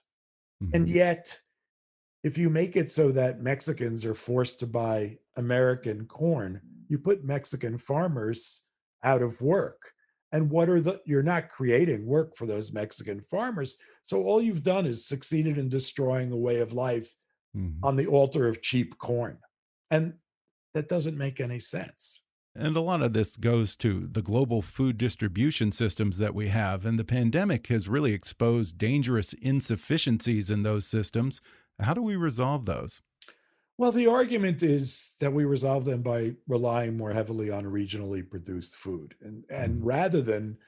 Mm-hmm. 0.62 0.76
And 0.76 0.88
yet 0.88 1.38
if 2.24 2.36
you 2.36 2.50
make 2.50 2.76
it 2.76 2.90
so 2.90 3.12
that 3.12 3.40
Mexicans 3.40 4.04
are 4.04 4.14
forced 4.14 4.58
to 4.60 4.66
buy 4.66 5.18
American 5.36 6.06
corn, 6.06 6.60
you 6.88 6.98
put 6.98 7.24
Mexican 7.24 7.78
farmers 7.78 8.62
out 9.02 9.22
of 9.22 9.40
work. 9.40 9.92
And 10.32 10.50
what 10.50 10.68
are 10.68 10.80
the, 10.80 11.00
you're 11.06 11.22
not 11.22 11.48
creating 11.48 12.06
work 12.06 12.36
for 12.36 12.44
those 12.44 12.72
Mexican 12.72 13.20
farmers. 13.20 13.76
So 14.04 14.24
all 14.24 14.42
you've 14.42 14.62
done 14.62 14.84
is 14.84 15.06
succeeded 15.06 15.56
in 15.56 15.68
destroying 15.68 16.32
a 16.32 16.36
way 16.36 16.60
of 16.60 16.72
life 16.72 17.14
mm-hmm. 17.56 17.84
on 17.84 17.96
the 17.96 18.06
altar 18.06 18.46
of 18.48 18.60
cheap 18.60 18.98
corn. 18.98 19.38
And 19.90 20.14
that 20.74 20.88
doesn't 20.88 21.16
make 21.16 21.40
any 21.40 21.60
sense. 21.60 22.22
And 22.54 22.76
a 22.76 22.80
lot 22.80 23.02
of 23.02 23.12
this 23.12 23.36
goes 23.36 23.76
to 23.76 24.08
the 24.10 24.22
global 24.22 24.62
food 24.62 24.98
distribution 24.98 25.70
systems 25.70 26.18
that 26.18 26.34
we 26.34 26.48
have. 26.48 26.84
And 26.84 26.98
the 26.98 27.04
pandemic 27.04 27.68
has 27.68 27.88
really 27.88 28.12
exposed 28.12 28.78
dangerous 28.78 29.32
insufficiencies 29.34 30.50
in 30.50 30.64
those 30.64 30.86
systems 30.86 31.40
how 31.80 31.94
do 31.94 32.02
we 32.02 32.16
resolve 32.16 32.66
those? 32.66 33.00
Well, 33.76 33.92
the 33.92 34.08
argument 34.08 34.62
is 34.62 35.12
that 35.20 35.32
we 35.32 35.44
resolve 35.44 35.84
them 35.84 36.02
by 36.02 36.32
relying 36.48 36.96
more 36.96 37.12
heavily 37.12 37.50
on 37.50 37.64
regionally 37.64 38.28
produced 38.28 38.76
food, 38.76 39.14
and 39.20 39.44
and 39.48 39.76
mm-hmm. 39.76 39.86
rather 39.86 40.20
than 40.20 40.58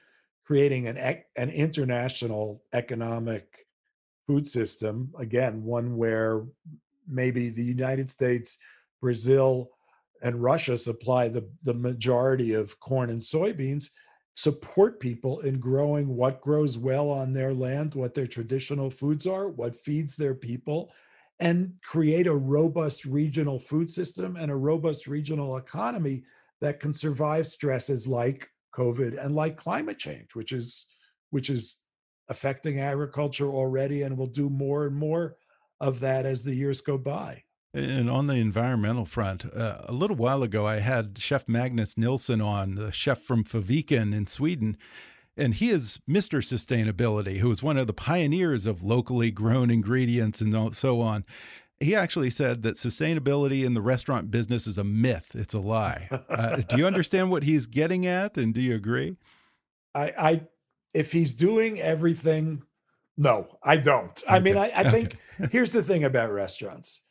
creating 0.45 0.87
an 0.87 0.97
an 1.35 1.49
international 1.49 2.63
economic 2.71 3.67
food 4.27 4.47
system, 4.47 5.13
again, 5.19 5.63
one 5.63 5.97
where 5.97 6.45
maybe 7.05 7.49
the 7.49 7.63
United 7.63 8.09
States, 8.09 8.57
Brazil, 9.01 9.71
and 10.21 10.41
Russia 10.41 10.77
supply 10.77 11.27
the 11.27 11.49
the 11.63 11.73
majority 11.73 12.53
of 12.53 12.79
corn 12.79 13.09
and 13.09 13.21
soybeans, 13.21 13.89
support 14.35 14.99
people 14.99 15.39
in 15.41 15.59
growing 15.59 16.15
what 16.15 16.41
grows 16.41 16.77
well 16.77 17.09
on 17.09 17.33
their 17.33 17.53
land, 17.53 17.95
what 17.95 18.13
their 18.13 18.27
traditional 18.27 18.89
foods 18.89 19.27
are, 19.27 19.49
what 19.49 19.75
feeds 19.75 20.15
their 20.15 20.35
people, 20.35 20.91
and 21.39 21.73
create 21.83 22.27
a 22.27 22.35
robust 22.35 23.05
regional 23.05 23.59
food 23.59 23.89
system 23.89 24.35
and 24.35 24.51
a 24.51 24.55
robust 24.55 25.07
regional 25.07 25.57
economy 25.57 26.23
that 26.61 26.79
can 26.79 26.93
survive 26.93 27.47
stresses 27.47 28.07
like 28.07 28.47
COVID 28.75 29.23
and 29.23 29.35
like 29.35 29.57
climate 29.57 29.97
change, 29.97 30.35
which 30.35 30.51
is 30.51 30.87
which 31.31 31.49
is 31.49 31.79
affecting 32.29 32.79
agriculture 32.79 33.49
already 33.49 34.03
and 34.03 34.17
will 34.17 34.27
do 34.27 34.49
more 34.49 34.85
and 34.85 34.95
more 34.95 35.35
of 35.79 35.99
that 35.99 36.25
as 36.25 36.43
the 36.43 36.55
years 36.55 36.79
go 36.81 36.97
by. 36.97 37.43
And 37.73 38.09
on 38.09 38.27
the 38.27 38.35
environmental 38.35 39.05
front, 39.05 39.45
uh, 39.45 39.77
a 39.83 39.93
little 39.93 40.17
while 40.17 40.43
ago, 40.43 40.65
I 40.65 40.79
had 40.79 41.17
Chef 41.17 41.47
Magnus 41.47 41.97
Nilsson 41.97 42.41
on, 42.41 42.75
the 42.75 42.91
chef 42.91 43.21
from 43.21 43.45
Fäviken 43.45 44.13
in 44.13 44.27
Sweden, 44.27 44.75
and 45.37 45.53
he 45.53 45.69
is 45.69 45.99
Mr. 46.09 46.39
Sustainability, 46.39 47.37
who 47.37 47.49
is 47.49 47.63
one 47.63 47.77
of 47.77 47.87
the 47.87 47.93
pioneers 47.93 48.65
of 48.65 48.83
locally 48.83 49.31
grown 49.31 49.71
ingredients 49.71 50.41
and 50.41 50.75
so 50.75 50.99
on. 50.99 51.23
He 51.79 51.95
actually 51.95 52.29
said 52.29 52.61
that 52.63 52.75
sustainability 52.75 53.65
in 53.65 53.73
the 53.73 53.81
restaurant 53.81 54.29
business 54.29 54.67
is 54.67 54.77
a 54.77 54.83
myth. 54.83 55.31
It's 55.33 55.53
a 55.53 55.59
lie. 55.59 56.09
Uh, 56.29 56.57
do 56.57 56.77
you 56.77 56.85
understand 56.85 57.31
what 57.31 57.43
he's 57.43 57.67
getting 57.67 58.05
at, 58.05 58.37
and 58.37 58.53
do 58.53 58.61
you 58.61 58.75
agree? 58.75 59.17
I, 59.95 60.13
I 60.17 60.41
if 60.93 61.11
he's 61.11 61.33
doing 61.33 61.79
everything, 61.79 62.63
no, 63.17 63.47
I 63.63 63.77
don't. 63.77 64.21
Okay. 64.23 64.35
I 64.35 64.39
mean, 64.39 64.57
I, 64.57 64.71
I 64.75 64.91
think 64.91 65.17
okay. 65.39 65.49
here's 65.51 65.71
the 65.71 65.83
thing 65.83 66.03
about 66.03 66.31
restaurants: 66.31 67.01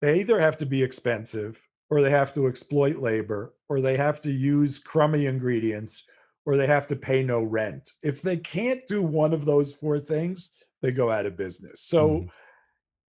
they 0.00 0.20
either 0.20 0.40
have 0.40 0.56
to 0.58 0.66
be 0.66 0.82
expensive, 0.82 1.60
or 1.90 2.02
they 2.02 2.10
have 2.10 2.32
to 2.34 2.46
exploit 2.46 2.98
labor, 3.00 3.54
or 3.68 3.80
they 3.80 3.96
have 3.96 4.20
to 4.22 4.30
use 4.30 4.78
crummy 4.78 5.26
ingredients, 5.26 6.04
or 6.46 6.56
they 6.56 6.66
have 6.66 6.86
to 6.88 6.96
pay 6.96 7.22
no 7.22 7.42
rent. 7.42 7.90
If 8.02 8.22
they 8.22 8.36
can't 8.36 8.86
do 8.86 9.02
one 9.02 9.32
of 9.32 9.44
those 9.44 9.74
four 9.74 9.98
things, 9.98 10.52
they 10.82 10.92
go 10.92 11.10
out 11.10 11.26
of 11.26 11.36
business. 11.36 11.82
So 11.82 12.08
mm. 12.08 12.28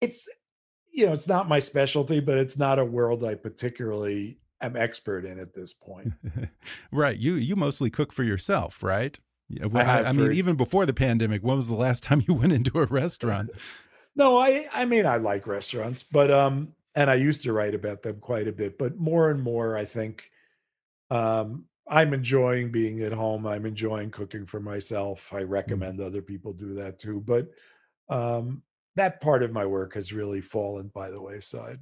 it's 0.02 0.28
you 0.97 1.06
know, 1.06 1.13
it's 1.13 1.28
not 1.28 1.47
my 1.47 1.60
specialty, 1.60 2.19
but 2.19 2.39
it's 2.39 2.58
not 2.58 2.80
a 2.80 2.86
world 2.86 3.23
I 3.23 3.36
particularly 3.36 4.39
am 4.62 4.76
expert 4.76 5.26
in 5.26 5.39
at 5.39 5.54
this 5.54 5.71
point. 5.73 6.13
right. 6.91 7.15
You 7.15 7.36
you 7.36 7.56
mostly 7.56 7.89
cook 7.91 8.12
for 8.12 8.23
yourself, 8.23 8.82
right? 8.82 9.19
Well, 9.62 9.88
I, 9.88 10.10
I 10.10 10.12
mean, 10.12 10.34
even 10.34 10.56
before 10.56 10.86
the 10.86 10.93
pandemic, 10.93 11.41
when 11.43 11.56
was 11.56 11.67
the 11.67 11.76
last 11.76 12.04
time 12.04 12.23
you 12.28 12.34
went 12.34 12.54
into 12.54 12.80
a 12.80 12.86
restaurant? 12.86 13.52
no, 14.15 14.38
I 14.38 14.65
I 14.73 14.86
mean 14.86 15.06
I 15.06 15.17
like 15.17 15.45
restaurants, 15.47 16.04
but 16.04 16.32
um 16.32 16.73
and 16.98 17.10
I 17.10 17.16
used 17.16 17.44
to 17.44 17.54
write 17.54 17.76
about 17.76 18.02
them 18.02 18.20
quite 18.20 18.48
a 18.50 18.52
bit, 18.52 18.78
but 18.78 18.98
more 18.98 19.32
and 19.32 19.42
more 19.42 19.78
I 19.78 19.86
think 19.86 20.30
um 21.10 21.66
I'm 21.90 22.14
enjoying 22.14 22.72
being 22.72 23.02
at 23.02 23.14
home. 23.14 23.48
I'm 23.48 23.66
enjoying 23.66 24.12
cooking 24.12 24.46
for 24.46 24.60
myself. 24.60 25.34
I 25.34 25.44
mm. 25.44 25.50
recommend 25.50 26.02
other 26.02 26.22
people 26.22 26.52
do 26.52 26.74
that 26.76 27.00
too. 27.00 27.22
But 27.22 27.48
um, 28.10 28.62
that 28.96 29.22
part 29.22 29.44
of 29.44 29.54
my 29.54 29.66
work 29.66 29.94
has 29.94 30.12
really 30.12 30.42
fallen 30.42 30.92
by 30.94 31.10
the 31.10 31.22
wayside. 31.22 31.78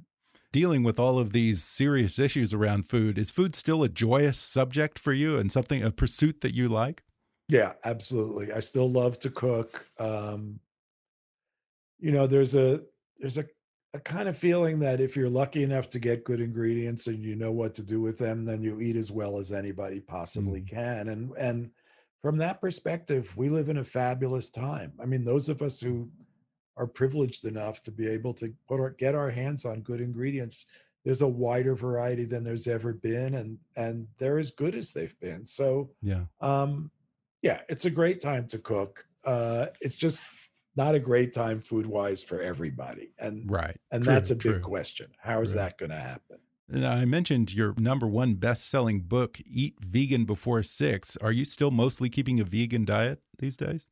Dealing 0.52 0.84
with 0.84 0.98
all 0.98 1.18
of 1.18 1.32
these 1.32 1.64
serious 1.64 2.18
issues 2.18 2.54
around 2.54 2.88
food, 2.88 3.18
is 3.18 3.30
food 3.30 3.54
still 3.54 3.82
a 3.82 3.88
joyous 3.88 4.38
subject 4.38 4.98
for 4.98 5.12
you 5.12 5.36
and 5.36 5.50
something, 5.50 5.82
a 5.82 5.90
pursuit 5.90 6.40
that 6.40 6.54
you 6.54 6.68
like? 6.68 7.02
Yeah, 7.48 7.72
absolutely. 7.84 8.52
I 8.52 8.60
still 8.60 8.90
love 8.90 9.18
to 9.20 9.30
cook. 9.30 9.88
Um, 9.98 10.60
you 11.98 12.12
know, 12.12 12.26
there's 12.26 12.54
a 12.54 12.82
there's 13.18 13.38
a 13.38 13.46
a 13.96 14.00
kind 14.00 14.28
of 14.28 14.36
feeling 14.36 14.78
that 14.80 15.00
if 15.00 15.16
you're 15.16 15.28
lucky 15.28 15.62
enough 15.62 15.88
to 15.90 15.98
get 15.98 16.24
good 16.24 16.40
ingredients 16.40 17.06
and 17.06 17.24
you 17.24 17.34
know 17.34 17.52
what 17.52 17.74
to 17.74 17.82
do 17.82 18.00
with 18.00 18.18
them, 18.18 18.44
then 18.44 18.62
you 18.62 18.80
eat 18.80 18.96
as 18.96 19.10
well 19.10 19.38
as 19.38 19.52
anybody 19.52 20.00
possibly 20.00 20.60
mm. 20.60 20.68
can. 20.68 21.08
And 21.08 21.32
and 21.36 21.70
from 22.22 22.38
that 22.38 22.60
perspective, 22.60 23.36
we 23.36 23.48
live 23.48 23.68
in 23.68 23.78
a 23.78 23.84
fabulous 23.84 24.50
time. 24.50 24.92
I 25.00 25.06
mean, 25.06 25.24
those 25.24 25.48
of 25.48 25.62
us 25.62 25.80
who 25.80 26.08
are 26.76 26.86
privileged 26.86 27.44
enough 27.44 27.82
to 27.84 27.90
be 27.90 28.06
able 28.08 28.34
to 28.34 28.52
put 28.68 28.80
our, 28.80 28.90
get 28.90 29.14
our 29.14 29.30
hands 29.30 29.64
on 29.64 29.80
good 29.80 30.00
ingredients, 30.00 30.66
there's 31.04 31.22
a 31.22 31.28
wider 31.28 31.74
variety 31.74 32.24
than 32.24 32.44
there's 32.44 32.66
ever 32.66 32.92
been, 32.92 33.34
and 33.34 33.58
and 33.76 34.08
they're 34.18 34.38
as 34.38 34.50
good 34.50 34.74
as 34.74 34.92
they've 34.92 35.18
been. 35.20 35.46
So 35.46 35.90
yeah, 36.02 36.24
um, 36.40 36.90
yeah, 37.42 37.60
it's 37.68 37.86
a 37.86 37.90
great 37.90 38.20
time 38.20 38.46
to 38.48 38.58
cook. 38.58 39.06
Uh, 39.24 39.66
it's 39.80 39.96
just 39.96 40.24
not 40.76 40.94
a 40.94 40.98
great 40.98 41.32
time 41.32 41.60
food 41.60 41.86
wise 41.86 42.22
for 42.22 42.40
everybody. 42.40 43.10
And 43.18 43.50
right. 43.50 43.76
And 43.90 44.04
true, 44.04 44.12
that's 44.12 44.30
a 44.30 44.36
true. 44.36 44.54
big 44.54 44.62
question. 44.62 45.08
How 45.18 45.42
is 45.42 45.54
that 45.54 45.78
going 45.78 45.90
to 45.90 45.96
happen? 45.96 46.38
Now, 46.68 46.92
I 46.92 47.04
mentioned 47.04 47.54
your 47.54 47.74
number 47.78 48.08
one 48.08 48.34
best 48.34 48.68
selling 48.68 49.00
book, 49.00 49.38
Eat 49.46 49.76
Vegan 49.80 50.24
Before 50.24 50.62
Six. 50.62 51.16
Are 51.18 51.30
you 51.30 51.44
still 51.44 51.70
mostly 51.70 52.08
keeping 52.08 52.40
a 52.40 52.44
vegan 52.44 52.84
diet 52.84 53.20
these 53.38 53.56
days? 53.56 53.86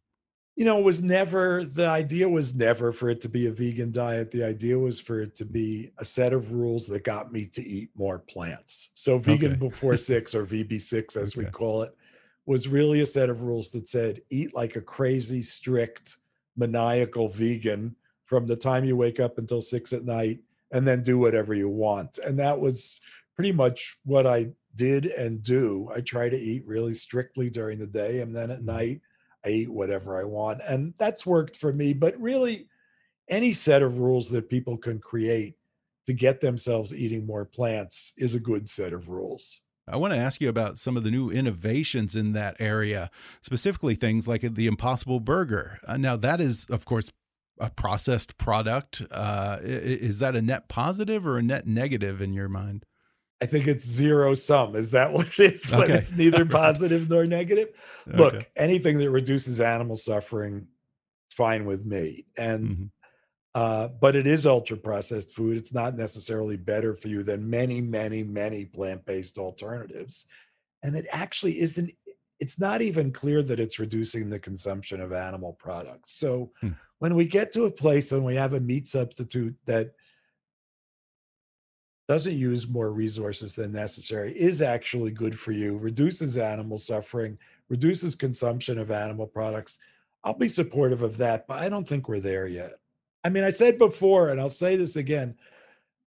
you 0.57 0.64
know, 0.64 0.78
it 0.78 0.85
was 0.85 1.03
never 1.03 1.64
the 1.64 1.87
idea 1.87 2.28
was 2.28 2.55
never 2.55 2.93
for 2.93 3.11
it 3.11 3.20
to 3.22 3.28
be 3.28 3.47
a 3.47 3.51
vegan 3.51 3.91
diet. 3.91 4.30
The 4.30 4.45
idea 4.45 4.78
was 4.78 5.01
for 5.01 5.20
it 5.20 5.35
to 5.37 5.45
be 5.45 5.91
a 5.99 6.05
set 6.05 6.32
of 6.32 6.53
rules 6.53 6.87
that 6.89 7.03
got 7.03 7.32
me 7.32 7.47
to 7.47 7.66
eat 7.66 7.91
more 7.97 8.20
plants. 8.20 8.91
So 8.95 9.18
vegan 9.18 9.53
okay. 9.53 9.59
before 9.59 9.97
six 9.97 10.35
or 10.35 10.47
VB6 10.47 11.16
as 11.16 11.37
okay. 11.37 11.47
we 11.47 11.51
call 11.51 11.82
it 11.82 11.97
was 12.47 12.68
really 12.68 13.01
a 13.01 13.07
set 13.07 13.30
of 13.30 13.43
rules 13.43 13.70
that 13.70 13.89
said 13.89 14.20
eat 14.30 14.55
like 14.55 14.76
a 14.76 14.80
crazy, 14.80 15.43
strict, 15.43 16.18
maniacal 16.57 17.28
vegan 17.28 17.96
from 18.24 18.46
the 18.46 18.57
time 18.57 18.84
you 18.84 18.96
wake 18.96 19.20
up 19.20 19.38
until 19.38 19.61
six 19.61 19.92
at 19.92 20.05
night 20.05 20.40
and 20.70 20.86
then 20.86 21.02
do 21.02 21.18
whatever 21.18 21.55
you 21.55 21.68
want. 21.68 22.18
And 22.18 22.38
that 22.38 22.59
was 22.59 23.00
pretty 23.36 23.52
much 23.52 23.96
what 24.05 24.26
I 24.26 24.50
did 24.74 25.07
and 25.07 25.42
do. 25.42 25.90
I 25.94 26.00
try 26.00 26.28
to 26.28 26.36
eat 26.36 26.66
really 26.66 26.94
strictly 26.94 27.50
during 27.50 27.78
the 27.78 27.86
day 27.86 28.20
and 28.20 28.34
then 28.34 28.50
at 28.50 28.59
mm-hmm. 28.59 28.66
night 28.66 29.00
I 29.44 29.50
eat 29.50 29.72
whatever 29.72 30.20
I 30.20 30.24
want. 30.24 30.61
And 30.66 30.94
that's 30.98 31.26
worked 31.26 31.57
for 31.57 31.72
me. 31.72 31.92
But 31.92 32.18
really, 32.20 32.68
any 33.28 33.52
set 33.52 33.82
of 33.82 33.98
rules 33.98 34.30
that 34.30 34.50
people 34.50 34.76
can 34.76 34.98
create 34.98 35.57
to 36.07 36.12
get 36.12 36.40
themselves 36.40 36.94
eating 36.94 37.26
more 37.26 37.44
plants 37.44 38.12
is 38.16 38.34
a 38.34 38.40
good 38.40 38.68
set 38.68 38.92
of 38.92 39.09
rules. 39.09 39.61
I 39.87 39.97
want 39.97 40.14
to 40.14 40.18
ask 40.18 40.41
you 40.41 40.49
about 40.49 40.78
some 40.78 40.97
of 40.97 41.05
the 41.05 41.11
new 41.11 41.30
innovations 41.30 42.16
in 42.16 42.32
that 42.32 42.57
area, 42.59 43.11
specifically 43.43 43.95
things 43.95 44.26
like 44.26 44.41
the 44.41 44.66
Impossible 44.66 45.20
Burger. 45.20 45.78
Uh, 45.87 45.97
now, 45.99 46.16
that 46.16 46.41
is, 46.41 46.66
of 46.70 46.85
course, 46.85 47.11
a 47.59 47.70
processed 47.70 48.39
product. 48.39 49.03
Uh, 49.11 49.59
is 49.62 50.18
that 50.20 50.35
a 50.35 50.43
net 50.43 50.68
positive 50.68 51.26
or 51.26 51.39
a 51.39 51.43
net 51.43 51.66
negative 51.66 52.20
in 52.20 52.32
your 52.32 52.49
mind? 52.49 52.85
I 53.43 53.47
think 53.47 53.66
it's 53.66 53.85
zero 53.85 54.35
sum. 54.35 54.74
Is 54.74 54.93
that 54.93 55.12
what 55.14 55.39
it 55.39 55.53
is? 55.55 55.72
Okay. 55.72 55.93
it's 55.93 56.16
neither 56.16 56.45
positive 56.47 57.11
nor 57.11 57.26
negative. 57.26 57.68
Look, 58.07 58.51
anything 58.57 58.99
that 58.99 59.11
reduces 59.11 59.61
animal 59.61 59.97
suffering, 59.97 60.68
fine 61.30 61.66
with 61.66 61.85
me. 61.85 62.24
And 62.37 62.64
mm 62.64 62.76
-hmm. 62.76 62.91
Uh, 63.55 63.88
but 63.88 64.16
it 64.16 64.26
is 64.26 64.46
ultra 64.46 64.76
processed 64.76 65.34
food. 65.34 65.57
It's 65.57 65.72
not 65.72 65.94
necessarily 65.94 66.57
better 66.57 66.94
for 66.94 67.09
you 67.09 67.22
than 67.22 67.48
many, 67.48 67.80
many, 67.80 68.24
many 68.24 68.64
plant-based 68.64 69.38
alternatives. 69.38 70.26
And 70.82 70.96
it 70.96 71.07
actually 71.12 71.61
isn't, 71.61 71.92
it's 72.40 72.59
not 72.59 72.82
even 72.82 73.12
clear 73.12 73.42
that 73.44 73.61
it's 73.61 73.78
reducing 73.78 74.28
the 74.28 74.40
consumption 74.40 75.00
of 75.00 75.12
animal 75.12 75.52
products. 75.52 76.12
So 76.12 76.50
hmm. 76.61 76.70
when 76.98 77.14
we 77.14 77.26
get 77.26 77.52
to 77.52 77.64
a 77.64 77.70
place 77.70 78.11
when 78.11 78.24
we 78.24 78.34
have 78.34 78.55
a 78.55 78.61
meat 78.61 78.88
substitute 78.88 79.55
that 79.66 79.92
doesn't 82.09 82.36
use 82.36 82.68
more 82.68 82.90
resources 82.90 83.55
than 83.55 83.72
necessary, 83.72 84.36
is 84.36 84.61
actually 84.61 85.12
good 85.12 85.38
for 85.38 85.52
you, 85.52 85.78
reduces 85.78 86.36
animal 86.36 86.76
suffering, 86.76 87.38
reduces 87.68 88.14
consumption 88.16 88.78
of 88.78 88.90
animal 88.90 89.26
products. 89.26 89.78
I'll 90.24 90.34
be 90.34 90.48
supportive 90.48 91.02
of 91.02 91.18
that, 91.18 91.46
but 91.46 91.62
I 91.62 91.68
don't 91.68 91.88
think 91.88 92.09
we're 92.09 92.20
there 92.20 92.46
yet. 92.46 92.72
I 93.24 93.30
mean, 93.30 93.42
I 93.42 93.50
said 93.50 93.78
before, 93.78 94.28
and 94.28 94.38
I'll 94.40 94.48
say 94.50 94.76
this 94.76 94.96
again, 94.96 95.36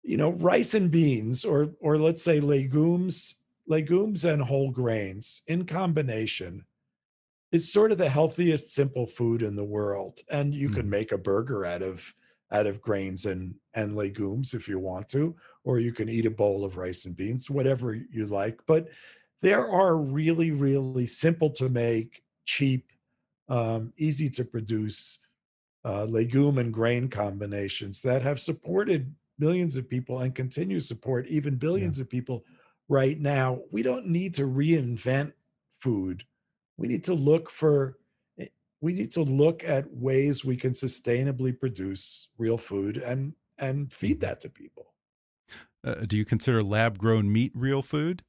you 0.01 0.17
know, 0.17 0.31
rice 0.31 0.73
and 0.73 0.91
beans, 0.91 1.45
or 1.45 1.69
or 1.79 1.97
let's 1.97 2.23
say 2.23 2.39
legumes, 2.39 3.35
legumes 3.67 4.25
and 4.25 4.41
whole 4.41 4.71
grains 4.71 5.43
in 5.47 5.65
combination 5.65 6.65
is 7.51 7.71
sort 7.71 7.91
of 7.91 7.99
the 7.99 8.09
healthiest 8.09 8.71
simple 8.71 9.05
food 9.05 9.43
in 9.43 9.55
the 9.55 9.63
world. 9.63 10.19
And 10.29 10.55
you 10.55 10.69
mm. 10.69 10.75
can 10.75 10.89
make 10.89 11.11
a 11.11 11.17
burger 11.17 11.65
out 11.65 11.83
of 11.83 12.13
out 12.53 12.67
of 12.67 12.81
grains 12.81 13.25
and 13.25 13.55
and 13.73 13.95
legumes 13.95 14.53
if 14.53 14.67
you 14.67 14.79
want 14.79 15.09
to 15.09 15.35
or 15.63 15.79
you 15.79 15.91
can 15.91 16.07
eat 16.07 16.25
a 16.25 16.31
bowl 16.31 16.63
of 16.63 16.77
rice 16.77 17.05
and 17.05 17.15
beans 17.15 17.49
whatever 17.49 17.95
you 17.95 18.27
like 18.27 18.59
but 18.67 18.89
there 19.41 19.67
are 19.67 19.97
really 19.97 20.51
really 20.51 21.07
simple 21.07 21.49
to 21.49 21.67
make 21.67 22.21
cheap 22.45 22.91
um, 23.49 23.91
easy 23.97 24.29
to 24.29 24.45
produce 24.45 25.19
uh, 25.85 26.05
legume 26.05 26.57
and 26.57 26.73
grain 26.73 27.07
combinations 27.07 28.01
that 28.01 28.21
have 28.21 28.39
supported 28.39 29.13
millions 29.39 29.75
of 29.75 29.89
people 29.89 30.19
and 30.19 30.35
continue 30.35 30.79
to 30.79 30.85
support 30.85 31.27
even 31.27 31.55
billions 31.55 31.97
yeah. 31.97 32.03
of 32.03 32.09
people 32.09 32.43
right 32.89 33.19
now 33.19 33.59
we 33.71 33.81
don't 33.81 34.07
need 34.07 34.33
to 34.33 34.43
reinvent 34.43 35.33
food 35.81 36.23
we 36.77 36.87
need 36.87 37.03
to 37.03 37.13
look 37.13 37.49
for 37.49 37.97
we 38.83 38.93
need 38.93 39.13
to 39.13 39.23
look 39.23 39.63
at 39.63 39.89
ways 39.95 40.43
we 40.43 40.57
can 40.57 40.73
sustainably 40.73 41.57
produce 41.57 42.27
real 42.37 42.57
food 42.57 42.97
and 42.97 43.33
and 43.57 43.93
feed 43.93 44.17
mm-hmm. 44.17 44.25
that 44.25 44.41
to 44.41 44.49
people. 44.49 44.93
Uh, 45.85 46.05
do 46.05 46.17
you 46.17 46.25
consider 46.25 46.61
lab 46.61 46.97
grown 46.97 47.31
meat 47.31 47.53
real 47.55 47.81
food? 47.81 48.23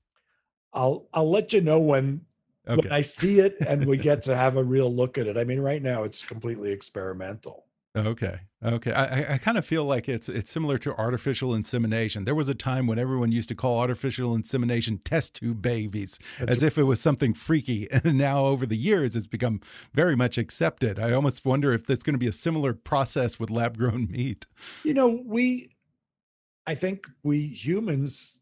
I'll 0.73 1.09
I'll 1.13 1.31
let 1.31 1.53
you 1.53 1.61
know 1.61 1.81
when 1.81 2.23
okay. 2.69 2.89
when 2.89 2.93
I 2.93 3.03
see 3.03 3.41
it 3.41 3.57
and 3.61 3.87
we 3.87 3.97
get 3.97 4.23
to 4.23 4.37
have 4.37 4.57
a 4.57 4.65
real 4.65 4.95
look 4.95 5.19
at 5.19 5.27
it. 5.27 5.37
I 5.37 5.45
mean, 5.45 5.61
right 5.61 5.83
now 5.83 6.05
it's 6.05 6.25
completely 6.25 6.73
experimental. 6.73 7.65
Okay. 7.97 8.41
Okay. 8.65 8.91
I, 8.91 9.35
I 9.35 9.39
kind 9.39 9.57
of 9.57 9.65
feel 9.65 9.85
like 9.85 10.09
it's 10.09 10.29
it's 10.29 10.51
similar 10.51 10.79
to 10.79 10.97
artificial 10.97 11.55
insemination. 11.55 12.25
There 12.25 12.35
was 12.35 12.49
a 12.49 12.55
time 12.55 12.89
when 12.89 12.99
everyone 12.99 13.31
used 13.31 13.49
to 13.51 13.55
call 13.55 13.79
artificial 13.79 14.35
insemination 14.35 14.99
test 15.05 15.37
tube 15.37 15.63
babies 15.63 16.19
That's 16.41 16.51
as 16.51 16.63
right. 16.63 16.67
if 16.67 16.79
it 16.79 16.85
was 16.85 17.01
something 17.01 17.35
freaky. 17.35 17.89
And 18.05 18.19
now 18.19 18.47
over 18.47 18.67
the 18.67 18.77
years 18.77 19.15
it's 19.15 19.29
become 19.29 19.61
very 19.93 20.17
much 20.17 20.39
accepted. 20.39 20.99
I 20.99 21.13
almost 21.13 21.47
wonder 21.47 21.73
if 21.73 21.87
there's 21.87 22.03
going 22.03 22.15
to 22.15 22.19
be 22.19 22.27
a 22.27 22.33
similar 22.33 22.75
process 22.75 23.39
with 23.39 23.49
lab 23.49 23.79
grown 23.79 24.11
meat. 24.11 24.47
You 24.83 24.95
know, 24.95 25.23
we 25.25 25.69
I 26.67 26.75
think 26.75 27.07
we 27.23 27.47
humans 27.47 28.41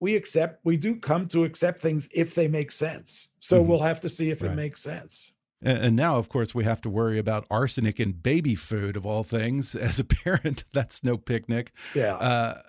we 0.00 0.16
accept 0.16 0.64
we 0.64 0.76
do 0.76 0.96
come 0.96 1.26
to 1.28 1.44
accept 1.44 1.80
things 1.80 2.08
if 2.14 2.34
they 2.34 2.48
make 2.48 2.70
sense. 2.70 3.28
So 3.40 3.56
mm 3.56 3.62
-hmm. 3.62 3.68
we'll 3.68 3.86
have 3.86 4.00
to 4.00 4.08
see 4.08 4.30
if 4.30 4.42
right. 4.42 4.52
it 4.52 4.56
makes 4.56 4.80
sense. 4.80 5.32
And 5.60 5.96
now, 5.96 6.18
of 6.18 6.28
course, 6.28 6.54
we 6.54 6.64
have 6.64 6.80
to 6.82 6.90
worry 6.90 7.18
about 7.18 7.44
arsenic 7.50 7.98
in 7.98 8.12
baby 8.12 8.54
food 8.54 8.96
of 8.96 9.04
all 9.04 9.24
things. 9.24 9.74
As 9.88 9.98
a 9.98 10.04
parent, 10.04 10.64
that's 10.72 11.02
no 11.02 11.16
picnic. 11.16 11.72
Yeah. 11.94 12.14
Uh, 12.14 12.62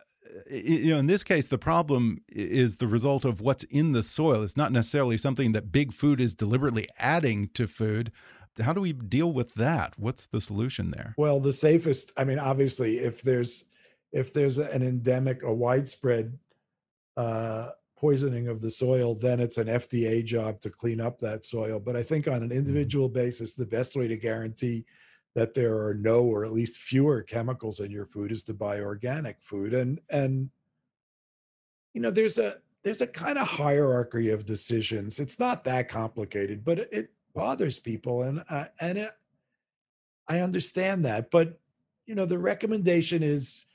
you 0.50 0.92
know, 0.92 1.00
in 1.00 1.08
this 1.08 1.24
case, 1.24 1.48
the 1.48 1.58
problem 1.58 2.18
is 2.30 2.78
the 2.78 2.88
result 2.88 3.26
of 3.26 3.42
what's 3.42 3.64
in 3.66 3.92
the 3.92 4.04
soil. 4.04 4.44
It's 4.44 4.58
not 4.58 4.72
necessarily 4.72 5.18
something 5.18 5.54
that 5.54 5.72
big 5.72 5.94
food 5.94 6.20
is 6.20 6.34
deliberately 6.34 6.88
adding 6.98 7.50
to 7.54 7.68
food. 7.68 8.12
How 8.60 8.74
do 8.74 8.82
we 8.82 8.94
deal 8.94 9.32
with 9.32 9.54
that? 9.54 9.94
What's 9.98 10.28
the 10.28 10.42
solution 10.42 10.92
there? 10.92 11.14
Well, 11.18 11.40
the 11.40 11.54
safest, 11.54 12.12
I 12.18 12.24
mean, 12.24 12.40
obviously, 12.40 12.98
if 13.00 13.22
there's 13.22 13.66
if 14.12 14.34
there's 14.34 14.58
an 14.58 14.82
endemic, 14.82 15.44
a 15.44 15.54
widespread 15.54 16.40
uh, 17.20 17.72
poisoning 17.98 18.48
of 18.48 18.62
the 18.62 18.72
soil, 18.72 19.14
then 19.14 19.42
it's 19.42 19.58
an 19.58 19.68
FDA 19.68 20.24
job 20.24 20.62
to 20.62 20.70
clean 20.70 21.02
up 21.02 21.20
that 21.20 21.44
soil. 21.44 21.78
But 21.78 21.98
I 21.98 22.04
think 22.04 22.28
on 22.28 22.36
an 22.36 22.44
mm-hmm. 22.44 22.58
individual 22.58 23.10
basis, 23.10 23.54
the 23.54 23.66
best 23.66 23.96
way 23.98 24.08
to 24.08 24.16
guarantee 24.16 24.86
that 25.36 25.54
there 25.54 25.78
are 25.86 25.94
no 25.94 26.22
or 26.22 26.46
at 26.46 26.54
least 26.54 26.78
fewer 26.78 27.22
chemicals 27.22 27.82
in 27.82 27.92
your 27.92 28.06
food 28.06 28.32
is 28.32 28.46
to 28.46 28.54
buy 28.54 28.80
organic 28.80 29.42
food. 29.42 29.74
And 29.74 30.00
and 30.10 30.50
you 31.94 32.02
know, 32.02 32.10
there's 32.10 32.38
a 32.38 32.56
there's 32.84 33.02
a 33.02 33.08
kind 33.08 33.38
of 33.38 33.48
hierarchy 33.48 34.30
of 34.30 34.46
decisions. 34.46 35.20
It's 35.20 35.38
not 35.38 35.66
that 35.66 35.90
complicated, 35.90 36.64
but 36.64 36.80
it, 36.80 36.90
it 36.94 37.10
bothers 37.36 37.80
people, 37.80 38.24
and 38.24 38.46
uh, 38.50 38.66
and 38.80 38.98
it, 38.98 39.12
I 40.30 40.40
understand 40.40 41.04
that. 41.04 41.32
But 41.32 41.60
you 42.06 42.16
know, 42.16 42.26
the 42.26 42.40
recommendation 42.40 43.24
is 43.24 43.66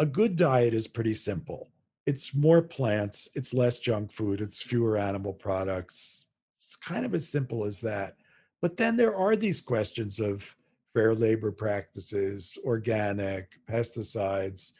a 0.00 0.06
good 0.06 0.34
diet 0.34 0.74
is 0.74 0.88
pretty 0.88 1.14
simple 1.14 1.68
it's 2.10 2.34
more 2.34 2.60
plants, 2.60 3.28
it's 3.36 3.54
less 3.54 3.78
junk 3.78 4.10
food, 4.10 4.40
it's 4.40 4.60
fewer 4.60 4.96
animal 4.96 5.32
products. 5.32 6.26
It's 6.56 6.74
kind 6.74 7.06
of 7.06 7.14
as 7.14 7.28
simple 7.28 7.64
as 7.64 7.80
that. 7.82 8.16
But 8.60 8.76
then 8.76 8.96
there 8.96 9.14
are 9.14 9.36
these 9.36 9.60
questions 9.60 10.18
of 10.18 10.56
fair 10.92 11.14
labor 11.14 11.52
practices, 11.52 12.58
organic, 12.64 13.52
pesticides, 13.70 14.72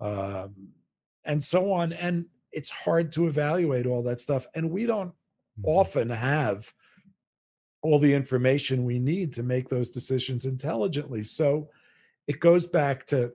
um, 0.00 0.54
and 1.24 1.40
so 1.40 1.70
on. 1.70 1.92
And 1.92 2.26
it's 2.50 2.70
hard 2.70 3.12
to 3.12 3.28
evaluate 3.28 3.86
all 3.86 4.02
that 4.02 4.18
stuff. 4.18 4.48
And 4.56 4.72
we 4.72 4.84
don't 4.84 5.10
mm-hmm. 5.10 5.68
often 5.68 6.10
have 6.10 6.74
all 7.82 8.00
the 8.00 8.12
information 8.12 8.84
we 8.84 8.98
need 8.98 9.32
to 9.34 9.44
make 9.44 9.68
those 9.68 9.88
decisions 9.88 10.46
intelligently. 10.46 11.22
So 11.22 11.68
it 12.26 12.40
goes 12.40 12.66
back 12.66 13.06
to 13.06 13.32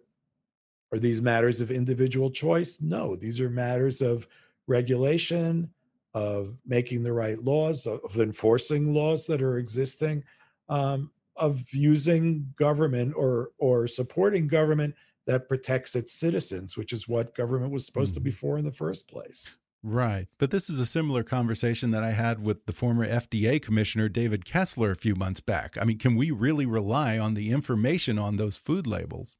are 0.92 1.00
these 1.00 1.22
matters 1.22 1.62
of 1.62 1.72
individual 1.72 2.32
choice? 2.32 2.82
No, 2.82 3.16
these 3.16 3.42
are 3.42 3.50
matters 3.50 4.02
of 4.02 4.28
regulation, 4.68 5.70
of 6.14 6.58
making 6.66 7.04
the 7.04 7.14
right 7.14 7.38
laws, 7.44 7.86
of 7.86 8.18
enforcing 8.18 8.94
laws 8.94 9.26
that 9.28 9.42
are 9.42 9.58
existing, 9.58 10.24
um, 10.70 11.12
of 11.36 11.72
using 11.74 12.54
government 12.58 13.14
or 13.16 13.52
or 13.58 13.88
supporting 13.88 14.48
government 14.48 14.96
that 15.28 15.50
protects 15.50 15.96
its 15.96 16.14
citizens, 16.14 16.78
which 16.78 16.94
is 16.94 17.08
what 17.08 17.36
government 17.36 17.72
was 17.72 17.86
supposed 17.86 18.14
mm. 18.14 18.16
to 18.16 18.22
be 18.22 18.32
mm-hmm. 18.32 18.38
for 18.38 18.58
in 18.58 18.66
the 18.66 18.72
first 18.72 19.10
place. 19.10 19.58
Right. 19.84 20.28
But 20.38 20.52
this 20.52 20.70
is 20.70 20.80
a 20.80 20.86
similar 20.86 21.24
conversation 21.24 21.92
that 21.92 22.04
I 22.04 22.12
had 22.12 22.44
with 22.44 22.66
the 22.66 22.74
former 22.74 23.08
FDA 23.08 23.62
commissioner, 23.62 24.10
David 24.10 24.44
Kessler, 24.44 24.92
a 24.92 24.96
few 24.96 25.16
months 25.16 25.40
back. 25.40 25.78
I 25.80 25.86
mean, 25.86 26.00
can 26.00 26.16
we 26.16 26.32
really 26.32 26.66
rely 26.66 27.20
on 27.20 27.36
the 27.36 27.52
information 27.52 28.18
on 28.18 28.38
those 28.38 28.58
food 28.58 28.88
labels? 28.88 29.36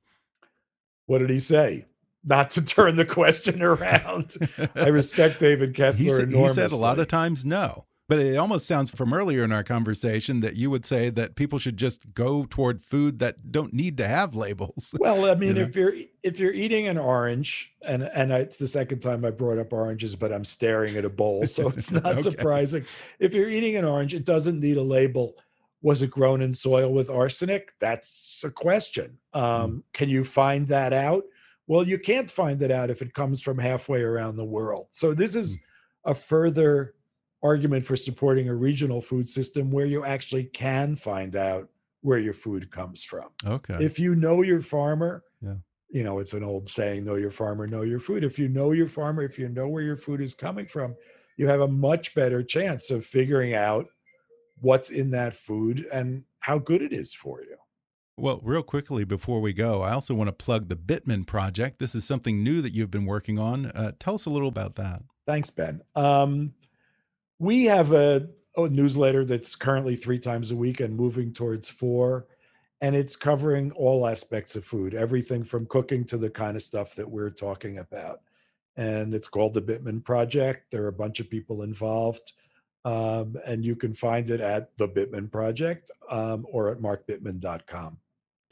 What 1.08 1.20
did 1.20 1.30
he 1.32 1.40
say? 1.40 1.86
Not 2.24 2.52
to 2.52 2.64
turn 2.66 2.96
the 2.96 3.06
question 3.06 3.62
around. 3.62 4.36
I 4.76 4.88
respect 4.90 5.40
David 5.40 5.74
Kessler 5.74 6.04
he 6.04 6.10
said, 6.10 6.30
he 6.30 6.48
said 6.50 6.72
a 6.72 6.76
lot 6.76 7.00
of 7.00 7.08
times 7.08 7.44
no. 7.44 7.86
But 8.10 8.20
it 8.20 8.38
almost 8.38 8.66
sounds 8.68 8.90
from 8.90 9.12
earlier 9.12 9.44
in 9.44 9.52
our 9.52 9.66
conversation 9.66 10.40
that 10.40 10.56
you 10.56 10.70
would 10.70 10.86
say 10.86 11.10
that 11.10 11.36
people 11.36 11.60
should 11.60 11.76
just 11.76 12.14
go 12.14 12.46
toward 12.50 12.80
food 12.82 13.20
that 13.20 13.52
don't 13.52 13.74
need 13.74 13.98
to 13.98 14.08
have 14.08 14.34
labels. 14.34 14.96
Well, 15.00 15.26
I 15.26 15.36
mean, 15.36 15.50
You 15.50 15.54
know? 15.56 15.62
if 15.64 15.76
you're 15.76 15.94
if 16.24 16.40
you're 16.40 16.54
eating 16.54 16.88
an 16.88 16.98
orange, 16.98 17.74
and 17.86 18.04
and 18.04 18.32
I, 18.34 18.38
it's 18.40 18.56
the 18.56 18.68
second 18.68 19.00
time 19.00 19.26
I 19.26 19.32
brought 19.32 19.58
up 19.58 19.74
oranges, 19.74 20.16
but 20.16 20.32
I'm 20.32 20.46
staring 20.46 20.96
at 20.96 21.04
a 21.04 21.10
bowl, 21.10 21.48
so 21.48 21.68
it's 21.68 21.92
not 21.92 22.06
Okay. 22.06 22.22
surprising. 22.22 22.86
If 23.20 23.34
you're 23.34 23.50
eating 23.50 23.76
an 23.76 23.84
orange, 23.84 24.14
it 24.14 24.24
doesn't 24.24 24.60
need 24.62 24.78
a 24.78 24.84
label. 24.84 25.36
Was 25.82 26.02
it 26.02 26.10
grown 26.10 26.42
in 26.42 26.54
soil 26.54 26.92
with 26.92 27.10
arsenic? 27.10 27.74
That's 27.80 28.44
a 28.46 28.52
question. 28.52 29.18
Um, 29.34 29.84
Can 29.94 30.10
you 30.10 30.24
find 30.24 30.68
that 30.70 30.92
out? 30.94 31.24
Well, 31.68 31.84
you 31.88 32.00
can't 32.00 32.32
find 32.32 32.62
it 32.62 32.72
out 32.72 32.90
if 32.90 33.02
it 33.02 33.14
comes 33.14 33.42
from 33.42 33.58
halfway 33.60 34.02
around 34.02 34.38
the 34.38 34.46
world. 34.46 34.88
So 34.92 35.14
this 35.14 35.36
is 35.36 35.62
a 36.06 36.14
further 36.16 36.96
argument 37.44 37.86
for 37.86 37.96
supporting 37.96 38.50
a 38.50 38.56
regional 38.56 39.02
food 39.02 39.30
system 39.30 39.70
where 39.70 39.86
you 39.86 40.04
actually 40.04 40.46
can 40.46 40.96
find 40.96 41.36
out 41.36 41.70
where 42.02 42.18
your 42.18 42.34
food 42.34 42.72
comes 42.72 43.04
from 43.04 43.30
Okay. 43.46 43.78
if 43.80 44.00
you 44.00 44.16
know 44.16 44.42
your 44.42 44.62
farmer 44.62 45.24
Yeah. 45.42 45.56
you 45.90 46.04
know 46.04 46.18
it's 46.20 46.34
an 46.34 46.44
old 46.44 46.68
saying 46.70 47.04
know 47.06 47.16
your 47.16 47.30
farmer 47.32 47.68
know 47.68 47.82
your 47.84 48.00
food 48.00 48.24
if 48.24 48.40
you 48.40 48.48
know 48.50 48.72
your 48.72 48.88
farmer 48.88 49.22
if 49.24 49.38
you 49.38 49.50
know 49.50 49.68
where 49.68 49.84
your 49.84 49.98
food 49.98 50.22
is 50.22 50.34
coming 50.34 50.66
from 50.68 50.96
you 51.38 51.48
have 51.48 51.62
a 51.62 51.68
much 51.68 52.16
better 52.16 52.42
chance 52.42 52.90
of 52.90 53.06
figuring 53.06 53.54
out 53.54 53.88
what's 54.62 54.90
in 54.90 55.12
that 55.12 55.34
food 55.34 55.86
and 55.94 56.24
how 56.40 56.58
good 56.58 56.82
it 56.82 56.94
is 56.94 57.14
for 57.14 57.42
you 57.42 57.58
Well, 58.18 58.40
real 58.44 58.64
quickly 58.64 59.04
before 59.04 59.42
we 59.42 59.54
go, 59.54 59.82
I 59.84 59.92
also 59.92 60.16
want 60.16 60.28
to 60.30 60.34
plug 60.34 60.70
the 60.70 60.76
Bittman 60.76 61.26
project. 61.28 61.78
This 61.78 61.94
is 61.94 62.04
something 62.04 62.44
new 62.44 62.62
that 62.62 62.74
you've 62.74 62.90
been 62.90 63.06
working 63.06 63.38
on. 63.38 63.68
Uh, 63.68 63.92
tell 64.00 64.16
us 64.16 64.26
a 64.26 64.30
little 64.32 64.48
about 64.48 64.76
that. 64.76 65.04
thanks 65.28 65.50
ben 65.52 65.82
um, 65.96 66.54
we 67.40 67.66
have 67.66 67.92
a, 67.92 68.28
a 68.56 68.68
newsletter 68.70 69.24
that's 69.26 69.56
currently 69.56 69.96
three 69.96 70.20
times 70.20 70.50
a 70.52 70.56
week 70.56 70.80
and 70.80 70.96
moving 70.96 71.32
towards 71.34 71.70
four 71.70 72.26
and 72.82 72.96
it's 72.96 73.16
covering 73.16 73.72
all 73.74 74.08
aspects 74.08 74.56
of 74.56 74.64
food 74.66 74.94
everything 74.96 75.44
from 75.44 75.66
cooking 75.68 76.04
to 76.06 76.18
the 76.18 76.30
kind 76.30 76.56
of 76.56 76.64
stuff 76.64 76.96
that 76.96 77.10
we're 77.10 77.30
talking 77.30 77.78
about 77.78 78.22
and 78.76 79.14
it's 79.14 79.28
called 79.28 79.54
the 79.54 79.62
bittman 79.62 80.04
project 80.04 80.72
there 80.72 80.84
are 80.84 80.88
a 80.88 80.94
bunch 81.04 81.20
of 81.20 81.30
people 81.30 81.62
involved 81.62 82.34
um, 82.86 83.36
and 83.46 83.66
you 83.66 83.76
can 83.76 83.94
find 83.94 84.30
it 84.30 84.42
at 84.42 84.76
the 84.78 84.88
bittman 84.88 85.32
project 85.32 85.92
um, 86.10 86.46
or 86.52 86.70
at 86.70 86.80
markbittman.com 86.80 87.98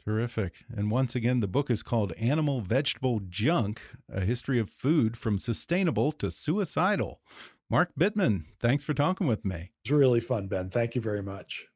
Terrific. 0.04 0.64
And 0.72 0.88
once 0.88 1.16
again, 1.16 1.40
the 1.40 1.48
book 1.48 1.68
is 1.68 1.82
called 1.82 2.12
Animal 2.12 2.60
Vegetable 2.60 3.20
Junk 3.28 3.80
A 4.08 4.20
History 4.20 4.60
of 4.60 4.70
Food 4.70 5.16
from 5.16 5.36
Sustainable 5.36 6.12
to 6.12 6.30
Suicidal. 6.30 7.20
Mark 7.68 7.90
Bittman, 7.98 8.44
thanks 8.60 8.84
for 8.84 8.94
talking 8.94 9.26
with 9.26 9.44
me. 9.44 9.72
it's 9.82 9.90
really 9.90 10.20
fun 10.20 10.46
ben 10.46 10.70
thank 10.70 10.94
you 10.94 11.00
very 11.00 11.22
much 11.22 11.66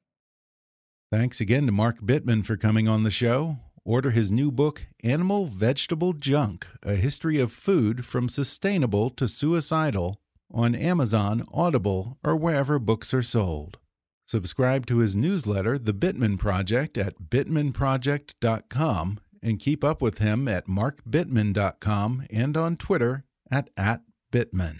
Thanks 1.12 1.40
again 1.40 1.66
to 1.66 1.72
Mark 1.72 1.98
Bittman 1.98 2.44
for 2.44 2.56
coming 2.56 2.86
on 2.86 3.02
the 3.02 3.10
show. 3.10 3.56
Order 3.84 4.12
his 4.12 4.30
new 4.30 4.52
book, 4.52 4.86
Animal 5.02 5.46
Vegetable 5.46 6.12
Junk 6.12 6.68
A 6.84 6.94
History 6.94 7.40
of 7.40 7.50
Food 7.50 8.04
from 8.04 8.28
Sustainable 8.28 9.10
to 9.10 9.26
Suicidal, 9.26 10.20
on 10.50 10.74
Amazon, 10.74 11.46
Audible, 11.52 12.18
or 12.24 12.36
wherever 12.36 12.78
books 12.78 13.14
are 13.14 13.22
sold. 13.22 13.78
Subscribe 14.26 14.86
to 14.86 14.98
his 14.98 15.16
newsletter, 15.16 15.78
The 15.78 15.94
Bittman 15.94 16.38
Project, 16.38 16.96
at 16.96 17.14
bittmanproject.com 17.30 19.20
and 19.42 19.58
keep 19.58 19.82
up 19.82 20.02
with 20.02 20.18
him 20.18 20.46
at 20.46 20.66
markbittman.com 20.66 22.26
and 22.30 22.56
on 22.56 22.76
Twitter 22.76 23.24
at, 23.50 23.70
at 23.76 24.02
@bittman. 24.32 24.78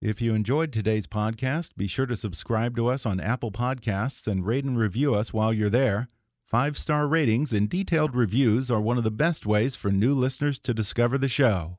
If 0.00 0.20
you 0.20 0.34
enjoyed 0.34 0.72
today's 0.72 1.06
podcast, 1.06 1.76
be 1.76 1.86
sure 1.86 2.06
to 2.06 2.16
subscribe 2.16 2.74
to 2.76 2.88
us 2.88 3.06
on 3.06 3.20
Apple 3.20 3.52
Podcasts 3.52 4.26
and 4.26 4.44
rate 4.44 4.64
and 4.64 4.76
review 4.76 5.14
us 5.14 5.32
while 5.32 5.52
you're 5.52 5.70
there. 5.70 6.08
Five 6.44 6.76
star 6.76 7.06
ratings 7.06 7.52
and 7.52 7.70
detailed 7.70 8.14
reviews 8.14 8.70
are 8.70 8.80
one 8.80 8.98
of 8.98 9.04
the 9.04 9.10
best 9.10 9.46
ways 9.46 9.76
for 9.76 9.90
new 9.90 10.14
listeners 10.14 10.58
to 10.58 10.74
discover 10.74 11.16
the 11.16 11.28
show. 11.28 11.78